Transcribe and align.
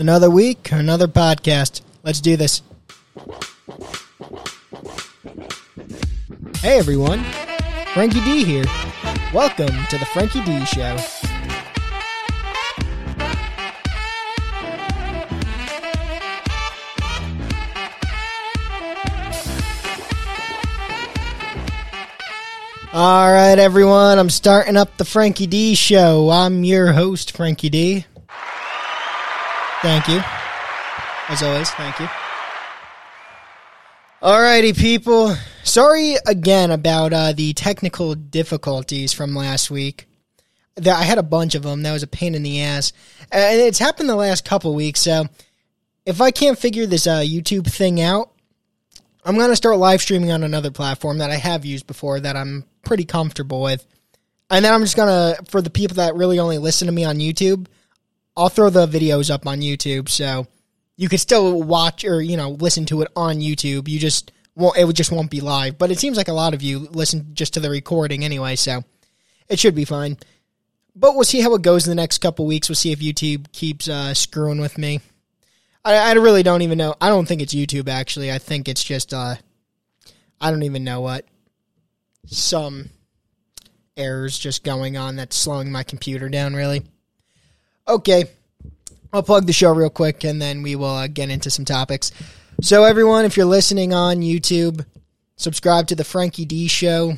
Another 0.00 0.30
week, 0.30 0.72
another 0.72 1.06
podcast. 1.06 1.82
Let's 2.02 2.22
do 2.22 2.34
this. 2.34 2.62
Hey 6.62 6.78
everyone, 6.78 7.22
Frankie 7.92 8.24
D 8.24 8.42
here. 8.42 8.64
Welcome 9.34 9.66
to 9.90 9.98
the 9.98 10.06
Frankie 10.06 10.42
D 10.42 10.64
Show. 10.64 10.96
All 22.94 23.30
right, 23.30 23.58
everyone, 23.58 24.18
I'm 24.18 24.30
starting 24.30 24.78
up 24.78 24.96
the 24.96 25.04
Frankie 25.04 25.46
D 25.46 25.74
Show. 25.74 26.30
I'm 26.30 26.64
your 26.64 26.94
host, 26.94 27.36
Frankie 27.36 27.68
D. 27.68 28.06
Thank 29.82 30.08
you. 30.08 30.20
As 31.28 31.42
always, 31.42 31.70
thank 31.70 31.98
you. 32.00 32.08
Alrighty, 34.22 34.76
people. 34.76 35.34
Sorry 35.62 36.16
again 36.26 36.70
about 36.70 37.14
uh, 37.14 37.32
the 37.32 37.54
technical 37.54 38.14
difficulties 38.14 39.14
from 39.14 39.34
last 39.34 39.70
week. 39.70 40.06
That 40.76 40.98
I 40.98 41.04
had 41.04 41.16
a 41.16 41.22
bunch 41.22 41.54
of 41.54 41.62
them. 41.62 41.82
That 41.82 41.92
was 41.92 42.02
a 42.02 42.06
pain 42.06 42.34
in 42.34 42.42
the 42.42 42.60
ass, 42.62 42.92
and 43.32 43.60
it's 43.60 43.78
happened 43.78 44.10
the 44.10 44.16
last 44.16 44.44
couple 44.44 44.74
weeks. 44.74 45.00
So, 45.00 45.24
if 46.04 46.20
I 46.20 46.30
can't 46.30 46.58
figure 46.58 46.84
this 46.84 47.06
uh, 47.06 47.20
YouTube 47.20 47.66
thing 47.66 48.00
out, 48.00 48.30
I'm 49.24 49.38
gonna 49.38 49.56
start 49.56 49.78
live 49.78 50.02
streaming 50.02 50.30
on 50.30 50.42
another 50.42 50.70
platform 50.70 51.18
that 51.18 51.30
I 51.30 51.36
have 51.36 51.64
used 51.64 51.86
before 51.86 52.20
that 52.20 52.36
I'm 52.36 52.64
pretty 52.84 53.04
comfortable 53.04 53.62
with, 53.62 53.86
and 54.50 54.64
then 54.64 54.74
I'm 54.74 54.82
just 54.82 54.96
gonna 54.96 55.36
for 55.48 55.62
the 55.62 55.70
people 55.70 55.96
that 55.96 56.14
really 56.14 56.38
only 56.38 56.58
listen 56.58 56.86
to 56.86 56.92
me 56.92 57.04
on 57.04 57.16
YouTube, 57.16 57.66
I'll 58.40 58.48
throw 58.48 58.70
the 58.70 58.86
videos 58.86 59.30
up 59.30 59.46
on 59.46 59.60
YouTube 59.60 60.08
so 60.08 60.46
you 60.96 61.10
could 61.10 61.20
still 61.20 61.62
watch 61.62 62.06
or 62.06 62.22
you 62.22 62.38
know 62.38 62.52
listen 62.52 62.86
to 62.86 63.02
it 63.02 63.08
on 63.14 63.36
YouTube. 63.36 63.86
You 63.86 63.98
just 63.98 64.32
won't 64.56 64.78
it 64.78 64.90
just 64.94 65.12
won't 65.12 65.30
be 65.30 65.42
live. 65.42 65.76
But 65.76 65.90
it 65.90 65.98
seems 65.98 66.16
like 66.16 66.28
a 66.28 66.32
lot 66.32 66.54
of 66.54 66.62
you 66.62 66.78
listen 66.78 67.34
just 67.34 67.52
to 67.54 67.60
the 67.60 67.68
recording 67.68 68.24
anyway, 68.24 68.56
so 68.56 68.82
it 69.50 69.58
should 69.58 69.74
be 69.74 69.84
fine. 69.84 70.16
But 70.96 71.14
we'll 71.14 71.24
see 71.24 71.42
how 71.42 71.54
it 71.54 71.60
goes 71.60 71.86
in 71.86 71.90
the 71.90 72.02
next 72.02 72.18
couple 72.18 72.46
weeks. 72.46 72.70
We'll 72.70 72.76
see 72.76 72.92
if 72.92 73.00
YouTube 73.00 73.52
keeps 73.52 73.88
uh, 73.88 74.14
screwing 74.14 74.58
with 74.58 74.78
me. 74.78 75.02
I, 75.84 75.96
I 75.96 76.12
really 76.12 76.42
don't 76.42 76.62
even 76.62 76.78
know. 76.78 76.94
I 76.98 77.10
don't 77.10 77.28
think 77.28 77.42
it's 77.42 77.54
YouTube 77.54 77.90
actually. 77.90 78.32
I 78.32 78.38
think 78.38 78.68
it's 78.68 78.82
just 78.82 79.12
uh, 79.12 79.34
I 80.40 80.50
don't 80.50 80.62
even 80.62 80.82
know 80.82 81.02
what 81.02 81.26
some 82.24 82.88
errors 83.98 84.38
just 84.38 84.64
going 84.64 84.96
on 84.96 85.16
that's 85.16 85.36
slowing 85.36 85.70
my 85.70 85.82
computer 85.82 86.30
down. 86.30 86.54
Really. 86.54 86.84
Okay, 87.90 88.26
I'll 89.12 89.24
plug 89.24 89.46
the 89.46 89.52
show 89.52 89.72
real 89.72 89.90
quick 89.90 90.22
and 90.22 90.40
then 90.40 90.62
we 90.62 90.76
will 90.76 90.94
uh, 90.94 91.08
get 91.08 91.28
into 91.28 91.50
some 91.50 91.64
topics. 91.64 92.12
So, 92.62 92.84
everyone, 92.84 93.24
if 93.24 93.36
you're 93.36 93.46
listening 93.46 93.92
on 93.92 94.18
YouTube, 94.18 94.86
subscribe 95.34 95.88
to 95.88 95.96
the 95.96 96.04
Frankie 96.04 96.44
D 96.44 96.68
Show. 96.68 97.14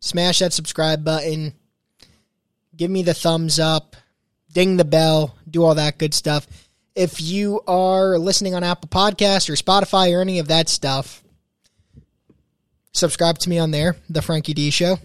Smash 0.00 0.38
that 0.38 0.54
subscribe 0.54 1.04
button. 1.04 1.52
Give 2.74 2.90
me 2.90 3.02
the 3.02 3.12
thumbs 3.12 3.60
up. 3.60 3.94
Ding 4.50 4.78
the 4.78 4.86
bell. 4.86 5.36
Do 5.50 5.62
all 5.64 5.74
that 5.74 5.98
good 5.98 6.14
stuff. 6.14 6.46
If 6.94 7.20
you 7.20 7.60
are 7.66 8.16
listening 8.16 8.54
on 8.54 8.64
Apple 8.64 8.88
Podcasts 8.88 9.50
or 9.50 9.52
Spotify 9.52 10.16
or 10.16 10.22
any 10.22 10.38
of 10.38 10.48
that 10.48 10.70
stuff, 10.70 11.22
subscribe 12.94 13.36
to 13.40 13.50
me 13.50 13.58
on 13.58 13.70
there, 13.70 13.96
The 14.08 14.22
Frankie 14.22 14.54
D 14.54 14.70
Show. 14.70 14.98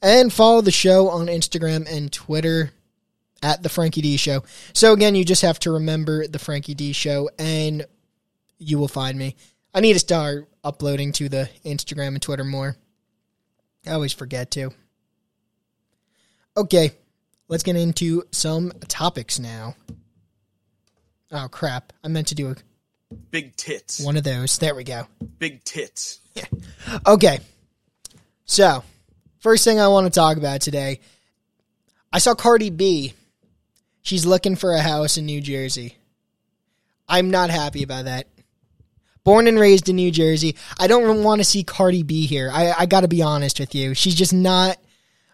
And 0.00 0.32
follow 0.32 0.62
the 0.62 0.70
show 0.70 1.10
on 1.10 1.26
Instagram 1.26 1.86
and 1.86 2.10
Twitter 2.10 2.70
at 3.44 3.62
the 3.62 3.68
Frankie 3.68 4.00
D 4.00 4.16
Show. 4.16 4.42
So 4.72 4.94
again, 4.94 5.14
you 5.14 5.24
just 5.24 5.42
have 5.42 5.58
to 5.60 5.72
remember 5.72 6.26
the 6.26 6.38
Frankie 6.38 6.74
D 6.74 6.92
Show, 6.92 7.28
and 7.38 7.84
you 8.58 8.78
will 8.78 8.88
find 8.88 9.16
me. 9.18 9.36
I 9.74 9.80
need 9.80 9.92
to 9.92 9.98
start 9.98 10.48
uploading 10.64 11.12
to 11.12 11.28
the 11.28 11.50
Instagram 11.64 12.08
and 12.08 12.22
Twitter 12.22 12.42
more. 12.44 12.76
I 13.86 13.90
always 13.90 14.14
forget 14.14 14.50
to. 14.52 14.70
Okay, 16.56 16.92
let's 17.48 17.62
get 17.62 17.76
into 17.76 18.22
some 18.32 18.72
topics 18.88 19.38
now. 19.38 19.76
Oh 21.30 21.48
crap! 21.50 21.92
I 22.02 22.08
meant 22.08 22.28
to 22.28 22.34
do 22.34 22.50
a 22.50 22.56
Big 23.30 23.54
tits. 23.56 24.00
one 24.00 24.16
of 24.16 24.24
those. 24.24 24.56
There 24.58 24.74
we 24.74 24.84
go. 24.84 25.06
Big 25.38 25.62
tits. 25.64 26.20
Okay. 27.06 27.38
So, 28.46 28.82
first 29.40 29.64
thing 29.64 29.80
I 29.80 29.88
want 29.88 30.06
to 30.06 30.10
talk 30.10 30.36
about 30.36 30.60
today. 30.60 31.00
I 32.12 32.18
saw 32.18 32.34
Cardi 32.34 32.70
B. 32.70 33.14
She's 34.04 34.24
looking 34.26 34.54
for 34.54 34.72
a 34.72 34.80
house 34.80 35.16
in 35.16 35.24
New 35.26 35.40
Jersey. 35.40 35.96
I'm 37.08 37.30
not 37.30 37.50
happy 37.50 37.82
about 37.82 38.04
that. 38.04 38.28
Born 39.24 39.46
and 39.46 39.58
raised 39.58 39.88
in 39.88 39.96
New 39.96 40.10
Jersey. 40.10 40.56
I 40.78 40.86
don't 40.86 41.24
want 41.24 41.40
to 41.40 41.44
see 41.44 41.64
Cardi 41.64 42.02
B 42.02 42.26
here. 42.26 42.50
I, 42.52 42.74
I 42.78 42.86
got 42.86 43.00
to 43.00 43.08
be 43.08 43.22
honest 43.22 43.58
with 43.58 43.74
you. 43.74 43.94
She's 43.94 44.14
just 44.14 44.34
not 44.34 44.76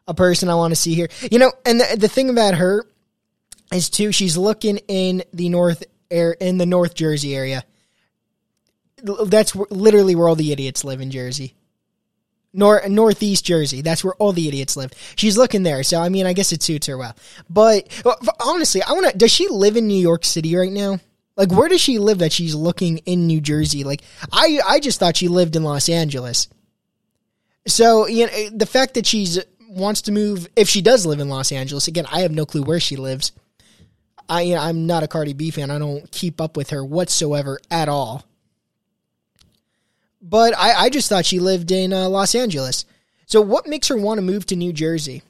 a 0.07 0.15
person 0.15 0.49
I 0.49 0.55
want 0.55 0.71
to 0.71 0.77
see 0.81 0.95
here. 0.95 1.09
You 1.31 1.41
know, 1.41 1.53
and 1.67 1.81
the, 1.81 1.97
the 1.99 2.09
thing 2.09 2.31
about 2.31 2.55
her 2.55 2.87
is 3.73 3.91
too, 3.91 4.13
she's 4.13 4.37
looking 4.37 4.79
in 4.87 5.25
the 5.33 5.49
north 5.49 5.83
air 6.09 6.33
in 6.33 6.59
the 6.59 6.67
North 6.67 6.95
Jersey 6.95 7.35
area. 7.35 7.65
That's 9.03 9.57
literally 9.57 10.15
where 10.15 10.29
all 10.29 10.37
the 10.37 10.53
idiots 10.53 10.85
live 10.85 11.01
in 11.01 11.11
Jersey. 11.11 11.55
Nor 12.53 12.89
northeast 12.89 13.45
Jersey. 13.45 13.81
That's 13.81 14.03
where 14.03 14.15
all 14.15 14.33
the 14.33 14.49
idiots 14.49 14.77
live. 14.77 14.91
She's 15.15 15.39
looking 15.39 15.63
there, 15.63 15.83
so 15.85 16.01
I 16.01 16.09
mean, 16.09 16.27
I 16.27 16.33
guess 16.33 16.53
it 16.53 16.63
suits 16.63 16.89
her 16.89 16.99
well. 16.99 17.15
But 17.49 17.89
honestly, 18.41 18.83
I 18.83 18.93
want 18.93 19.11
to. 19.11 19.17
Does 19.17 19.31
she 19.31 19.47
live 19.49 19.77
in 19.77 19.87
New 19.87 20.01
York 20.01 20.25
City 20.25 20.57
right 20.57 20.73
now? 20.73 20.99
Like, 21.37 21.53
where 21.53 21.69
does 21.69 21.81
she 21.81 21.99
live 21.99 22.19
that 22.19 22.33
she's 22.33 22.55
looking 22.55 22.99
in 22.99 23.27
New 23.27 23.41
Jersey? 23.41 23.85
Like, 23.85 24.03
I 24.33 24.59
I 24.67 24.81
just 24.81 24.99
thought 24.99 25.17
she 25.17 25.29
lived 25.29 25.55
in 25.55 25.63
Los 25.63 25.89
Angeles. 25.89 26.49
So 27.67 28.09
you 28.09 28.27
know, 28.27 28.51
the 28.51 28.67
fact 28.67 28.95
that 28.95 29.07
she's 29.07 29.39
uh, 29.39 29.43
wants 29.69 30.03
to 30.03 30.13
move, 30.13 30.49
if 30.57 30.69
she 30.69 30.83
does 30.83 31.07
live 31.07 31.21
in 31.21 31.29
Los 31.29 31.53
Angeles, 31.53 31.87
again, 31.87 32.07
I 32.11 32.21
have 32.21 32.33
no 32.33 32.47
clue 32.47 32.63
where 32.63 32.81
she 32.81 32.97
lives. 32.97 33.33
I 34.29 34.43
you 34.43 34.55
know, 34.57 34.61
I'm 34.61 34.87
not 34.87 35.05
a 35.05 35.09
Cardi 35.09 35.35
B 35.35 35.51
fan. 35.51 35.71
I 35.71 35.79
don't 35.79 36.11
keep 36.11 36.41
up 36.41 36.57
with 36.57 36.71
her 36.71 36.85
whatsoever 36.85 37.61
at 37.71 37.89
all 37.89 38.25
but 40.21 40.57
I, 40.57 40.73
I 40.73 40.91
just 40.91 41.09
thought 41.09 41.27
she 41.27 41.39
lived 41.39 41.71
in 41.71 41.93
uh, 41.93 42.09
Los 42.09 42.35
Angeles. 42.35 42.85
So 43.27 43.41
what 43.41 43.67
makes 43.67 43.89
her 43.89 43.97
want 43.97 44.19
to 44.19 44.23
move 44.23 44.47
to 44.47 44.57
New 44.57 44.73
Jersey? 44.73 45.23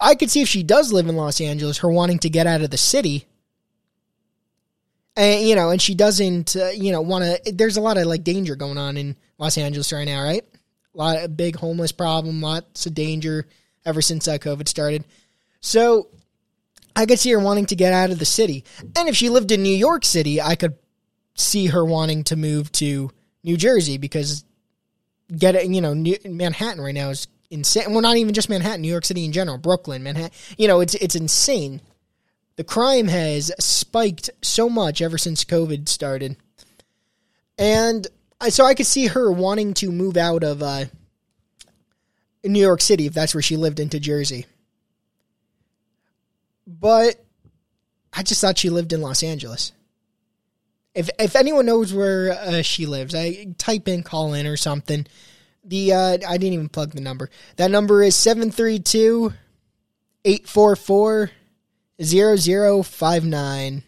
I 0.00 0.14
could 0.14 0.30
see 0.30 0.40
if 0.40 0.48
she 0.48 0.62
does 0.62 0.92
live 0.92 1.08
in 1.08 1.16
Los 1.16 1.40
Angeles, 1.40 1.78
her 1.78 1.90
wanting 1.90 2.18
to 2.20 2.30
get 2.30 2.46
out 2.46 2.62
of 2.62 2.70
the 2.70 2.78
city. 2.78 3.26
And 5.16 5.46
you 5.46 5.54
know, 5.54 5.70
and 5.70 5.82
she 5.82 5.94
doesn't, 5.94 6.56
uh, 6.56 6.68
you 6.68 6.90
know, 6.90 7.02
want 7.02 7.24
to. 7.24 7.52
There's 7.52 7.76
a 7.76 7.82
lot 7.82 7.98
of 7.98 8.06
like 8.06 8.24
danger 8.24 8.56
going 8.56 8.78
on 8.78 8.96
in 8.96 9.16
Los 9.36 9.58
Angeles 9.58 9.92
right 9.92 10.06
now, 10.06 10.22
right? 10.22 10.44
A 10.94 10.98
lot 10.98 11.22
of 11.22 11.36
big 11.36 11.56
homeless 11.56 11.92
problem, 11.92 12.40
lots 12.40 12.86
of 12.86 12.94
danger 12.94 13.46
ever 13.84 14.00
since 14.00 14.26
uh, 14.26 14.38
COVID 14.38 14.68
started. 14.68 15.04
So 15.60 16.08
I 16.96 17.06
could 17.06 17.18
see 17.18 17.32
her 17.32 17.38
wanting 17.38 17.66
to 17.66 17.76
get 17.76 17.92
out 17.92 18.10
of 18.10 18.18
the 18.18 18.24
city. 18.24 18.64
And 18.96 19.08
if 19.08 19.16
she 19.16 19.28
lived 19.28 19.52
in 19.52 19.62
New 19.62 19.76
York 19.76 20.04
City, 20.04 20.40
I 20.40 20.54
could 20.54 20.76
see 21.34 21.66
her 21.66 21.84
wanting 21.84 22.24
to 22.24 22.36
move 22.36 22.70
to 22.72 23.10
New 23.42 23.56
Jersey 23.56 23.98
because 23.98 24.44
getting 25.36 25.74
you 25.74 25.80
know, 25.80 25.94
New, 25.94 26.16
Manhattan 26.24 26.82
right 26.82 26.94
now 26.94 27.10
is 27.10 27.26
insane. 27.50 27.90
Well, 27.90 28.00
not 28.00 28.16
even 28.16 28.34
just 28.34 28.48
Manhattan, 28.48 28.82
New 28.82 28.90
York 28.90 29.04
City 29.04 29.24
in 29.24 29.32
general, 29.32 29.58
Brooklyn, 29.58 30.02
Manhattan. 30.02 30.32
You 30.56 30.68
know, 30.68 30.80
it's 30.80 30.94
it's 30.94 31.14
insane. 31.14 31.80
The 32.56 32.64
crime 32.64 33.08
has 33.08 33.50
spiked 33.58 34.30
so 34.42 34.68
much 34.68 35.00
ever 35.00 35.18
since 35.18 35.44
COVID 35.44 35.88
started, 35.88 36.36
and 37.58 38.06
I, 38.40 38.50
so 38.50 38.64
I 38.64 38.74
could 38.74 38.86
see 38.86 39.06
her 39.06 39.30
wanting 39.30 39.74
to 39.74 39.90
move 39.90 40.16
out 40.16 40.44
of 40.44 40.62
uh, 40.62 40.86
New 42.44 42.60
York 42.60 42.80
City 42.80 43.06
if 43.06 43.14
that's 43.14 43.34
where 43.34 43.42
she 43.42 43.56
lived 43.56 43.80
into 43.80 44.00
Jersey. 44.00 44.46
But 46.66 47.24
I 48.12 48.22
just 48.22 48.40
thought 48.40 48.58
she 48.58 48.70
lived 48.70 48.92
in 48.92 49.00
Los 49.00 49.22
Angeles. 49.22 49.72
If 50.94 51.08
if 51.18 51.36
anyone 51.36 51.66
knows 51.66 51.94
where 51.94 52.32
uh, 52.32 52.62
she 52.62 52.86
lives, 52.86 53.14
I 53.14 53.54
type 53.58 53.88
in 53.88 54.02
call 54.02 54.34
in 54.34 54.46
or 54.46 54.56
something. 54.56 55.06
The 55.64 55.92
uh, 55.92 56.18
I 56.28 56.36
didn't 56.36 56.54
even 56.54 56.68
plug 56.68 56.92
the 56.92 57.00
number. 57.00 57.30
That 57.56 57.70
number 57.70 58.02
is 58.02 58.14
732 58.16 59.32
844 60.24 61.30
0059. 62.02 63.82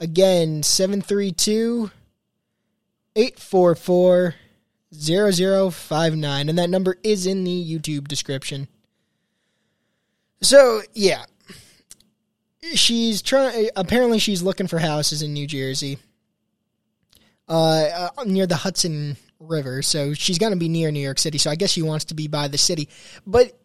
Again, 0.00 0.62
732 0.62 1.90
844 3.16 4.34
0059. 4.92 6.48
And 6.48 6.58
that 6.58 6.70
number 6.70 6.96
is 7.02 7.26
in 7.26 7.44
the 7.44 7.78
YouTube 7.78 8.08
description. 8.08 8.68
So, 10.42 10.80
yeah 10.94 11.24
she's 12.74 13.22
trying. 13.22 13.70
Apparently, 13.76 14.18
she's 14.18 14.42
looking 14.42 14.66
for 14.66 14.78
houses 14.78 15.22
in 15.22 15.32
New 15.32 15.46
Jersey, 15.46 15.98
uh, 17.48 18.08
uh 18.18 18.24
near 18.24 18.46
the 18.46 18.56
Hudson 18.56 19.16
River. 19.38 19.82
So 19.82 20.14
she's 20.14 20.38
gonna 20.38 20.56
be 20.56 20.68
near 20.68 20.90
New 20.90 21.00
York 21.00 21.18
City. 21.18 21.38
So 21.38 21.50
I 21.50 21.56
guess 21.56 21.70
she 21.70 21.82
wants 21.82 22.06
to 22.06 22.14
be 22.14 22.28
by 22.28 22.48
the 22.48 22.58
city. 22.58 22.88
But 23.26 23.58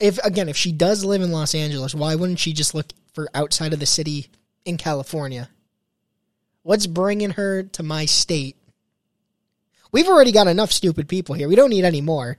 if 0.00 0.18
again, 0.18 0.48
if 0.48 0.56
she 0.56 0.72
does 0.72 1.04
live 1.04 1.22
in 1.22 1.32
Los 1.32 1.54
Angeles, 1.54 1.94
why 1.94 2.14
wouldn't 2.14 2.38
she 2.38 2.52
just 2.52 2.74
look 2.74 2.92
for 3.12 3.28
outside 3.34 3.72
of 3.72 3.80
the 3.80 3.86
city 3.86 4.28
in 4.64 4.76
California. 4.76 5.48
What's 6.62 6.86
bringing 6.86 7.32
her 7.32 7.62
to 7.64 7.82
my 7.82 8.06
state? 8.06 8.56
We've 9.90 10.08
already 10.08 10.32
got 10.32 10.46
enough 10.46 10.72
stupid 10.72 11.08
people 11.08 11.34
here. 11.34 11.48
We 11.48 11.56
don't 11.56 11.70
need 11.70 11.84
any 11.84 12.00
more. 12.00 12.38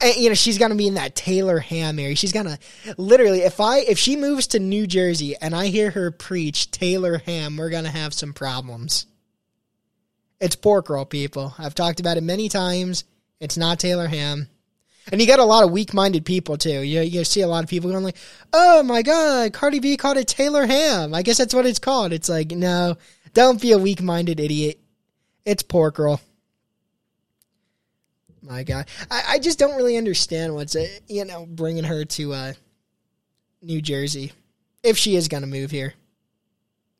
And, 0.00 0.16
you 0.16 0.28
know, 0.28 0.34
she's 0.34 0.58
gonna 0.58 0.74
be 0.74 0.86
in 0.86 0.94
that 0.94 1.14
Taylor 1.14 1.58
Ham 1.58 1.98
area. 1.98 2.16
She's 2.16 2.32
gonna 2.32 2.58
literally, 2.96 3.40
if 3.40 3.60
I 3.60 3.78
if 3.78 3.98
she 3.98 4.16
moves 4.16 4.48
to 4.48 4.58
New 4.58 4.86
Jersey 4.86 5.34
and 5.40 5.54
I 5.54 5.66
hear 5.66 5.90
her 5.90 6.10
preach 6.10 6.70
Taylor 6.70 7.18
Ham, 7.18 7.56
we're 7.56 7.70
gonna 7.70 7.90
have 7.90 8.14
some 8.14 8.32
problems. 8.32 9.06
It's 10.40 10.56
pork 10.56 10.90
roll, 10.90 11.04
people. 11.04 11.54
I've 11.58 11.74
talked 11.74 12.00
about 12.00 12.16
it 12.16 12.22
many 12.22 12.48
times. 12.48 13.04
It's 13.40 13.56
not 13.56 13.78
Taylor 13.78 14.08
Ham. 14.08 14.48
And 15.12 15.20
you 15.20 15.26
got 15.26 15.38
a 15.38 15.44
lot 15.44 15.64
of 15.64 15.70
weak-minded 15.70 16.24
people 16.24 16.56
too. 16.56 16.80
You 16.80 17.02
you 17.02 17.24
see 17.24 17.42
a 17.42 17.48
lot 17.48 17.62
of 17.62 17.70
people 17.70 17.90
going 17.90 18.04
like, 18.04 18.16
"Oh 18.52 18.82
my 18.82 19.02
god, 19.02 19.52
Cardi 19.52 19.78
B 19.78 19.96
called 19.96 20.16
it 20.16 20.26
Taylor 20.26 20.66
Ham." 20.66 21.14
I 21.14 21.22
guess 21.22 21.38
that's 21.38 21.54
what 21.54 21.66
it's 21.66 21.78
called. 21.78 22.12
It's 22.12 22.28
like, 22.28 22.50
no, 22.52 22.96
don't 23.34 23.60
be 23.60 23.72
a 23.72 23.78
weak-minded 23.78 24.40
idiot. 24.40 24.80
It's 25.44 25.62
pork 25.62 25.98
roll. 25.98 26.20
My 28.46 28.62
God, 28.62 28.86
I, 29.10 29.22
I 29.28 29.38
just 29.38 29.58
don't 29.58 29.74
really 29.74 29.96
understand 29.96 30.54
what's 30.54 30.76
uh, 30.76 30.86
you 31.08 31.24
know 31.24 31.46
bringing 31.46 31.84
her 31.84 32.04
to 32.04 32.32
uh, 32.34 32.52
New 33.62 33.80
Jersey 33.80 34.32
if 34.82 34.98
she 34.98 35.16
is 35.16 35.28
gonna 35.28 35.46
move 35.46 35.70
here, 35.70 35.94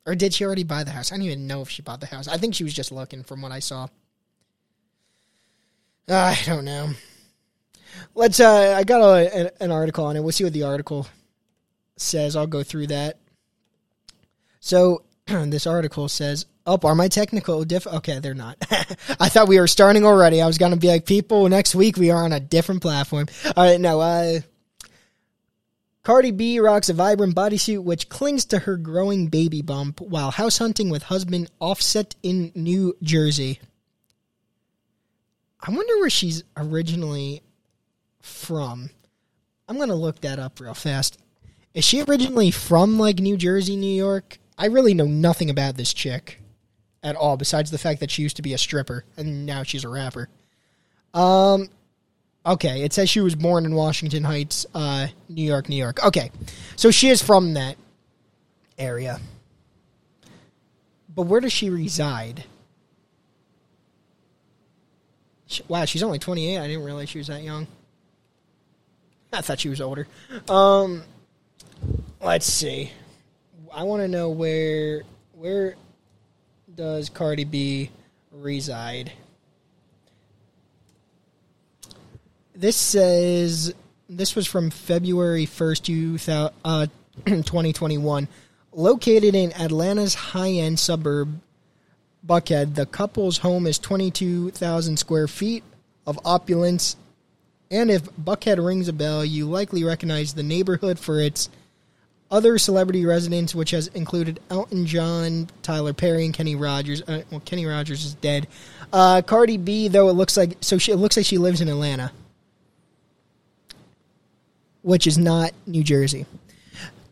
or 0.07 0.15
did 0.15 0.33
she 0.33 0.43
already 0.43 0.63
buy 0.63 0.83
the 0.83 0.89
house? 0.89 1.11
I 1.11 1.17
don't 1.17 1.25
even 1.25 1.45
know 1.45 1.61
if 1.61 1.69
she 1.69 1.83
bought 1.83 1.99
the 1.99 2.07
house. 2.07 2.27
I 2.27 2.37
think 2.37 2.55
she 2.55 2.63
was 2.63 2.73
just 2.73 2.91
looking 2.91 3.23
from 3.23 3.43
what 3.43 3.51
I 3.51 3.59
saw. 3.59 3.87
I 6.09 6.37
don't 6.47 6.65
know. 6.65 6.91
Let's. 8.15 8.39
Uh, 8.39 8.73
I 8.75 8.83
got 8.83 9.01
a, 9.01 9.35
an, 9.35 9.49
an 9.61 9.71
article 9.71 10.05
on 10.05 10.17
it. 10.17 10.23
We'll 10.23 10.31
see 10.31 10.43
what 10.43 10.53
the 10.53 10.63
article 10.63 11.05
says. 11.95 12.35
I'll 12.35 12.47
go 12.47 12.63
through 12.63 12.87
that. 12.87 13.19
So 14.59 15.03
this 15.27 15.65
article 15.65 16.07
says, 16.07 16.45
"Up, 16.65 16.85
oh, 16.85 16.89
are 16.89 16.95
my 16.95 17.07
technical 17.07 17.63
diff? 17.63 17.87
Okay, 17.87 18.19
they're 18.19 18.33
not. 18.33 18.57
I 19.19 19.29
thought 19.29 19.47
we 19.47 19.59
were 19.59 19.67
starting 19.67 20.05
already. 20.05 20.41
I 20.41 20.47
was 20.47 20.57
gonna 20.57 20.77
be 20.77 20.87
like, 20.87 21.05
people, 21.05 21.47
next 21.49 21.73
week 21.73 21.97
we 21.97 22.11
are 22.11 22.23
on 22.23 22.33
a 22.33 22.39
different 22.39 22.81
platform. 22.81 23.27
All 23.55 23.63
right, 23.63 23.79
no. 23.79 24.01
Uh, 24.01 24.39
Cardi 26.03 26.29
B 26.29 26.59
rocks 26.59 26.89
a 26.89 26.93
vibrant 26.93 27.35
bodysuit 27.35 27.83
which 27.83 28.09
clings 28.09 28.45
to 28.45 28.59
her 28.59 28.77
growing 28.77 29.27
baby 29.27 29.63
bump 29.63 29.99
while 29.99 30.29
house 30.29 30.59
hunting 30.59 30.91
with 30.91 31.03
husband 31.03 31.49
Offset 31.59 32.15
in 32.21 32.51
New 32.53 32.95
Jersey. 33.01 33.59
I 35.59 35.71
wonder 35.71 35.97
where 35.97 36.11
she's 36.11 36.43
originally 36.55 37.41
from. 38.21 38.91
I'm 39.67 39.79
gonna 39.79 39.95
look 39.95 40.21
that 40.21 40.37
up 40.37 40.59
real 40.59 40.75
fast. 40.75 41.17
Is 41.73 41.83
she 41.83 42.03
originally 42.03 42.51
from 42.51 42.99
like 42.99 43.17
New 43.17 43.35
Jersey, 43.35 43.75
New 43.75 43.87
York? 43.87 44.37
I 44.57 44.67
really 44.67 44.93
know 44.93 45.05
nothing 45.05 45.49
about 45.49 45.75
this 45.75 45.93
chick 45.93 46.39
at 47.03 47.15
all, 47.15 47.37
besides 47.37 47.71
the 47.71 47.77
fact 47.77 47.99
that 47.99 48.09
she 48.09 48.21
used 48.21 48.37
to 48.37 48.41
be 48.41 48.53
a 48.53 48.57
stripper 48.57 49.05
and 49.17 49.45
now 49.45 49.63
she's 49.63 49.83
a 49.83 49.89
rapper. 49.89 50.29
Um, 51.13 51.69
okay, 52.45 52.83
it 52.83 52.93
says 52.93 53.09
she 53.09 53.21
was 53.21 53.35
born 53.35 53.65
in 53.65 53.75
Washington 53.75 54.23
Heights, 54.23 54.65
uh, 54.73 55.07
New 55.29 55.43
York, 55.43 55.69
New 55.69 55.75
York. 55.75 56.03
Okay, 56.03 56.31
so 56.75 56.91
she 56.91 57.09
is 57.09 57.21
from 57.21 57.53
that 57.53 57.77
area. 58.77 59.19
But 61.13 61.23
where 61.23 61.39
does 61.39 61.53
she 61.53 61.69
reside? 61.69 62.43
Wow, 65.67 65.85
she's 65.85 66.03
only 66.03 66.19
28. 66.19 66.57
I 66.57 66.67
didn't 66.67 66.83
realize 66.83 67.09
she 67.09 67.19
was 67.19 67.27
that 67.27 67.43
young. 67.43 67.67
I 69.31 69.41
thought 69.41 69.59
she 69.59 69.69
was 69.69 69.79
older. 69.79 70.07
Um, 70.49 71.03
let's 72.21 72.45
see. 72.45 72.91
I 73.75 73.83
want 73.83 74.01
to 74.01 74.07
know 74.07 74.29
where 74.29 75.03
where 75.33 75.75
does 76.73 77.09
Cardi 77.09 77.43
B 77.43 77.91
reside? 78.31 79.11
This 82.55 82.77
says 82.77 83.75
this 84.07 84.33
was 84.33 84.47
from 84.47 84.69
February 84.69 85.45
1st, 85.45 86.51
uh, 86.63 86.87
2021. 87.25 88.29
Located 88.71 89.35
in 89.35 89.51
Atlanta's 89.51 90.13
high-end 90.13 90.79
suburb 90.79 91.41
Buckhead, 92.25 92.75
the 92.75 92.85
couple's 92.85 93.39
home 93.39 93.67
is 93.67 93.77
22,000 93.77 94.97
square 94.97 95.27
feet 95.27 95.65
of 96.07 96.17
opulence 96.23 96.95
and 97.69 97.91
if 97.91 98.03
Buckhead 98.15 98.63
rings 98.65 98.87
a 98.87 98.93
bell, 98.93 99.25
you 99.25 99.49
likely 99.49 99.83
recognize 99.83 100.33
the 100.33 100.43
neighborhood 100.43 100.97
for 100.97 101.19
its 101.19 101.49
other 102.35 102.57
celebrity 102.57 103.05
residents, 103.05 103.55
which 103.55 103.71
has 103.71 103.87
included 103.87 104.41
Elton 104.49 104.85
John, 104.85 105.47
Tyler 105.61 105.93
Perry, 105.93 106.25
and 106.25 106.33
Kenny 106.33 106.55
Rogers. 106.55 107.01
Uh, 107.01 107.21
well, 107.31 107.39
Kenny 107.39 107.65
Rogers 107.65 108.03
is 108.03 108.13
dead. 108.15 108.47
Uh, 108.91 109.21
Cardi 109.21 109.55
B, 109.55 109.87
though, 109.87 110.09
it 110.09 110.13
looks 110.13 110.35
like 110.35 110.57
so 110.59 110.77
she, 110.77 110.91
it 110.91 110.97
looks 110.97 111.15
like 111.15 111.25
she 111.25 111.37
lives 111.37 111.61
in 111.61 111.69
Atlanta, 111.69 112.11
which 114.81 115.07
is 115.07 115.17
not 115.17 115.53
New 115.65 115.83
Jersey. 115.83 116.25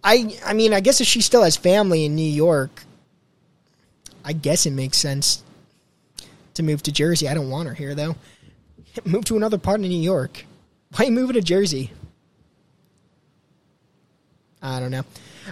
I 0.03 0.37
I 0.45 0.53
mean, 0.53 0.73
I 0.73 0.81
guess 0.81 0.99
if 0.99 1.07
she 1.07 1.21
still 1.21 1.43
has 1.43 1.55
family 1.55 2.03
in 2.03 2.15
New 2.15 2.21
York, 2.29 2.83
I 4.25 4.33
guess 4.33 4.65
it 4.65 4.71
makes 4.71 4.97
sense 4.97 5.41
to 6.55 6.63
move 6.63 6.83
to 6.83 6.91
Jersey. 6.91 7.29
I 7.29 7.33
don't 7.33 7.49
want 7.49 7.69
her 7.69 7.73
here 7.73 7.95
though. 7.95 8.17
Move 9.05 9.23
to 9.25 9.37
another 9.37 9.57
part 9.57 9.79
of 9.79 9.87
New 9.87 10.01
York. 10.01 10.45
Why 10.97 11.09
move 11.09 11.33
to 11.33 11.41
Jersey? 11.41 11.91
I 14.63 14.79
don't 14.79 14.91
know. 14.91 15.03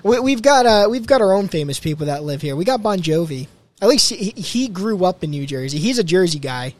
We, 0.03 0.31
have 0.31 0.41
got 0.41 0.65
uh, 0.65 0.87
we've 0.89 1.05
got 1.05 1.21
our 1.21 1.33
own 1.33 1.49
famous 1.49 1.79
people 1.79 2.05
that 2.05 2.23
live 2.23 2.41
here. 2.41 2.55
We 2.55 2.63
got 2.63 2.81
Bon 2.81 2.97
Jovi. 2.97 3.47
At 3.81 3.89
least 3.89 4.09
he, 4.09 4.31
he 4.31 4.69
grew 4.69 5.03
up 5.03 5.23
in 5.23 5.31
New 5.31 5.45
Jersey. 5.45 5.79
He's 5.79 5.99
a 5.99 6.03
Jersey 6.03 6.39
guy. 6.39 6.75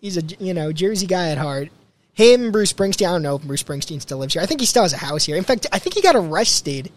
He's 0.00 0.16
a 0.16 0.22
you 0.40 0.54
know 0.54 0.72
Jersey 0.72 1.06
guy 1.06 1.30
at 1.30 1.38
heart. 1.38 1.68
Him, 2.14 2.50
Bruce 2.50 2.72
Springsteen. 2.72 3.06
I 3.06 3.12
don't 3.12 3.22
know 3.22 3.36
if 3.36 3.42
Bruce 3.42 3.62
Springsteen 3.62 4.02
still 4.02 4.18
lives 4.18 4.34
here. 4.34 4.42
I 4.42 4.46
think 4.46 4.60
he 4.60 4.66
still 4.66 4.82
has 4.82 4.92
a 4.92 4.98
house 4.98 5.24
here. 5.24 5.36
In 5.36 5.44
fact, 5.44 5.66
I 5.72 5.78
think 5.78 5.94
he 5.94 6.02
got 6.02 6.16
arrested 6.16 6.90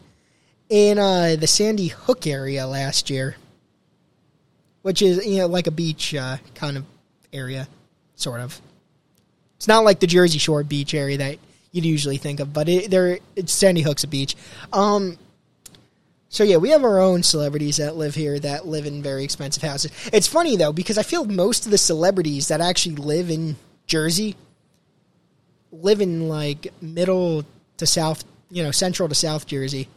in 0.68 0.98
uh, 0.98 1.36
the 1.40 1.48
Sandy 1.48 1.88
Hook 1.88 2.26
area 2.26 2.66
last 2.66 3.12
year, 3.12 3.36
which 4.82 5.04
is 5.04 5.24
you 5.26 5.38
know 5.38 5.48
like 5.48 5.68
a 5.68 5.72
beach 5.72 6.16
uh, 6.16 6.38
kind 6.56 6.76
of 6.76 6.86
area, 7.32 7.68
sort 8.16 8.42
of. 8.42 8.60
It's 9.58 9.68
not 9.68 9.86
like 9.86 10.00
the 10.00 10.08
Jersey 10.08 10.40
Shore 10.40 10.64
beach 10.64 10.96
area 10.96 11.18
that 11.20 11.38
you'd 11.76 11.84
usually 11.84 12.16
think 12.16 12.40
of, 12.40 12.54
but 12.54 12.70
it, 12.70 12.90
there, 12.90 13.20
Sandy 13.46 13.82
Hook's 13.82 14.06
a 14.06 14.08
beach. 14.08 14.38
Um, 14.72 15.18
so 16.30 16.46
yeah, 16.46 16.56
we 16.56 16.70
have 16.70 16.86
our 16.86 17.00
own 17.00 17.22
celebrities 17.22 17.78
that 17.78 17.98
live 17.98 18.16
here 18.16 18.40
that 18.40 18.66
live 18.66 18.86
in 18.86 19.04
very 19.04 19.26
expensive 19.26 19.62
houses. 19.62 19.92
It's 20.14 20.26
funny 20.26 20.56
though 20.56 20.72
because 20.72 20.98
I 20.98 21.04
feel 21.04 21.26
most 21.26 21.66
of 21.66 21.72
the 21.72 21.78
celebrities 21.78 22.48
that 22.48 22.62
actually 22.62 22.96
live 22.96 23.30
in 23.30 23.58
Jersey 23.88 24.38
live 25.74 26.00
in 26.00 26.30
like 26.30 26.74
middle 26.82 27.44
to 27.78 27.86
south, 27.86 28.24
you 28.50 28.64
know, 28.64 28.72
central 28.72 29.10
to 29.10 29.16
South 29.16 29.46
Jersey. 29.46 29.90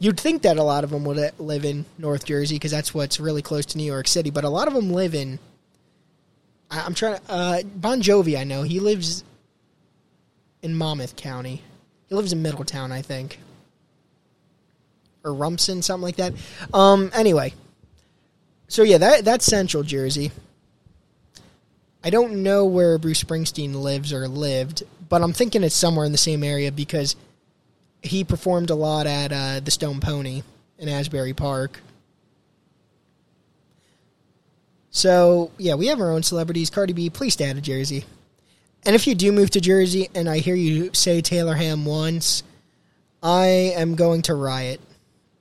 You'd 0.00 0.18
think 0.18 0.42
that 0.42 0.56
a 0.56 0.62
lot 0.64 0.82
of 0.82 0.90
them 0.90 1.04
would 1.04 1.32
live 1.38 1.64
in 1.64 1.84
North 1.98 2.24
Jersey 2.24 2.56
because 2.56 2.72
that's 2.72 2.92
what's 2.92 3.20
really 3.20 3.42
close 3.42 3.64
to 3.66 3.78
New 3.78 3.84
York 3.84 4.08
City, 4.08 4.30
but 4.30 4.42
a 4.42 4.48
lot 4.48 4.66
of 4.66 4.74
them 4.74 4.92
live 4.92 5.14
in 5.14 5.38
I'm 6.68 6.94
trying 6.94 7.18
to. 7.18 7.22
Uh, 7.28 7.62
bon 7.62 8.02
Jovi, 8.02 8.36
I 8.36 8.42
know 8.42 8.64
he 8.64 8.80
lives 8.80 9.22
in 10.66 10.76
Monmouth 10.76 11.16
County. 11.16 11.62
He 12.08 12.14
lives 12.14 12.32
in 12.32 12.42
Middletown, 12.42 12.92
I 12.92 13.00
think, 13.00 13.38
or 15.24 15.32
Rumson, 15.32 15.80
something 15.80 16.02
like 16.02 16.16
that. 16.16 16.34
Um. 16.74 17.10
Anyway, 17.14 17.54
so 18.68 18.82
yeah, 18.82 18.98
that 18.98 19.24
that's 19.24 19.46
Central 19.46 19.82
Jersey. 19.82 20.32
I 22.04 22.10
don't 22.10 22.42
know 22.42 22.66
where 22.66 22.98
Bruce 22.98 23.22
Springsteen 23.22 23.74
lives 23.74 24.12
or 24.12 24.28
lived, 24.28 24.82
but 25.08 25.22
I'm 25.22 25.32
thinking 25.32 25.64
it's 25.64 25.74
somewhere 25.74 26.04
in 26.04 26.12
the 26.12 26.18
same 26.18 26.44
area 26.44 26.70
because 26.70 27.16
he 28.02 28.22
performed 28.22 28.70
a 28.70 28.74
lot 28.74 29.06
at 29.06 29.32
uh, 29.32 29.60
the 29.60 29.70
Stone 29.70 30.00
Pony 30.00 30.42
in 30.78 30.88
Asbury 30.88 31.32
Park. 31.32 31.80
So 34.90 35.50
yeah, 35.58 35.74
we 35.74 35.88
have 35.88 36.00
our 36.00 36.10
own 36.10 36.22
celebrities. 36.22 36.70
Cardi 36.70 36.92
B, 36.92 37.10
please 37.10 37.34
stay 37.34 37.50
out 37.50 37.56
of 37.56 37.62
Jersey. 37.62 38.04
And 38.86 38.94
if 38.94 39.08
you 39.08 39.16
do 39.16 39.32
move 39.32 39.50
to 39.50 39.60
Jersey 39.60 40.08
and 40.14 40.28
I 40.28 40.38
hear 40.38 40.54
you 40.54 40.90
say 40.94 41.20
Taylor 41.20 41.54
Ham 41.54 41.84
once, 41.84 42.44
I 43.20 43.46
am 43.74 43.96
going 43.96 44.22
to 44.22 44.34
riot. 44.34 44.80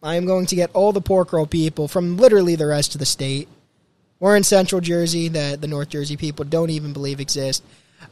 I 0.02 0.16
am 0.16 0.26
going 0.26 0.48
to 0.48 0.56
get 0.56 0.72
all 0.74 0.92
the 0.92 1.02
pork 1.02 1.32
roll 1.32 1.46
people 1.46 1.88
from 1.88 2.18
literally 2.18 2.56
the 2.56 2.66
rest 2.66 2.96
of 2.96 3.00
the 3.00 3.06
state. 3.06 3.48
We're 4.20 4.36
in 4.36 4.44
Central 4.44 4.82
Jersey 4.82 5.28
that 5.30 5.62
the 5.62 5.68
North 5.68 5.90
Jersey 5.90 6.18
people 6.18 6.44
don't 6.44 6.72
even 6.72 6.92
believe 6.92 7.20
exist, 7.20 7.64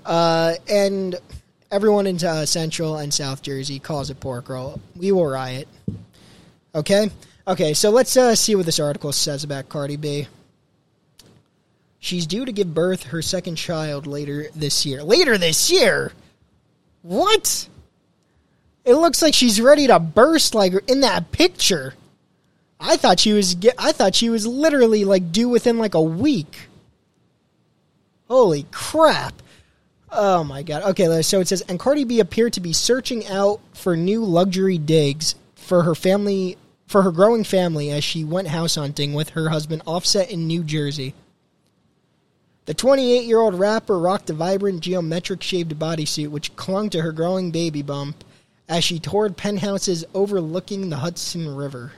uh, 0.05 0.53
and 0.69 1.15
everyone 1.71 2.05
in 2.05 2.23
uh, 2.23 2.45
Central 2.45 2.97
and 2.97 3.11
South 3.11 3.41
Jersey 3.41 3.79
calls 3.79 4.09
it 4.09 4.19
pork 4.19 4.49
roll. 4.49 4.79
We 4.95 5.11
will 5.11 5.25
riot. 5.25 5.67
Okay, 6.75 7.09
okay. 7.47 7.73
So 7.73 7.89
let's 7.89 8.15
uh, 8.17 8.35
see 8.35 8.55
what 8.55 8.65
this 8.65 8.79
article 8.79 9.11
says 9.11 9.43
about 9.43 9.69
Cardi 9.69 9.95
B. 9.95 10.27
She's 12.03 12.27
due 12.27 12.43
to 12.43 12.51
give 12.51 12.73
birth 12.73 13.03
her 13.03 13.21
second 13.21 13.55
child 13.55 14.07
later 14.07 14.47
this 14.53 14.85
year. 14.85 15.01
Later 15.03 15.37
this 15.37 15.71
year? 15.71 16.11
What? 17.01 17.69
It 18.83 18.95
looks 18.95 19.21
like 19.21 19.33
she's 19.33 19.61
ready 19.61 19.87
to 19.87 20.01
burst 20.01 20.53
like 20.53 20.73
in 20.89 20.99
that 20.99 21.31
picture. 21.31 21.93
I 22.77 22.97
thought 22.97 23.21
she 23.21 23.31
was 23.31 23.55
get, 23.55 23.75
I 23.77 23.93
thought 23.93 24.15
she 24.15 24.29
was 24.29 24.45
literally 24.45 25.05
like 25.05 25.31
due 25.31 25.47
within 25.47 25.77
like 25.77 25.93
a 25.93 26.01
week. 26.01 26.67
Holy 28.27 28.65
crap. 28.69 29.41
Oh 30.11 30.43
my 30.43 30.61
god. 30.61 30.83
Okay, 30.83 31.21
so 31.21 31.39
it 31.39 31.47
says 31.47 31.61
and 31.69 31.79
Cardi 31.79 32.03
B 32.03 32.19
appeared 32.19 32.51
to 32.53 32.59
be 32.59 32.73
searching 32.73 33.25
out 33.27 33.61
for 33.73 33.95
new 33.95 34.25
luxury 34.25 34.77
digs 34.77 35.35
for 35.55 35.83
her 35.83 35.95
family 35.95 36.57
for 36.85 37.03
her 37.03 37.13
growing 37.13 37.45
family 37.45 37.91
as 37.91 38.03
she 38.03 38.25
went 38.25 38.49
house 38.49 38.75
hunting 38.75 39.13
with 39.13 39.29
her 39.29 39.47
husband 39.47 39.83
Offset 39.87 40.29
in 40.29 40.47
New 40.47 40.65
Jersey. 40.65 41.13
The 42.65 42.73
28 42.73 43.25
year 43.25 43.39
old 43.39 43.55
rapper 43.55 43.99
rocked 43.99 44.29
a 44.29 44.33
vibrant 44.33 44.81
geometric 44.81 45.43
shaped 45.43 45.77
bodysuit 45.77 46.29
which 46.29 46.55
clung 46.55 46.89
to 46.91 47.01
her 47.01 47.11
growing 47.11 47.51
baby 47.51 47.81
bump 47.81 48.23
as 48.69 48.83
she 48.83 48.99
toured 48.99 49.35
penthouses 49.35 50.05
overlooking 50.13 50.89
the 50.89 50.97
Hudson 50.97 51.55
River. 51.55 51.91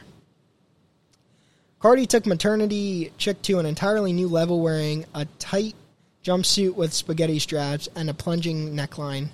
Cardi 1.80 2.08
took 2.08 2.26
maternity 2.26 3.12
chick 3.20 3.42
to 3.44 3.60
an 3.60 3.68
entirely 3.68 4.12
new 4.12 4.28
level 4.28 4.60
wearing 4.60 5.06
a 5.14 5.26
tight 5.38 5.76
jumpsuit 6.24 6.74
with 6.74 6.94
spaghetti 6.94 7.38
straps 7.38 7.88
and 7.96 8.10
a 8.10 8.14
plunging 8.14 8.74
neckline. 8.76 9.28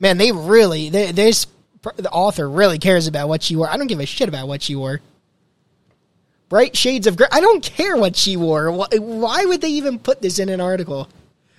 Man, 0.00 0.18
they 0.18 0.32
really, 0.32 0.88
they, 0.88 1.12
this 1.12 1.46
the 1.96 2.10
author 2.10 2.50
really 2.50 2.78
cares 2.78 3.06
about 3.06 3.28
what 3.28 3.44
she 3.44 3.54
wore. 3.54 3.68
I 3.68 3.76
don't 3.76 3.86
give 3.86 4.00
a 4.00 4.06
shit 4.06 4.28
about 4.28 4.48
what 4.48 4.62
she 4.62 4.74
wore. 4.74 5.00
Bright 6.48 6.76
shades 6.76 7.06
of 7.06 7.16
gray. 7.16 7.26
I 7.30 7.40
don't 7.40 7.62
care 7.62 7.96
what 7.96 8.16
she 8.16 8.36
wore. 8.36 8.70
Why 8.72 9.44
would 9.44 9.60
they 9.60 9.68
even 9.68 9.98
put 9.98 10.22
this 10.22 10.38
in 10.38 10.48
an 10.48 10.60
article? 10.60 11.08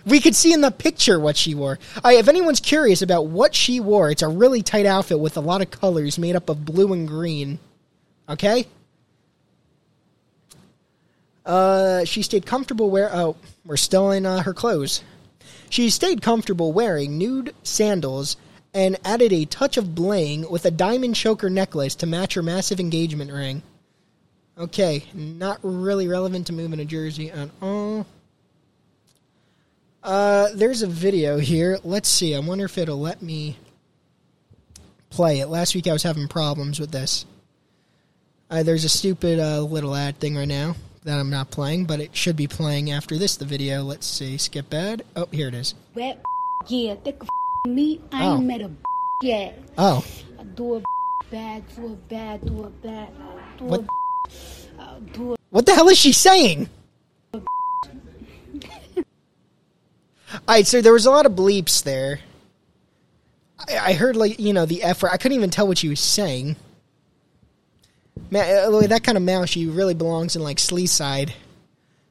We 0.05 0.19
could 0.19 0.35
see 0.35 0.53
in 0.53 0.61
the 0.61 0.71
picture 0.71 1.19
what 1.19 1.37
she 1.37 1.53
wore. 1.53 1.77
I, 2.03 2.15
if 2.15 2.27
anyone's 2.27 2.59
curious 2.59 3.01
about 3.01 3.27
what 3.27 3.53
she 3.53 3.79
wore, 3.79 4.09
it's 4.09 4.23
a 4.23 4.27
really 4.27 4.63
tight 4.63 4.85
outfit 4.85 5.19
with 5.19 5.37
a 5.37 5.41
lot 5.41 5.61
of 5.61 5.69
colors 5.69 6.17
made 6.17 6.35
up 6.35 6.49
of 6.49 6.65
blue 6.65 6.91
and 6.93 7.07
green. 7.07 7.59
Okay? 8.27 8.65
Uh, 11.45 12.05
she 12.05 12.23
stayed 12.23 12.45
comfortable 12.45 12.89
wear. 12.89 13.09
Oh, 13.13 13.35
we're 13.65 13.77
still 13.77 14.11
in 14.11 14.25
uh, 14.25 14.41
her 14.43 14.53
clothes. 14.53 15.03
She 15.69 15.89
stayed 15.91 16.21
comfortable 16.21 16.73
wearing 16.73 17.17
nude 17.17 17.53
sandals 17.61 18.37
and 18.73 18.97
added 19.05 19.33
a 19.33 19.45
touch 19.45 19.77
of 19.77 19.93
bling 19.93 20.49
with 20.49 20.65
a 20.65 20.71
diamond 20.71 21.15
choker 21.15 21.49
necklace 21.49 21.95
to 21.95 22.07
match 22.07 22.33
her 22.33 22.43
massive 22.43 22.79
engagement 22.79 23.31
ring. 23.31 23.61
Okay, 24.59 25.05
not 25.13 25.59
really 25.63 26.07
relevant 26.09 26.47
to 26.47 26.53
moving 26.53 26.79
to 26.79 26.85
Jersey 26.85 27.31
at 27.31 27.49
all. 27.61 28.05
Uh, 30.03 30.49
there's 30.53 30.81
a 30.81 30.87
video 30.87 31.37
here. 31.37 31.77
Let's 31.83 32.09
see. 32.09 32.35
I 32.35 32.39
wonder 32.39 32.65
if 32.65 32.77
it'll 32.77 32.99
let 32.99 33.21
me 33.21 33.57
play 35.09 35.39
it. 35.39 35.47
Last 35.47 35.75
week 35.75 35.87
I 35.87 35.93
was 35.93 36.03
having 36.03 36.27
problems 36.27 36.79
with 36.79 36.91
this. 36.91 37.25
Uh, 38.49 38.63
there's 38.63 38.83
a 38.83 38.89
stupid 38.89 39.39
uh, 39.39 39.61
little 39.61 39.95
ad 39.95 40.19
thing 40.19 40.35
right 40.35 40.47
now 40.47 40.75
that 41.03 41.17
I'm 41.19 41.29
not 41.29 41.51
playing, 41.51 41.85
but 41.85 42.01
it 42.01 42.15
should 42.15 42.35
be 42.35 42.47
playing 42.47 42.91
after 42.91 43.17
this. 43.17 43.37
The 43.37 43.45
video. 43.45 43.83
Let's 43.83 44.07
see. 44.07 44.37
Skip 44.37 44.73
ad. 44.73 45.03
Oh, 45.15 45.27
here 45.31 45.47
it 45.47 45.53
is. 45.53 45.73
Wet 45.95 46.21
yeah, 46.67 46.95
thick 46.95 47.21
me. 47.67 48.01
I 48.11 48.25
Oh. 48.25 48.35
ain't 48.37 48.45
met 48.45 48.61
a 48.61 48.71
yet. 49.23 49.57
Oh, 49.77 50.03
I 50.37 50.43
do 50.43 50.75
a 50.75 50.81
bad, 51.31 51.63
do 51.75 51.85
a 51.85 51.89
bad, 51.89 52.45
do 52.45 52.63
a 52.63 52.69
bad, 52.69 53.09
do 53.57 53.63
What? 53.65 53.85
What 55.49 55.65
the 55.65 55.73
hell 55.73 55.89
is 55.89 55.97
she 55.97 56.13
saying? 56.13 56.69
All 57.33 57.41
right, 60.47 60.67
so 60.67 60.81
there 60.81 60.93
was 60.93 61.05
a 61.05 61.11
lot 61.11 61.25
of 61.25 61.31
bleeps 61.33 61.83
there. 61.83 62.19
I, 63.67 63.77
I 63.77 63.93
heard 63.93 64.15
like 64.15 64.39
you 64.39 64.53
know 64.53 64.65
the 64.65 64.83
F 64.83 65.01
word. 65.01 65.09
I 65.11 65.17
couldn't 65.17 65.35
even 65.35 65.49
tell 65.49 65.67
what 65.67 65.79
she 65.79 65.89
was 65.89 65.99
saying. 65.99 66.55
Man, 68.29 68.73
uh, 68.73 68.87
that 68.87 69.03
kind 69.03 69.17
of 69.17 69.23
mouth. 69.23 69.49
She 69.49 69.65
really 69.65 69.95
belongs 69.95 70.35
in 70.35 70.43
like 70.43 70.57
Sleeside 70.57 71.31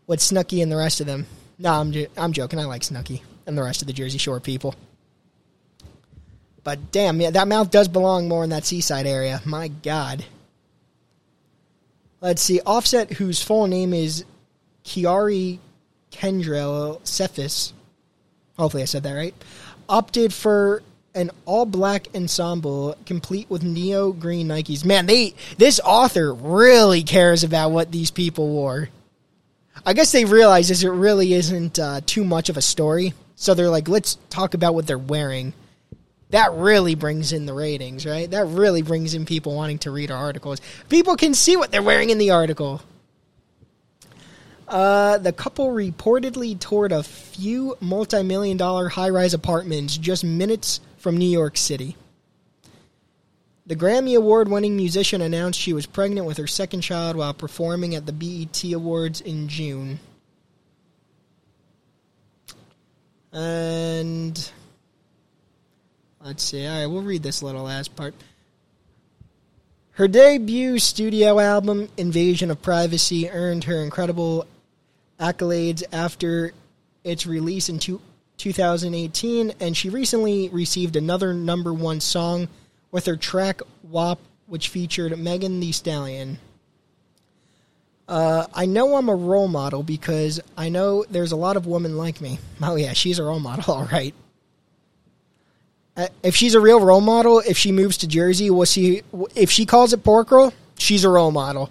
with 0.06 0.20
Snooki 0.20 0.62
and 0.62 0.72
the 0.72 0.76
rest 0.76 1.00
of 1.00 1.06
them. 1.06 1.26
No, 1.58 1.72
I'm 1.72 1.92
jo- 1.92 2.06
I'm 2.16 2.32
joking. 2.32 2.58
I 2.58 2.64
like 2.64 2.82
Snooki 2.82 3.22
and 3.46 3.56
the 3.56 3.62
rest 3.62 3.82
of 3.82 3.86
the 3.86 3.92
Jersey 3.92 4.18
Shore 4.18 4.40
people. 4.40 4.74
But 6.64 6.90
damn, 6.90 7.20
yeah, 7.20 7.30
that 7.30 7.48
mouth 7.48 7.70
does 7.70 7.88
belong 7.88 8.28
more 8.28 8.44
in 8.44 8.50
that 8.50 8.66
seaside 8.66 9.06
area. 9.06 9.40
My 9.44 9.68
God. 9.68 10.24
Let's 12.20 12.42
see. 12.42 12.60
Offset, 12.66 13.12
whose 13.12 13.42
full 13.42 13.66
name 13.66 13.94
is 13.94 14.24
Kiari 14.84 15.58
Kendrell 16.10 17.00
Cephas. 17.06 17.72
Hopefully 18.58 18.82
I 18.82 18.86
said 18.86 19.04
that 19.04 19.12
right. 19.12 19.34
Opted 19.88 20.32
for 20.32 20.82
an 21.14 21.30
all 21.46 21.66
black 21.66 22.08
ensemble 22.14 22.96
complete 23.06 23.48
with 23.48 23.62
neo 23.62 24.12
green 24.12 24.48
Nikes. 24.48 24.84
Man, 24.84 25.06
they 25.06 25.34
this 25.56 25.80
author 25.84 26.32
really 26.34 27.02
cares 27.02 27.44
about 27.44 27.70
what 27.70 27.90
these 27.90 28.10
people 28.10 28.48
wore. 28.48 28.88
I 29.86 29.92
guess 29.92 30.12
they 30.12 30.24
realize 30.24 30.68
this 30.68 30.82
it 30.82 30.90
really 30.90 31.32
isn't 31.34 31.78
uh, 31.78 32.00
too 32.04 32.24
much 32.24 32.48
of 32.48 32.56
a 32.56 32.62
story, 32.62 33.14
so 33.36 33.54
they're 33.54 33.70
like, 33.70 33.88
let's 33.88 34.18
talk 34.28 34.54
about 34.54 34.74
what 34.74 34.86
they're 34.86 34.98
wearing. 34.98 35.52
That 36.30 36.52
really 36.52 36.94
brings 36.94 37.32
in 37.32 37.46
the 37.46 37.54
ratings, 37.54 38.04
right? 38.04 38.30
That 38.30 38.46
really 38.46 38.82
brings 38.82 39.14
in 39.14 39.24
people 39.24 39.54
wanting 39.54 39.78
to 39.80 39.90
read 39.90 40.10
our 40.10 40.18
articles. 40.18 40.60
People 40.88 41.16
can 41.16 41.32
see 41.32 41.56
what 41.56 41.70
they're 41.70 41.82
wearing 41.82 42.10
in 42.10 42.18
the 42.18 42.32
article. 42.32 42.82
Uh, 44.66 45.16
the 45.16 45.32
couple 45.32 45.68
reportedly 45.68 46.58
toured 46.58 46.92
a 46.92 47.02
few 47.02 47.76
multi-million 47.80 48.58
dollar 48.58 48.90
high-rise 48.90 49.32
apartments 49.32 49.96
just 49.96 50.22
minutes 50.22 50.80
from 50.98 51.16
New 51.16 51.28
York 51.28 51.56
City. 51.56 51.96
The 53.66 53.76
Grammy 53.76 54.16
Award-winning 54.16 54.76
musician 54.76 55.22
announced 55.22 55.58
she 55.58 55.72
was 55.72 55.86
pregnant 55.86 56.26
with 56.26 56.36
her 56.36 56.46
second 56.46 56.82
child 56.82 57.16
while 57.16 57.32
performing 57.32 57.94
at 57.94 58.04
the 58.04 58.12
BET 58.12 58.62
Awards 58.72 59.22
in 59.22 59.48
June. 59.48 60.00
And 63.32 64.50
let's 66.24 66.42
see. 66.42 66.66
All 66.66 66.78
right, 66.78 66.86
we'll 66.86 67.02
read 67.02 67.22
this 67.22 67.42
little 67.42 67.64
last 67.64 67.94
part. 67.96 68.14
Her 69.92 70.06
debut 70.06 70.78
studio 70.78 71.40
album, 71.40 71.88
Invasion 71.96 72.50
of 72.50 72.62
Privacy, 72.62 73.28
earned 73.28 73.64
her 73.64 73.82
incredible 73.82 74.46
accolades 75.18 75.82
after 75.92 76.52
its 77.02 77.26
release 77.26 77.68
in 77.68 77.80
two, 77.80 78.00
2018, 78.36 79.54
and 79.58 79.76
she 79.76 79.90
recently 79.90 80.48
received 80.50 80.94
another 80.94 81.34
number 81.34 81.74
one 81.74 82.00
song 82.00 82.48
with 82.92 83.06
her 83.06 83.16
track 83.16 83.60
WAP, 83.82 84.20
which 84.46 84.68
featured 84.68 85.18
Megan 85.18 85.58
Thee 85.60 85.72
Stallion. 85.72 86.38
Uh, 88.06 88.46
I 88.54 88.66
know 88.66 88.96
I'm 88.96 89.08
a 89.08 89.14
role 89.14 89.48
model 89.48 89.82
because 89.82 90.40
I 90.56 90.70
know 90.70 91.04
there's 91.10 91.32
a 91.32 91.36
lot 91.36 91.56
of 91.56 91.66
women 91.66 91.98
like 91.98 92.20
me. 92.20 92.38
Oh, 92.62 92.76
yeah, 92.76 92.92
she's 92.92 93.18
a 93.18 93.24
role 93.24 93.40
model, 93.40 93.74
all 93.74 93.84
right. 93.86 94.14
Uh, 95.98 96.06
if 96.22 96.36
she's 96.36 96.54
a 96.54 96.60
real 96.60 96.80
role 96.80 97.00
model, 97.00 97.40
if 97.40 97.58
she 97.58 97.72
moves 97.72 97.96
to 97.98 98.06
Jersey, 98.06 98.50
will 98.50 98.64
she? 98.64 99.02
If 99.34 99.50
she 99.50 99.66
calls 99.66 99.92
it 99.92 100.04
pork 100.04 100.30
roll, 100.30 100.52
she's 100.78 101.02
a 101.02 101.08
role 101.08 101.32
model. 101.32 101.70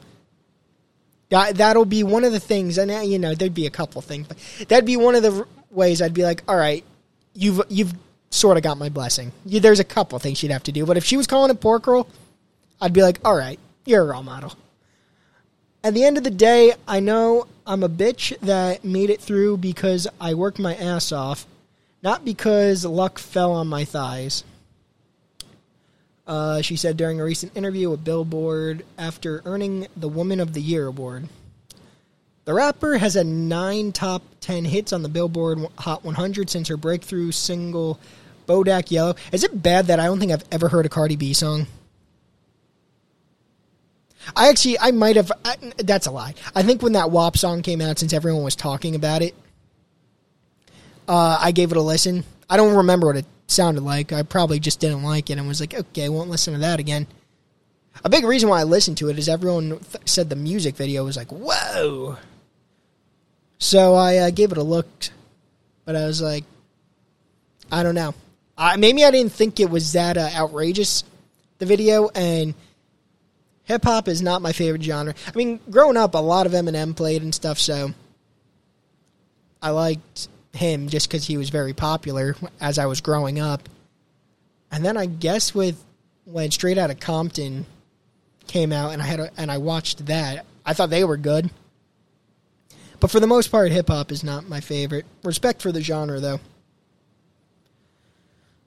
That 1.30 1.56
that'll 1.56 1.86
be 1.86 2.04
one 2.04 2.26
of 2.26 2.34
the 2.34 2.40
things, 2.40 2.78
and 2.78 2.92
uh, 2.92 3.00
you 3.00 3.20
know 3.20 3.34
there'd 3.34 3.54
be 3.54 3.68
a 3.68 3.72
couple 3.72 4.02
things, 4.02 4.28
but 4.28 4.38
that'd 4.68 4.86
be 4.86 4.98
one 4.98 5.16
of 5.16 5.24
the 5.24 5.48
ways 5.72 6.02
I'd 6.02 6.14
be 6.14 6.24
like, 6.24 6.44
all 6.46 6.58
right, 6.58 6.84
you've 7.34 7.62
you've 7.70 7.94
sort 8.30 8.58
of 8.58 8.64
got 8.64 8.78
my 8.78 8.90
blessing. 8.90 9.32
You, 9.46 9.62
there's 9.62 9.80
a 9.80 9.86
couple 9.86 10.20
things 10.20 10.38
she'd 10.40 10.52
have 10.52 10.64
to 10.64 10.74
do, 10.74 10.86
but 10.86 10.98
if 10.98 11.06
she 11.06 11.16
was 11.16 11.26
calling 11.26 11.50
it 11.50 11.62
pork 11.62 11.88
roll, 11.88 12.10
I'd 12.82 12.92
be 12.92 13.02
like, 13.02 13.20
all 13.24 13.36
right, 13.36 13.60
you're 13.86 14.04
a 14.04 14.08
role 14.08 14.24
model. 14.24 14.54
At 15.86 15.94
the 15.94 16.04
end 16.04 16.18
of 16.18 16.26
the 16.26 16.32
day, 16.32 16.74
I 16.86 17.00
know 17.00 17.48
I'm 17.66 17.82
a 17.82 17.88
bitch 17.90 18.38
that 18.40 18.84
made 18.84 19.10
it 19.10 19.22
through 19.22 19.58
because 19.58 20.06
I 20.20 20.34
worked 20.34 20.60
my 20.60 20.76
ass 20.76 21.14
off, 21.14 21.46
not 22.02 22.26
because 22.26 22.86
luck 22.86 23.20
fell 23.20 23.52
on 23.52 23.68
my 23.68 23.86
thighs. 23.86 24.44
Uh, 26.26 26.62
she 26.62 26.76
said 26.76 26.98
during 26.98 27.22
a 27.22 27.24
recent 27.24 27.56
interview 27.56 27.90
with 27.90 28.04
Billboard 28.04 28.86
after 28.98 29.42
earning 29.46 29.88
the 29.96 30.10
Woman 30.10 30.40
of 30.40 30.54
the 30.54 30.62
Year 30.62 30.88
award. 30.88 31.30
The 32.44 32.54
rapper 32.54 32.98
has 32.98 33.14
had 33.16 33.26
nine 33.26 33.92
top 33.92 34.24
10 34.42 34.66
hits 34.66 34.94
on 34.94 35.04
the 35.04 35.10
Billboard 35.10 35.60
Hot 35.80 36.04
100 36.04 36.50
since 36.50 36.68
her 36.68 36.78
breakthrough 36.78 37.32
single 37.32 38.00
Bodak 38.48 38.92
Yellow. 38.92 39.16
Is 39.32 39.44
it 39.44 39.62
bad 39.62 39.88
that 39.88 40.00
I 40.00 40.06
don't 40.06 40.20
think 40.20 40.32
I've 40.32 40.46
ever 40.52 40.70
heard 40.70 40.86
a 40.86 40.90
Cardi 40.90 41.16
B 41.16 41.34
song? 41.34 41.68
I 44.36 44.50
actually, 44.50 44.80
I 44.80 44.92
might 44.92 45.16
have. 45.16 45.32
I, 45.46 45.56
that's 45.78 46.08
a 46.08 46.12
lie. 46.12 46.34
I 46.56 46.64
think 46.64 46.82
when 46.82 46.94
that 46.94 47.12
WAP 47.12 47.38
song 47.38 47.62
came 47.62 47.82
out, 47.82 48.00
since 48.00 48.14
everyone 48.14 48.44
was 48.44 48.56
talking 48.56 48.96
about 48.96 49.22
it, 49.22 49.36
uh, 51.08 51.38
I 51.42 51.52
gave 51.52 51.72
it 51.72 51.78
a 51.78 51.82
listen. 51.82 52.24
I 52.50 52.58
don't 52.58 52.76
remember 52.78 53.08
what 53.08 53.18
it 53.18 53.26
sounded 53.48 53.82
like. 53.82 54.12
I 54.12 54.24
probably 54.24 54.60
just 54.60 54.80
didn't 54.80 55.04
like 55.04 55.30
it 55.30 55.38
and 55.38 55.48
was 55.48 55.60
like, 55.60 55.74
okay, 55.74 56.06
I 56.06 56.10
won't 56.10 56.30
listen 56.30 56.54
to 56.54 56.60
that 56.60 56.80
again. 56.80 57.08
A 58.04 58.10
big 58.10 58.26
reason 58.26 58.50
why 58.50 58.60
I 58.60 58.64
listened 58.64 58.98
to 58.98 59.10
it 59.10 59.18
is 59.18 59.28
everyone 59.28 59.80
th- 59.80 60.08
said 60.08 60.30
the 60.30 60.36
music 60.36 60.76
video 60.76 61.04
was 61.04 61.18
like, 61.18 61.32
whoa. 61.32 62.18
So 63.58 63.96
I 63.96 64.18
uh, 64.18 64.30
gave 64.30 64.52
it 64.52 64.58
a 64.58 64.64
look, 64.64 64.88
but 65.86 65.96
I 65.96 66.06
was 66.06 66.22
like, 66.22 66.44
I 67.72 67.84
don't 67.84 67.96
know. 67.96 68.14
Uh, 68.58 68.76
maybe 68.78 69.04
I 69.04 69.12
didn't 69.12 69.34
think 69.34 69.60
it 69.60 69.70
was 69.70 69.94
that 69.94 70.18
uh, 70.18 70.30
outrageous, 70.36 71.04
the 71.58 71.66
video, 71.66 72.10
and 72.10 72.54
hip 73.64 73.84
hop 73.84 74.08
is 74.08 74.22
not 74.22 74.42
my 74.42 74.52
favorite 74.52 74.84
genre. 74.84 75.14
I 75.28 75.38
mean, 75.38 75.60
growing 75.70 75.98
up, 75.98 76.14
a 76.14 76.20
lot 76.20 76.46
of 76.46 76.54
Eminem 76.54 76.96
played 76.96 77.24
and 77.24 77.34
stuff, 77.34 77.58
so 77.60 77.94
I 79.62 79.72
liked 79.72 80.28
him 80.54 80.90
just 80.90 81.10
because 81.10 81.26
he 81.26 81.38
was 81.38 81.50
very 81.50 81.74
popular 81.74 82.36
as 82.60 82.78
I 82.80 82.86
was 82.86 83.02
growing 83.02 83.40
up. 83.40 83.68
And 84.72 84.84
then 84.84 84.98
I 84.98 85.06
guess 85.06 85.54
with 85.54 85.84
when 86.26 86.52
Straight 86.52 86.78
Outta 86.78 86.96
Compton 86.96 87.66
came 88.48 88.72
out, 88.72 88.94
and 88.94 89.02
I 89.02 89.06
had 89.06 89.20
a, 89.20 89.32
and 89.38 89.52
I 89.52 89.58
watched 89.58 90.06
that, 90.08 90.46
I 90.66 90.74
thought 90.74 90.90
they 90.90 91.04
were 91.04 91.18
good. 91.18 91.50
But 93.00 93.12
for 93.12 93.20
the 93.20 93.28
most 93.28 93.50
part, 93.50 93.72
hip 93.72 93.88
hop 93.88 94.12
is 94.12 94.24
not 94.24 94.50
my 94.50 94.60
favorite. 94.60 95.06
Respect 95.24 95.62
for 95.62 95.72
the 95.72 95.82
genre, 95.82 96.20
though. 96.20 96.40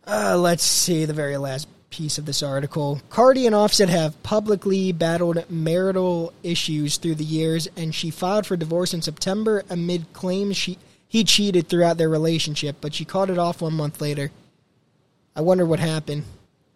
Uh, 0.06 0.36
let's 0.38 0.62
see 0.62 1.04
the 1.04 1.12
very 1.12 1.36
last 1.36 1.68
piece 1.90 2.18
of 2.18 2.24
this 2.24 2.42
article. 2.42 3.00
Cardi 3.10 3.46
and 3.46 3.54
Offset 3.54 3.88
have 3.88 4.20
publicly 4.22 4.92
battled 4.92 5.44
marital 5.50 6.32
issues 6.42 6.96
through 6.96 7.16
the 7.16 7.24
years, 7.24 7.68
and 7.76 7.94
she 7.94 8.10
filed 8.10 8.46
for 8.46 8.56
divorce 8.56 8.94
in 8.94 9.02
September 9.02 9.64
amid 9.68 10.12
claims 10.12 10.56
she 10.56 10.78
he 11.10 11.24
cheated 11.24 11.68
throughout 11.68 11.98
their 11.98 12.08
relationship, 12.08 12.76
but 12.80 12.94
she 12.94 13.04
called 13.04 13.30
it 13.30 13.38
off 13.38 13.60
one 13.60 13.74
month 13.74 14.00
later. 14.00 14.30
I 15.34 15.40
wonder 15.40 15.66
what 15.66 15.80
happened. 15.80 16.22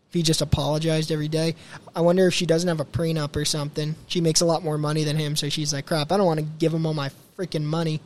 If 0.09 0.15
he 0.15 0.23
just 0.23 0.43
apologized 0.43 1.13
every 1.13 1.29
day. 1.29 1.55
I 1.95 2.01
wonder 2.01 2.27
if 2.27 2.35
she 2.35 2.45
doesn't 2.45 2.69
have 2.69 2.81
a 2.81 2.85
prenup 2.85 3.37
or 3.37 3.45
something. 3.45 3.95
She 4.09 4.21
makes 4.21 4.41
a 4.41 4.45
lot 4.45 4.65
more 4.65 4.77
money 4.77 5.05
than 5.05 5.17
him, 5.17 5.37
so 5.37 5.49
she's 5.49 5.73
like, 5.73 5.87
crap, 5.87 6.11
I 6.11 6.17
don't 6.17 6.27
want 6.27 6.41
to 6.41 6.47
give 6.59 6.75
him 6.75 6.85
all 6.85 6.95
my 6.95 7.13
freaking 7.39 7.63
money. 7.63 8.01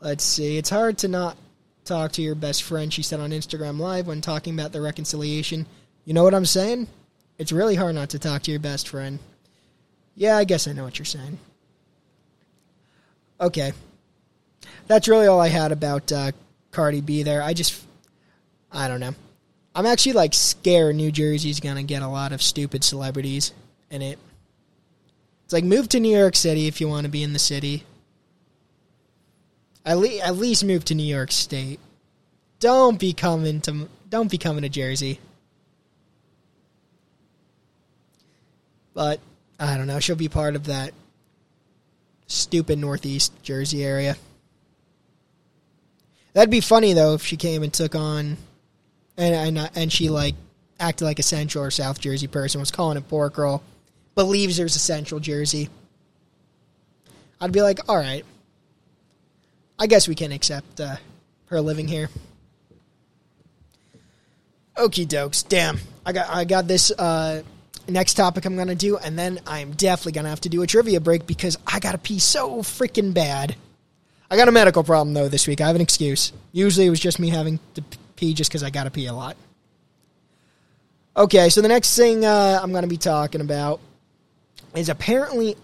Let's 0.00 0.24
see. 0.24 0.56
It's 0.56 0.70
hard 0.70 0.96
to 0.98 1.08
not 1.08 1.36
talk 1.84 2.12
to 2.12 2.22
your 2.22 2.34
best 2.34 2.62
friend, 2.62 2.90
she 2.90 3.02
said 3.02 3.20
on 3.20 3.32
Instagram 3.32 3.78
Live 3.78 4.06
when 4.06 4.22
talking 4.22 4.54
about 4.54 4.72
the 4.72 4.80
reconciliation. 4.80 5.66
You 6.06 6.14
know 6.14 6.24
what 6.24 6.34
I'm 6.34 6.46
saying? 6.46 6.88
It's 7.36 7.52
really 7.52 7.74
hard 7.74 7.94
not 7.94 8.08
to 8.10 8.18
talk 8.18 8.44
to 8.44 8.50
your 8.50 8.60
best 8.60 8.88
friend. 8.88 9.18
Yeah, 10.14 10.38
I 10.38 10.44
guess 10.44 10.66
I 10.66 10.72
know 10.72 10.84
what 10.84 10.98
you're 10.98 11.04
saying. 11.04 11.38
Okay. 13.38 13.72
That's 14.86 15.08
really 15.08 15.26
all 15.26 15.40
I 15.40 15.48
had 15.48 15.72
about 15.72 16.10
uh, 16.12 16.32
Cardi 16.70 17.00
B 17.00 17.22
there. 17.22 17.42
I 17.42 17.54
just, 17.54 17.82
I 18.70 18.88
don't 18.88 19.00
know. 19.00 19.14
I'm 19.74 19.86
actually 19.86 20.12
like 20.12 20.34
scared 20.34 20.96
New 20.96 21.10
Jersey's 21.10 21.60
to 21.60 21.82
get 21.82 22.02
a 22.02 22.08
lot 22.08 22.32
of 22.32 22.42
stupid 22.42 22.84
celebrities 22.84 23.52
in 23.90 24.02
it. 24.02 24.18
It's 25.44 25.52
like 25.52 25.64
move 25.64 25.88
to 25.90 26.00
New 26.00 26.16
York 26.16 26.36
City 26.36 26.66
if 26.66 26.80
you 26.80 26.88
want 26.88 27.04
to 27.04 27.10
be 27.10 27.22
in 27.22 27.32
the 27.32 27.38
city. 27.38 27.84
At, 29.84 29.98
le- 29.98 30.18
at 30.18 30.36
least 30.36 30.64
move 30.64 30.84
to 30.86 30.94
New 30.94 31.02
York 31.02 31.32
State. 31.32 31.80
Don't 32.60 32.98
be 32.98 33.12
coming 33.12 33.60
to 33.62 33.88
don't 34.08 34.30
be 34.30 34.38
coming 34.38 34.62
to 34.62 34.68
Jersey. 34.68 35.18
But 38.94 39.20
I 39.58 39.76
don't 39.76 39.86
know. 39.86 40.00
She'll 40.00 40.16
be 40.16 40.28
part 40.28 40.54
of 40.54 40.66
that 40.66 40.92
stupid 42.26 42.78
Northeast 42.78 43.32
Jersey 43.42 43.84
area. 43.84 44.16
That'd 46.32 46.50
be 46.50 46.60
funny 46.60 46.92
though 46.92 47.14
if 47.14 47.24
she 47.24 47.36
came 47.36 47.62
and 47.62 47.72
took 47.72 47.94
on, 47.94 48.36
and 49.16 49.58
and 49.58 49.70
and 49.74 49.92
she 49.92 50.08
like 50.08 50.34
acted 50.80 51.04
like 51.04 51.18
a 51.18 51.22
Central 51.22 51.64
or 51.64 51.70
South 51.70 52.00
Jersey 52.00 52.26
person, 52.26 52.60
was 52.60 52.70
calling 52.70 52.96
it 52.96 53.08
Pork 53.08 53.36
Roll, 53.38 53.62
believes 54.14 54.56
there's 54.56 54.76
a 54.76 54.80
Central 54.80 55.20
Jersey. 55.20 55.68
I'd 57.40 57.52
be 57.52 57.62
like, 57.62 57.80
all 57.88 57.96
right, 57.96 58.24
I 59.78 59.86
guess 59.86 60.08
we 60.08 60.14
can 60.14 60.32
accept 60.32 60.80
uh, 60.80 60.96
her 61.46 61.60
living 61.60 61.88
here. 61.88 62.08
Okie 64.76 65.06
dokes. 65.06 65.46
Damn, 65.46 65.78
I 66.06 66.12
got 66.12 66.30
I 66.30 66.44
got 66.44 66.66
this 66.66 66.90
uh, 66.92 67.42
next 67.88 68.14
topic 68.14 68.44
I'm 68.46 68.56
gonna 68.56 68.74
do, 68.74 68.96
and 68.96 69.18
then 69.18 69.40
I'm 69.46 69.72
definitely 69.72 70.12
gonna 70.12 70.30
have 70.30 70.40
to 70.42 70.48
do 70.48 70.62
a 70.62 70.66
trivia 70.66 71.00
break 71.00 71.26
because 71.26 71.58
I 71.66 71.78
gotta 71.78 71.98
pee 71.98 72.18
so 72.18 72.62
freaking 72.62 73.12
bad. 73.12 73.54
I 74.32 74.36
got 74.36 74.48
a 74.48 74.52
medical 74.52 74.82
problem 74.82 75.12
though 75.12 75.28
this 75.28 75.46
week. 75.46 75.60
I 75.60 75.66
have 75.66 75.76
an 75.76 75.82
excuse. 75.82 76.32
Usually 76.52 76.86
it 76.86 76.90
was 76.90 77.00
just 77.00 77.18
me 77.18 77.28
having 77.28 77.60
to 77.74 77.84
pee 78.16 78.32
just 78.32 78.50
because 78.50 78.62
I 78.62 78.70
gotta 78.70 78.90
pee 78.90 79.04
a 79.04 79.12
lot. 79.12 79.36
Okay, 81.14 81.50
so 81.50 81.60
the 81.60 81.68
next 81.68 81.94
thing 81.94 82.24
uh, 82.24 82.58
I'm 82.62 82.72
gonna 82.72 82.86
be 82.86 82.96
talking 82.96 83.42
about 83.42 83.78
is 84.74 84.88
apparently 84.88 85.54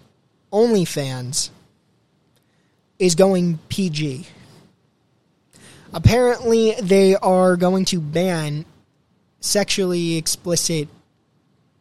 OnlyFans 0.53 1.49
is 2.99 3.15
going 3.15 3.57
PG. 3.69 4.27
Apparently, 5.91 6.75
they 6.79 7.15
are 7.15 7.57
going 7.57 7.85
to 7.85 7.99
ban 7.99 8.65
sexually 9.39 10.15
explicit 10.15 10.89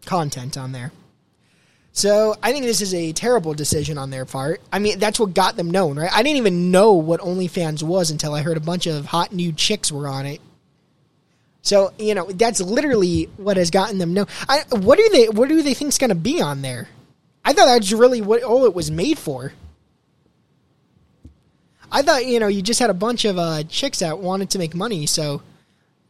content 0.06 0.56
on 0.56 0.72
there. 0.72 0.90
So 1.98 2.36
I 2.40 2.52
think 2.52 2.64
this 2.64 2.80
is 2.80 2.94
a 2.94 3.12
terrible 3.12 3.54
decision 3.54 3.98
on 3.98 4.10
their 4.10 4.24
part. 4.24 4.60
I 4.72 4.78
mean, 4.78 5.00
that's 5.00 5.18
what 5.18 5.34
got 5.34 5.56
them 5.56 5.68
known, 5.68 5.98
right? 5.98 6.12
I 6.12 6.22
didn't 6.22 6.36
even 6.36 6.70
know 6.70 6.92
what 6.92 7.18
OnlyFans 7.18 7.82
was 7.82 8.12
until 8.12 8.34
I 8.34 8.42
heard 8.42 8.56
a 8.56 8.60
bunch 8.60 8.86
of 8.86 9.04
hot 9.04 9.32
new 9.32 9.50
chicks 9.50 9.90
were 9.90 10.06
on 10.06 10.24
it. 10.24 10.40
So 11.62 11.92
you 11.98 12.14
know, 12.14 12.26
that's 12.30 12.60
literally 12.60 13.24
what 13.36 13.56
has 13.56 13.72
gotten 13.72 13.98
them 13.98 14.14
known. 14.14 14.28
I, 14.48 14.62
what 14.70 14.96
do 14.96 15.08
they? 15.08 15.28
What 15.28 15.48
do 15.48 15.60
they 15.60 15.74
think's 15.74 15.98
going 15.98 16.10
to 16.10 16.14
be 16.14 16.40
on 16.40 16.62
there? 16.62 16.88
I 17.44 17.52
thought 17.52 17.66
that's 17.66 17.90
really 17.90 18.20
what 18.20 18.44
all 18.44 18.64
it 18.64 18.74
was 18.74 18.92
made 18.92 19.18
for. 19.18 19.52
I 21.90 22.02
thought 22.02 22.26
you 22.26 22.38
know 22.38 22.46
you 22.46 22.62
just 22.62 22.78
had 22.78 22.90
a 22.90 22.94
bunch 22.94 23.24
of 23.24 23.40
uh, 23.40 23.64
chicks 23.64 23.98
that 23.98 24.20
wanted 24.20 24.50
to 24.50 24.60
make 24.60 24.72
money, 24.72 25.06
so 25.06 25.42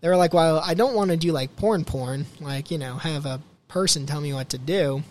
they 0.03 0.09
were 0.11 0.16
like, 0.16 0.35
"Well, 0.35 0.61
I 0.62 0.74
don't 0.74 0.94
want 0.94 1.12
to 1.12 1.16
do 1.16 1.33
like 1.33 1.57
porn, 1.57 1.87
porn, 1.87 2.27
like 2.40 2.70
you 2.70 2.77
know, 2.77 2.96
have 2.98 3.24
a 3.24 3.40
person 3.68 4.05
tell 4.05 4.20
me 4.20 4.35
what 4.35 4.51
to 4.51 4.59
do. 4.59 5.03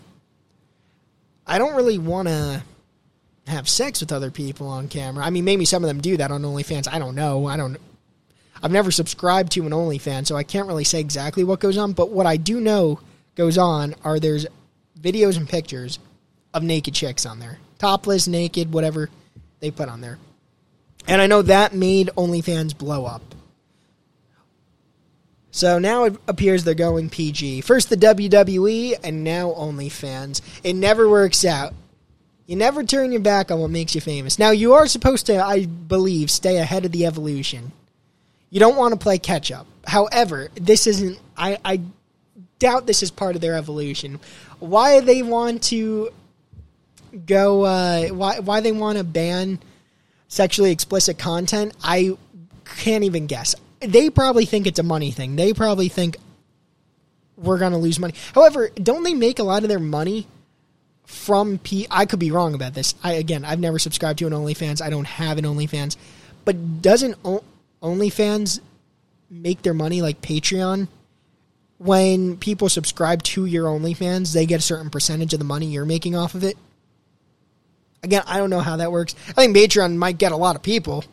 I 1.48 1.58
don't 1.58 1.74
really 1.74 1.98
want 1.98 2.28
to 2.28 2.62
have 3.46 3.68
sex 3.68 4.00
with 4.00 4.12
other 4.12 4.30
people 4.30 4.68
on 4.68 4.88
camera. 4.88 5.24
I 5.24 5.30
mean, 5.30 5.44
maybe 5.44 5.64
some 5.64 5.82
of 5.82 5.88
them 5.88 6.00
do 6.00 6.18
that 6.18 6.30
on 6.30 6.42
OnlyFans. 6.42 6.86
I 6.86 6.98
don't 6.98 7.14
know. 7.14 7.46
I 7.46 7.56
don't. 7.56 7.78
I've 8.62 8.72
never 8.72 8.90
subscribed 8.90 9.52
to 9.52 9.64
an 9.64 9.72
OnlyFans, 9.72 10.26
so 10.26 10.36
I 10.36 10.42
can't 10.42 10.68
really 10.68 10.84
say 10.84 11.00
exactly 11.00 11.44
what 11.44 11.60
goes 11.60 11.78
on. 11.78 11.92
But 11.92 12.10
what 12.10 12.26
I 12.26 12.36
do 12.36 12.60
know 12.60 13.00
goes 13.34 13.56
on 13.56 13.94
are 14.04 14.20
there's 14.20 14.46
videos 15.00 15.36
and 15.36 15.48
pictures 15.48 15.98
of 16.52 16.62
naked 16.62 16.94
chicks 16.94 17.24
on 17.24 17.38
there, 17.38 17.58
topless, 17.78 18.26
naked, 18.26 18.72
whatever 18.72 19.08
they 19.60 19.70
put 19.70 19.88
on 19.88 20.00
there. 20.00 20.18
And 21.06 21.22
I 21.22 21.26
know 21.26 21.42
that 21.42 21.72
made 21.72 22.10
OnlyFans 22.16 22.76
blow 22.76 23.06
up. 23.06 23.22
So 25.50 25.78
now 25.78 26.04
it 26.04 26.16
appears 26.28 26.64
they're 26.64 26.74
going 26.74 27.08
PG. 27.08 27.62
First 27.62 27.90
the 27.90 27.96
WWE, 27.96 28.94
and 29.02 29.24
now 29.24 29.50
OnlyFans. 29.50 30.42
It 30.62 30.74
never 30.74 31.08
works 31.08 31.44
out. 31.44 31.74
You 32.46 32.56
never 32.56 32.82
turn 32.82 33.12
your 33.12 33.20
back 33.20 33.50
on 33.50 33.60
what 33.60 33.70
makes 33.70 33.94
you 33.94 34.00
famous. 34.00 34.38
Now, 34.38 34.50
you 34.50 34.72
are 34.74 34.86
supposed 34.86 35.26
to, 35.26 35.36
I 35.36 35.66
believe, 35.66 36.30
stay 36.30 36.56
ahead 36.56 36.86
of 36.86 36.92
the 36.92 37.04
evolution. 37.04 37.72
You 38.48 38.58
don't 38.58 38.76
want 38.76 38.92
to 38.92 38.98
play 38.98 39.18
catch 39.18 39.52
up. 39.52 39.66
However, 39.86 40.48
this 40.54 40.86
isn't, 40.86 41.18
I, 41.36 41.58
I 41.62 41.82
doubt 42.58 42.86
this 42.86 43.02
is 43.02 43.10
part 43.10 43.34
of 43.34 43.42
their 43.42 43.54
evolution. 43.54 44.18
Why 44.60 45.00
they 45.00 45.22
want 45.22 45.64
to 45.64 46.10
go, 47.26 47.64
uh, 47.64 48.08
why, 48.08 48.38
why 48.38 48.60
they 48.60 48.72
want 48.72 48.96
to 48.96 49.04
ban 49.04 49.58
sexually 50.28 50.70
explicit 50.70 51.18
content, 51.18 51.74
I 51.82 52.16
can't 52.64 53.04
even 53.04 53.26
guess. 53.26 53.54
They 53.80 54.10
probably 54.10 54.44
think 54.44 54.66
it's 54.66 54.78
a 54.78 54.82
money 54.84 55.10
thing. 55.10 55.36
They 55.36 55.52
probably 55.52 55.88
think 55.88 56.16
we're 57.36 57.58
going 57.58 57.72
to 57.72 57.78
lose 57.78 57.98
money. 57.98 58.14
However, 58.34 58.70
don't 58.70 59.04
they 59.04 59.14
make 59.14 59.38
a 59.38 59.44
lot 59.44 59.62
of 59.62 59.68
their 59.68 59.78
money 59.78 60.26
from 61.04 61.58
P? 61.58 61.86
I 61.90 62.04
could 62.04 62.18
be 62.18 62.30
wrong 62.30 62.54
about 62.54 62.74
this. 62.74 62.94
I 63.02 63.12
again, 63.12 63.44
I've 63.44 63.60
never 63.60 63.78
subscribed 63.78 64.18
to 64.18 64.26
an 64.26 64.32
OnlyFans. 64.32 64.82
I 64.82 64.90
don't 64.90 65.06
have 65.06 65.38
an 65.38 65.44
OnlyFans. 65.44 65.96
But 66.44 66.82
doesn't 66.82 67.16
o- 67.24 67.44
OnlyFans 67.82 68.60
make 69.30 69.62
their 69.62 69.74
money 69.74 70.02
like 70.02 70.20
Patreon? 70.20 70.88
When 71.78 72.36
people 72.36 72.68
subscribe 72.68 73.22
to 73.24 73.46
your 73.46 73.66
OnlyFans, 73.66 74.32
they 74.32 74.46
get 74.46 74.58
a 74.58 74.62
certain 74.62 74.90
percentage 74.90 75.32
of 75.32 75.38
the 75.38 75.44
money 75.44 75.66
you're 75.66 75.84
making 75.84 76.16
off 76.16 76.34
of 76.34 76.42
it. 76.42 76.56
Again, 78.02 78.22
I 78.26 78.38
don't 78.38 78.50
know 78.50 78.60
how 78.60 78.78
that 78.78 78.90
works. 78.90 79.14
I 79.28 79.32
think 79.32 79.56
Patreon 79.56 79.96
might 79.96 80.18
get 80.18 80.32
a 80.32 80.36
lot 80.36 80.56
of 80.56 80.62
people 80.62 81.04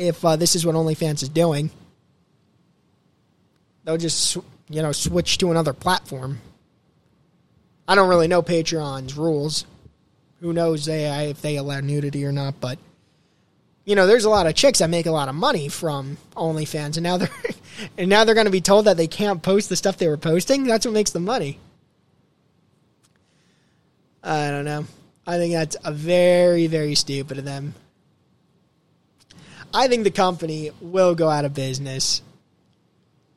if 0.00 0.24
uh, 0.24 0.36
this 0.36 0.56
is 0.56 0.64
what 0.64 0.74
OnlyFans 0.74 1.22
is 1.22 1.28
doing. 1.28 1.70
They'll 3.84 3.98
just 3.98 4.36
you 4.68 4.82
know 4.82 4.92
switch 4.92 5.38
to 5.38 5.50
another 5.50 5.74
platform. 5.74 6.40
I 7.86 7.94
don't 7.94 8.08
really 8.08 8.28
know 8.28 8.42
Patreon's 8.42 9.16
rules. 9.16 9.66
Who 10.40 10.52
knows 10.52 10.86
they 10.86 11.04
if 11.28 11.42
they 11.42 11.56
allow 11.56 11.80
nudity 11.80 12.24
or 12.24 12.32
not? 12.32 12.60
But 12.60 12.78
you 13.84 13.94
know, 13.94 14.06
there's 14.06 14.24
a 14.24 14.30
lot 14.30 14.46
of 14.46 14.54
chicks 14.54 14.78
that 14.78 14.88
make 14.88 15.06
a 15.06 15.10
lot 15.10 15.28
of 15.28 15.34
money 15.34 15.68
from 15.68 16.16
OnlyFans, 16.34 16.96
and 16.96 17.02
now 17.02 17.18
they're 17.18 17.30
and 17.98 18.08
now 18.08 18.24
they're 18.24 18.34
going 18.34 18.46
to 18.46 18.50
be 18.50 18.62
told 18.62 18.86
that 18.86 18.96
they 18.96 19.08
can't 19.08 19.42
post 19.42 19.68
the 19.68 19.76
stuff 19.76 19.98
they 19.98 20.08
were 20.08 20.16
posting. 20.16 20.64
That's 20.64 20.86
what 20.86 20.94
makes 20.94 21.10
the 21.10 21.20
money. 21.20 21.58
I 24.22 24.50
don't 24.50 24.64
know. 24.64 24.86
I 25.26 25.36
think 25.36 25.52
that's 25.52 25.76
a 25.84 25.92
very 25.92 26.68
very 26.68 26.94
stupid 26.94 27.36
of 27.36 27.44
them. 27.44 27.74
I 29.72 29.88
think 29.88 30.04
the 30.04 30.10
company 30.10 30.70
will 30.80 31.14
go 31.14 31.28
out 31.28 31.44
of 31.44 31.54
business 31.54 32.22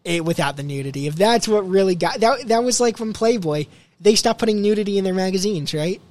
eh, 0.06 0.20
without 0.20 0.58
the 0.58 0.64
nudity. 0.64 1.08
If 1.08 1.16
that's 1.16 1.48
what 1.48 1.68
really 1.68 1.96
got 1.96 2.20
that, 2.22 2.48
that 2.48 2.64
was 2.64 2.80
like 2.80 3.00
when 3.00 3.14
Playboy 3.14 3.66
they 4.00 4.16
stopped 4.16 4.40
putting 4.40 4.62
nudity 4.62 4.98
in 4.98 5.04
their 5.04 5.14
magazines, 5.14 5.74
right? 5.74 6.02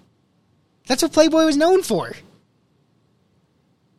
That's 0.86 1.02
what 1.02 1.12
Playboy 1.12 1.44
was 1.44 1.56
known 1.56 1.82
for. 1.82 2.12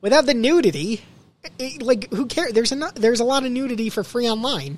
Without 0.02 0.26
the 0.26 0.34
nudity, 0.34 1.02
it, 1.60 1.82
like 1.82 2.12
who 2.12 2.26
cares? 2.26 2.54
There's 2.54 2.72
a 2.72 2.92
there's 2.96 3.20
a 3.20 3.24
lot 3.24 3.46
of 3.46 3.52
nudity 3.52 3.90
for 3.90 4.04
free 4.04 4.28
online. 4.28 4.78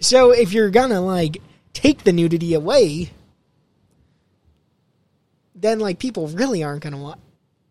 So 0.00 0.30
if 0.30 0.52
you're 0.52 0.70
gonna 0.70 1.00
like 1.00 1.42
take 1.72 2.04
the 2.04 2.12
nudity 2.12 2.54
away, 2.54 3.10
then 5.54 5.78
like 5.78 5.98
people 5.98 6.28
really 6.28 6.64
aren't 6.64 6.82
gonna 6.82 6.98
want 6.98 7.20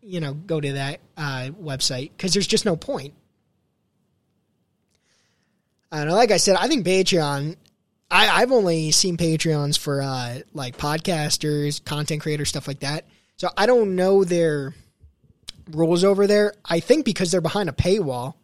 you 0.02 0.20
know 0.20 0.34
go 0.34 0.60
to 0.60 0.72
that 0.72 1.00
uh, 1.16 1.50
website 1.60 2.10
because 2.16 2.32
there's 2.32 2.46
just 2.46 2.64
no 2.64 2.76
point. 2.76 3.14
I 5.92 6.04
know. 6.04 6.14
Like 6.14 6.30
I 6.30 6.36
said, 6.36 6.56
I 6.56 6.68
think 6.68 6.86
Patreon. 6.86 7.56
I, 8.12 8.42
I've 8.42 8.50
only 8.50 8.90
seen 8.90 9.16
Patreons 9.16 9.78
for 9.78 10.02
uh, 10.02 10.40
like 10.52 10.76
podcasters, 10.76 11.84
content 11.84 12.22
creators, 12.22 12.48
stuff 12.48 12.66
like 12.66 12.80
that. 12.80 13.04
So 13.36 13.48
I 13.56 13.66
don't 13.66 13.94
know 13.94 14.24
their 14.24 14.74
rules 15.70 16.02
over 16.02 16.26
there. 16.26 16.54
I 16.64 16.80
think 16.80 17.04
because 17.04 17.30
they're 17.30 17.40
behind 17.40 17.68
a 17.68 17.72
paywall, 17.72 18.34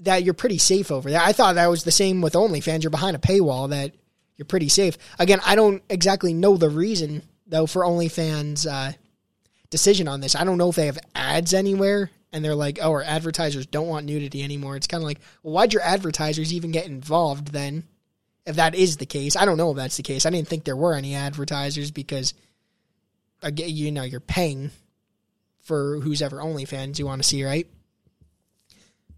that 0.00 0.24
you're 0.24 0.34
pretty 0.34 0.58
safe 0.58 0.90
over 0.90 1.10
there. 1.10 1.20
I 1.20 1.32
thought 1.32 1.56
that 1.56 1.70
was 1.70 1.84
the 1.84 1.92
same 1.92 2.20
with 2.20 2.34
OnlyFans. 2.34 2.82
You're 2.82 2.90
behind 2.90 3.16
a 3.16 3.20
paywall 3.20 3.70
that 3.70 3.92
you're 4.36 4.46
pretty 4.46 4.68
safe. 4.68 4.98
Again, 5.18 5.40
I 5.44 5.54
don't 5.54 5.82
exactly 5.88 6.34
know 6.34 6.56
the 6.56 6.70
reason 6.70 7.22
though 7.46 7.66
for 7.66 7.82
OnlyFans 7.82 8.66
uh, 8.70 8.92
decision 9.74 10.06
on 10.06 10.20
this. 10.20 10.36
I 10.36 10.44
don't 10.44 10.56
know 10.56 10.68
if 10.68 10.76
they 10.76 10.86
have 10.86 11.00
ads 11.16 11.52
anywhere 11.52 12.08
and 12.32 12.44
they're 12.44 12.54
like, 12.54 12.78
oh, 12.80 12.92
our 12.92 13.02
advertisers 13.02 13.66
don't 13.66 13.88
want 13.88 14.06
nudity 14.06 14.44
anymore. 14.44 14.76
It's 14.76 14.86
kind 14.86 15.02
of 15.02 15.06
like, 15.06 15.18
well, 15.42 15.52
why'd 15.52 15.72
your 15.72 15.82
advertisers 15.82 16.54
even 16.54 16.70
get 16.70 16.86
involved 16.86 17.48
then? 17.48 17.82
If 18.46 18.54
that 18.54 18.76
is 18.76 18.98
the 18.98 19.04
case, 19.04 19.34
I 19.34 19.44
don't 19.44 19.56
know 19.56 19.72
if 19.72 19.76
that's 19.76 19.96
the 19.96 20.04
case. 20.04 20.26
I 20.26 20.30
didn't 20.30 20.46
think 20.46 20.62
there 20.62 20.76
were 20.76 20.94
any 20.94 21.16
advertisers 21.16 21.90
because, 21.90 22.34
again, 23.42 23.68
you 23.68 23.90
know, 23.90 24.04
you're 24.04 24.20
paying 24.20 24.70
for 25.62 25.98
who's 25.98 26.22
ever 26.22 26.36
OnlyFans 26.36 27.00
you 27.00 27.06
want 27.06 27.20
to 27.20 27.28
see, 27.28 27.44
right? 27.44 27.66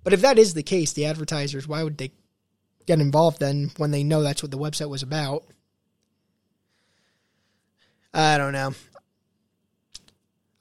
But 0.05 0.15
if 0.15 0.23
that 0.23 0.39
is 0.39 0.55
the 0.55 0.63
case, 0.63 0.95
the 0.95 1.05
advertisers, 1.05 1.69
why 1.69 1.83
would 1.83 1.99
they 1.99 2.13
get 2.87 2.99
involved 2.99 3.41
then 3.41 3.73
when 3.77 3.91
they 3.91 4.05
know 4.05 4.23
that's 4.23 4.43
what 4.43 4.53
the 4.53 4.59
website 4.59 4.89
was 4.89 5.03
about? 5.03 5.45
I 8.15 8.39
don't 8.39 8.55
know. 8.55 8.73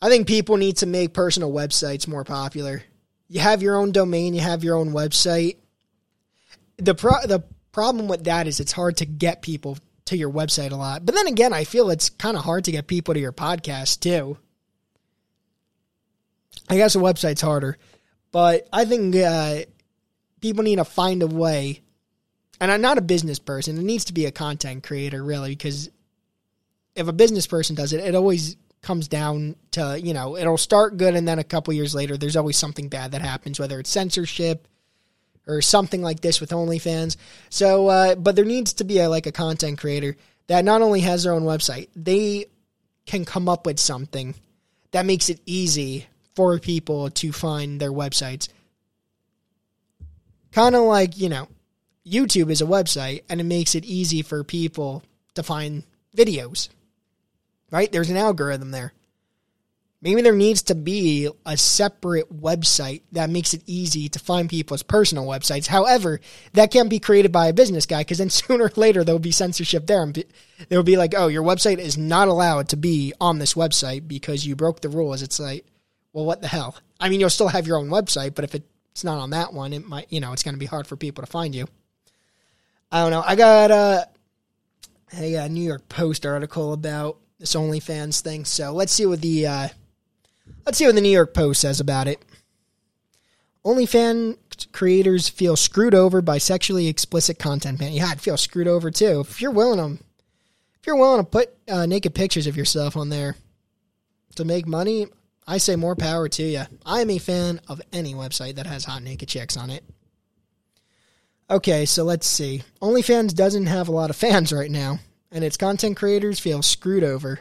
I 0.01 0.09
think 0.09 0.27
people 0.27 0.57
need 0.57 0.77
to 0.77 0.85
make 0.85 1.13
personal 1.13 1.51
websites 1.51 2.07
more 2.07 2.23
popular. 2.23 2.83
You 3.27 3.39
have 3.39 3.61
your 3.61 3.77
own 3.77 3.91
domain, 3.91 4.33
you 4.33 4.41
have 4.41 4.63
your 4.63 4.75
own 4.75 4.91
website. 4.91 5.57
The 6.77 6.93
pro- 6.93 7.25
the 7.25 7.43
problem 7.71 8.07
with 8.07 8.25
that 8.25 8.47
is 8.47 8.59
it's 8.59 8.71
hard 8.71 8.97
to 8.97 9.05
get 9.05 9.41
people 9.41 9.77
to 10.05 10.17
your 10.17 10.31
website 10.31 10.71
a 10.71 10.75
lot. 10.75 11.05
But 11.05 11.15
then 11.15 11.27
again, 11.27 11.53
I 11.53 11.63
feel 11.63 11.89
it's 11.89 12.09
kind 12.09 12.37
of 12.37 12.43
hard 12.43 12.65
to 12.65 12.71
get 12.71 12.87
people 12.87 13.13
to 13.13 13.19
your 13.19 13.31
podcast 13.31 14.01
too. 14.01 14.37
I 16.69 16.77
guess 16.77 16.95
a 16.95 16.99
website's 16.99 17.41
harder, 17.41 17.77
but 18.31 18.67
I 18.73 18.85
think 18.85 19.15
uh, 19.15 19.59
people 20.41 20.63
need 20.63 20.77
to 20.77 20.85
find 20.85 21.21
a 21.21 21.27
way. 21.27 21.81
And 22.59 22.71
I'm 22.71 22.81
not 22.81 22.97
a 22.97 23.01
business 23.01 23.39
person; 23.39 23.77
it 23.77 23.83
needs 23.83 24.05
to 24.05 24.13
be 24.13 24.25
a 24.25 24.31
content 24.31 24.83
creator, 24.83 25.23
really, 25.23 25.51
because 25.51 25.89
if 26.95 27.07
a 27.07 27.13
business 27.13 27.45
person 27.47 27.75
does 27.75 27.91
it, 27.91 27.99
it 27.99 28.15
always 28.15 28.55
comes 28.85 29.07
down 29.09 29.55
to 29.71 29.99
you 30.01 30.13
know 30.13 30.37
it'll 30.37 30.57
start 30.57 30.95
good, 30.97 31.15
and 31.15 31.27
then 31.27 31.39
a 31.39 31.43
couple 31.43 31.73
years 31.73 31.93
later, 31.93 32.15
there's 32.15 32.37
always 32.37 32.57
something 32.57 32.87
bad 32.87 33.11
that 33.11 33.21
happens, 33.21 33.59
whether 33.59 33.79
it's 33.79 33.89
censorship 33.89 34.67
or 35.47 35.61
something 35.61 36.01
like 36.01 36.21
this 36.21 36.39
with 36.39 36.51
OnlyFans. 36.51 37.17
So, 37.49 37.87
uh, 37.87 38.15
but 38.15 38.35
there 38.35 38.45
needs 38.45 38.73
to 38.73 38.83
be 38.83 38.99
a, 38.99 39.09
like 39.09 39.27
a 39.27 39.31
content 39.31 39.77
creator 39.77 40.15
that 40.47 40.65
not 40.65 40.81
only 40.81 41.01
has 41.01 41.23
their 41.23 41.33
own 41.33 41.43
website, 41.43 41.89
they 41.95 42.45
can 43.05 43.25
come 43.25 43.49
up 43.49 43.65
with 43.65 43.79
something 43.79 44.35
that 44.91 45.05
makes 45.05 45.29
it 45.29 45.41
easy 45.45 46.07
for 46.35 46.57
people 46.59 47.09
to 47.11 47.31
find 47.31 47.79
their 47.79 47.91
websites. 47.91 48.49
Kind 50.51 50.75
of 50.75 50.83
like, 50.83 51.17
you 51.17 51.29
know, 51.29 51.47
YouTube 52.05 52.49
is 52.49 52.61
a 52.61 52.65
website 52.65 53.23
and 53.29 53.41
it 53.41 53.45
makes 53.45 53.75
it 53.75 53.85
easy 53.85 54.21
for 54.21 54.43
people 54.43 55.03
to 55.33 55.43
find 55.43 55.83
videos. 56.15 56.69
Right? 57.71 57.91
There's 57.91 58.09
an 58.09 58.17
algorithm 58.17 58.71
there. 58.71 58.93
Maybe 60.05 60.21
there 60.21 60.35
needs 60.35 60.61
to 60.63 60.75
be 60.75 61.29
a 61.47 61.57
separate 61.57 62.31
website 62.31 63.01
that 63.13 63.31
makes 63.31 63.55
it 63.55 63.63
easy 63.65 64.07
to 64.09 64.19
find 64.19 64.47
people's 64.47 64.83
personal 64.83 65.25
websites. 65.25 65.65
However, 65.65 66.19
that 66.53 66.69
can't 66.69 66.91
be 66.91 66.99
created 66.99 67.31
by 67.31 67.47
a 67.47 67.53
business 67.53 67.87
guy 67.87 68.01
because 68.01 68.19
then 68.19 68.29
sooner 68.29 68.65
or 68.65 68.71
later 68.75 69.03
there'll 69.03 69.17
be 69.17 69.31
censorship 69.31 69.87
there. 69.87 70.03
And 70.03 70.23
they'll 70.69 70.83
be 70.83 70.95
like, 70.95 71.15
oh, 71.17 71.27
your 71.27 71.41
website 71.41 71.79
is 71.79 71.97
not 71.97 72.27
allowed 72.27 72.69
to 72.69 72.77
be 72.77 73.13
on 73.19 73.39
this 73.39 73.55
website 73.55 74.07
because 74.07 74.45
you 74.45 74.55
broke 74.55 74.81
the 74.81 74.89
rules. 74.89 75.23
It's 75.23 75.39
like, 75.39 75.65
well, 76.13 76.25
what 76.25 76.41
the 76.41 76.49
hell? 76.49 76.75
I 76.99 77.09
mean, 77.09 77.19
you'll 77.19 77.31
still 77.31 77.47
have 77.47 77.65
your 77.65 77.77
own 77.77 77.89
website, 77.89 78.35
but 78.35 78.45
if 78.45 78.53
it's 78.53 79.03
not 79.03 79.17
on 79.17 79.31
that 79.31 79.53
one, 79.53 79.73
it 79.73 79.87
might, 79.87 80.11
you 80.11 80.19
know, 80.19 80.33
it's 80.33 80.43
going 80.43 80.55
to 80.55 80.59
be 80.59 80.67
hard 80.67 80.85
for 80.85 80.95
people 80.95 81.23
to 81.23 81.31
find 81.31 81.55
you. 81.55 81.67
I 82.91 83.01
don't 83.01 83.11
know. 83.11 83.23
I 83.25 83.35
got 83.35 83.71
a, 83.71 84.07
a, 85.17 85.33
a 85.33 85.49
New 85.49 85.63
York 85.63 85.89
Post 85.89 86.27
article 86.27 86.73
about 86.73 87.17
this 87.39 87.55
OnlyFans 87.55 88.21
thing. 88.21 88.45
So 88.45 88.71
let's 88.71 88.91
see 88.91 89.05
what 89.05 89.21
the 89.21 89.47
uh, 89.47 89.67
let's 90.65 90.77
see 90.77 90.85
what 90.85 90.95
the 90.95 91.01
New 91.01 91.09
York 91.09 91.33
Post 91.33 91.61
says 91.61 91.79
about 91.79 92.07
it. 92.07 92.23
OnlyFans 93.65 94.37
creators 94.71 95.27
feel 95.27 95.55
screwed 95.55 95.95
over 95.95 96.21
by 96.21 96.37
sexually 96.37 96.87
explicit 96.87 97.39
content. 97.39 97.79
Man, 97.79 97.93
yeah, 97.93 98.07
I'd 98.07 98.21
feel 98.21 98.37
screwed 98.37 98.67
over 98.67 98.91
too. 98.91 99.21
If 99.21 99.41
you're 99.41 99.51
willing 99.51 99.97
to, 99.97 100.03
if 100.79 100.85
you're 100.85 100.95
willing 100.95 101.23
to 101.23 101.29
put 101.29 101.49
uh, 101.67 101.85
naked 101.85 102.13
pictures 102.13 102.47
of 102.47 102.55
yourself 102.55 102.95
on 102.95 103.09
there 103.09 103.35
to 104.35 104.45
make 104.45 104.67
money, 104.67 105.07
I 105.47 105.57
say 105.57 105.75
more 105.75 105.95
power 105.95 106.29
to 106.29 106.43
you. 106.43 106.63
I 106.85 107.01
am 107.01 107.09
a 107.09 107.17
fan 107.17 107.59
of 107.67 107.81
any 107.91 108.13
website 108.13 108.55
that 108.55 108.67
has 108.67 108.85
hot 108.85 109.01
naked 109.01 109.29
chicks 109.29 109.57
on 109.57 109.69
it. 109.71 109.83
Okay, 111.49 111.85
so 111.85 112.03
let's 112.03 112.25
see. 112.27 112.63
OnlyFans 112.81 113.33
doesn't 113.33 113.67
have 113.67 113.87
a 113.87 113.91
lot 113.91 114.09
of 114.09 114.15
fans 114.15 114.51
right 114.53 114.71
now, 114.71 114.99
and 115.31 115.43
its 115.43 115.57
content 115.57 115.97
creators 115.97 116.39
feel 116.39 116.61
screwed 116.61 117.03
over. 117.03 117.39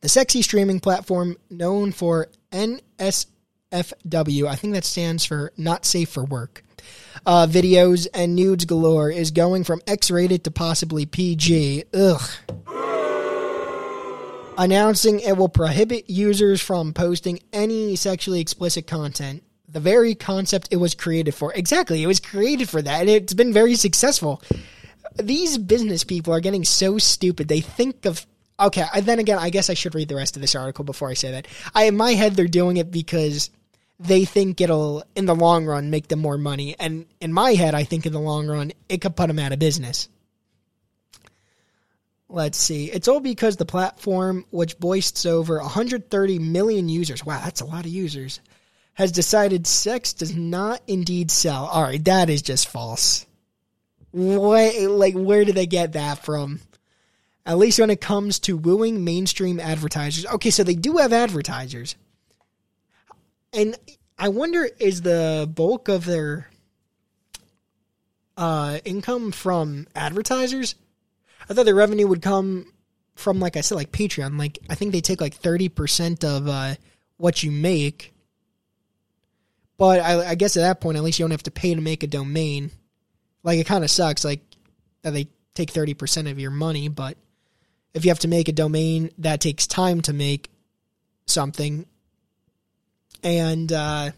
The 0.00 0.08
sexy 0.08 0.42
streaming 0.42 0.80
platform 0.80 1.36
known 1.50 1.92
for 1.92 2.28
NSFW, 2.52 4.46
I 4.46 4.56
think 4.56 4.74
that 4.74 4.84
stands 4.84 5.24
for 5.24 5.52
Not 5.56 5.84
Safe 5.84 6.08
for 6.08 6.24
Work, 6.24 6.64
uh, 7.26 7.46
videos 7.46 8.06
and 8.14 8.34
nudes 8.34 8.64
galore, 8.64 9.10
is 9.10 9.30
going 9.30 9.64
from 9.64 9.82
X 9.86 10.10
rated 10.10 10.44
to 10.44 10.50
possibly 10.50 11.06
PG. 11.06 11.84
Ugh 11.92 12.30
announcing 14.60 15.20
it 15.20 15.38
will 15.38 15.48
prohibit 15.48 16.10
users 16.10 16.60
from 16.60 16.92
posting 16.92 17.40
any 17.50 17.96
sexually 17.96 18.40
explicit 18.40 18.86
content. 18.86 19.42
The 19.66 19.80
very 19.80 20.14
concept 20.14 20.68
it 20.70 20.76
was 20.76 20.94
created 20.94 21.34
for. 21.34 21.52
Exactly, 21.54 22.02
it 22.02 22.06
was 22.06 22.20
created 22.20 22.68
for 22.68 22.82
that, 22.82 23.00
and 23.00 23.08
it's 23.08 23.32
been 23.32 23.54
very 23.54 23.74
successful. 23.74 24.42
These 25.16 25.58
business 25.58 26.04
people 26.04 26.32
are 26.32 26.40
getting 26.40 26.64
so 26.64 26.98
stupid. 26.98 27.48
They 27.48 27.60
think 27.60 28.06
of 28.06 28.26
okay. 28.58 28.84
Then 29.02 29.18
again, 29.18 29.38
I 29.38 29.50
guess 29.50 29.70
I 29.70 29.74
should 29.74 29.94
read 29.94 30.08
the 30.08 30.16
rest 30.16 30.36
of 30.36 30.42
this 30.42 30.54
article 30.54 30.84
before 30.84 31.08
I 31.08 31.14
say 31.14 31.32
that. 31.32 31.48
I 31.74 31.84
in 31.84 31.96
my 31.96 32.12
head 32.12 32.34
they're 32.34 32.46
doing 32.46 32.76
it 32.76 32.90
because 32.90 33.50
they 33.98 34.24
think 34.24 34.60
it'll 34.60 35.04
in 35.14 35.26
the 35.26 35.34
long 35.34 35.66
run 35.66 35.90
make 35.90 36.08
them 36.08 36.20
more 36.20 36.38
money, 36.38 36.76
and 36.78 37.06
in 37.20 37.32
my 37.32 37.52
head 37.52 37.74
I 37.74 37.84
think 37.84 38.06
in 38.06 38.12
the 38.12 38.20
long 38.20 38.46
run 38.46 38.72
it 38.88 39.00
could 39.00 39.16
put 39.16 39.26
them 39.28 39.38
out 39.38 39.52
of 39.52 39.58
business. 39.58 40.08
Let's 42.32 42.58
see. 42.58 42.86
It's 42.86 43.08
all 43.08 43.18
because 43.18 43.56
the 43.56 43.66
platform, 43.66 44.46
which 44.50 44.78
boasts 44.78 45.26
over 45.26 45.58
130 45.58 46.38
million 46.38 46.88
users, 46.88 47.26
wow, 47.26 47.40
that's 47.42 47.60
a 47.60 47.66
lot 47.66 47.84
of 47.84 47.90
users, 47.90 48.40
has 48.94 49.10
decided 49.10 49.66
sex 49.66 50.12
does 50.12 50.36
not 50.36 50.80
indeed 50.86 51.32
sell. 51.32 51.64
All 51.64 51.82
right, 51.82 52.04
that 52.04 52.30
is 52.30 52.40
just 52.40 52.68
false. 52.68 53.26
What, 54.12 54.74
like, 54.82 55.14
where 55.14 55.44
did 55.44 55.54
they 55.54 55.66
get 55.66 55.92
that 55.92 56.24
from? 56.24 56.60
At 57.46 57.58
least 57.58 57.78
when 57.78 57.90
it 57.90 58.00
comes 58.00 58.38
to 58.40 58.56
wooing 58.56 59.04
mainstream 59.04 59.60
advertisers. 59.60 60.26
Okay, 60.26 60.50
so 60.50 60.62
they 60.62 60.74
do 60.74 60.98
have 60.98 61.12
advertisers. 61.12 61.96
And 63.52 63.76
I 64.18 64.28
wonder 64.28 64.68
is 64.78 65.02
the 65.02 65.50
bulk 65.52 65.88
of 65.88 66.04
their 66.04 66.50
uh, 68.36 68.78
income 68.84 69.32
from 69.32 69.86
advertisers? 69.94 70.74
I 71.48 71.54
thought 71.54 71.64
their 71.64 71.74
revenue 71.74 72.06
would 72.06 72.22
come 72.22 72.72
from, 73.16 73.40
like 73.40 73.56
I 73.56 73.60
said, 73.62 73.74
like 73.74 73.92
Patreon. 73.92 74.38
Like 74.38 74.58
I 74.68 74.74
think 74.74 74.92
they 74.92 75.00
take 75.00 75.20
like 75.20 75.34
thirty 75.34 75.68
percent 75.68 76.22
of 76.22 76.48
uh, 76.48 76.74
what 77.16 77.42
you 77.42 77.50
make. 77.50 78.12
But 79.78 80.00
I, 80.00 80.30
I, 80.30 80.34
guess 80.34 80.58
at 80.58 80.60
that 80.60 80.82
point, 80.82 80.98
at 80.98 81.02
least 81.02 81.18
you 81.18 81.22
don't 81.22 81.30
have 81.30 81.42
to 81.44 81.50
pay 81.50 81.74
to 81.74 81.80
make 81.80 82.02
a 82.02 82.06
domain. 82.06 82.70
Like 83.42 83.58
it 83.58 83.66
kind 83.66 83.84
of 83.84 83.90
sucks, 83.90 84.24
like 84.24 84.40
that 85.02 85.12
they 85.12 85.28
take 85.54 85.70
thirty 85.70 85.94
percent 85.94 86.28
of 86.28 86.38
your 86.38 86.50
money. 86.50 86.88
But 86.88 87.16
if 87.94 88.04
you 88.04 88.10
have 88.10 88.20
to 88.20 88.28
make 88.28 88.48
a 88.48 88.52
domain 88.52 89.10
that 89.18 89.40
takes 89.40 89.66
time 89.66 90.00
to 90.02 90.12
make 90.12 90.50
something, 91.26 91.86
and 93.22 93.72
uh, 93.72 94.10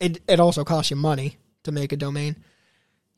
it 0.00 0.22
it 0.26 0.40
also 0.40 0.64
costs 0.64 0.90
you 0.90 0.96
money 0.96 1.38
to 1.64 1.72
make 1.72 1.92
a 1.92 1.96
domain. 1.96 2.36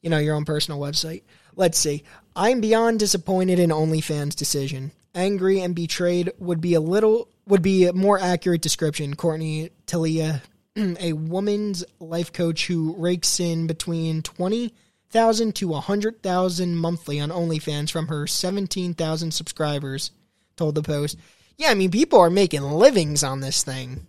You 0.03 0.11
know, 0.11 0.19
your 0.19 0.37
own 0.37 0.45
personal 0.45 0.79
website. 0.79 1.23
Let's 1.57 1.79
see. 1.79 2.05
I'm 2.37 2.61
beyond 2.61 2.99
disappointed 3.01 3.59
in 3.59 3.71
OnlyFans' 3.71 4.37
decision. 4.37 4.93
Angry 5.15 5.61
and 5.61 5.75
betrayed 5.75 6.31
would 6.39 6.61
be 6.61 6.75
a 6.75 6.81
little 6.81 7.29
would 7.47 7.63
be 7.63 7.87
a 7.87 7.93
more 7.93 8.19
accurate 8.19 8.61
description. 8.61 9.17
Courtney 9.17 9.71
Tillia, 9.87 10.43
a 11.01 11.13
woman's 11.13 11.85
life 11.99 12.33
coach 12.33 12.67
who 12.67 12.95
rakes 12.99 13.41
in 13.41 13.67
between 13.67 14.23
twenty 14.23 14.75
thousand 15.11 15.55
to 15.57 15.75
a 15.75 15.81
hundred 15.81 16.23
thousand 16.23 16.77
monthly 16.77 17.21
on 17.21 17.31
OnlyFans 17.31 17.91
from 17.91 18.09
her 18.09 18.27
seventeen 18.27 18.95
thousand 18.95 19.33
subscribers, 19.33 20.11
told 20.57 20.75
the 20.75 20.83
Post. 20.83 21.19
Yeah, 21.57 21.71
I 21.71 21.75
mean 21.75 21.91
people 21.91 22.21
are 22.21 22.31
making 22.31 22.63
livings 22.63 23.25
on 23.25 23.41
this 23.41 23.63
thing. 23.63 24.07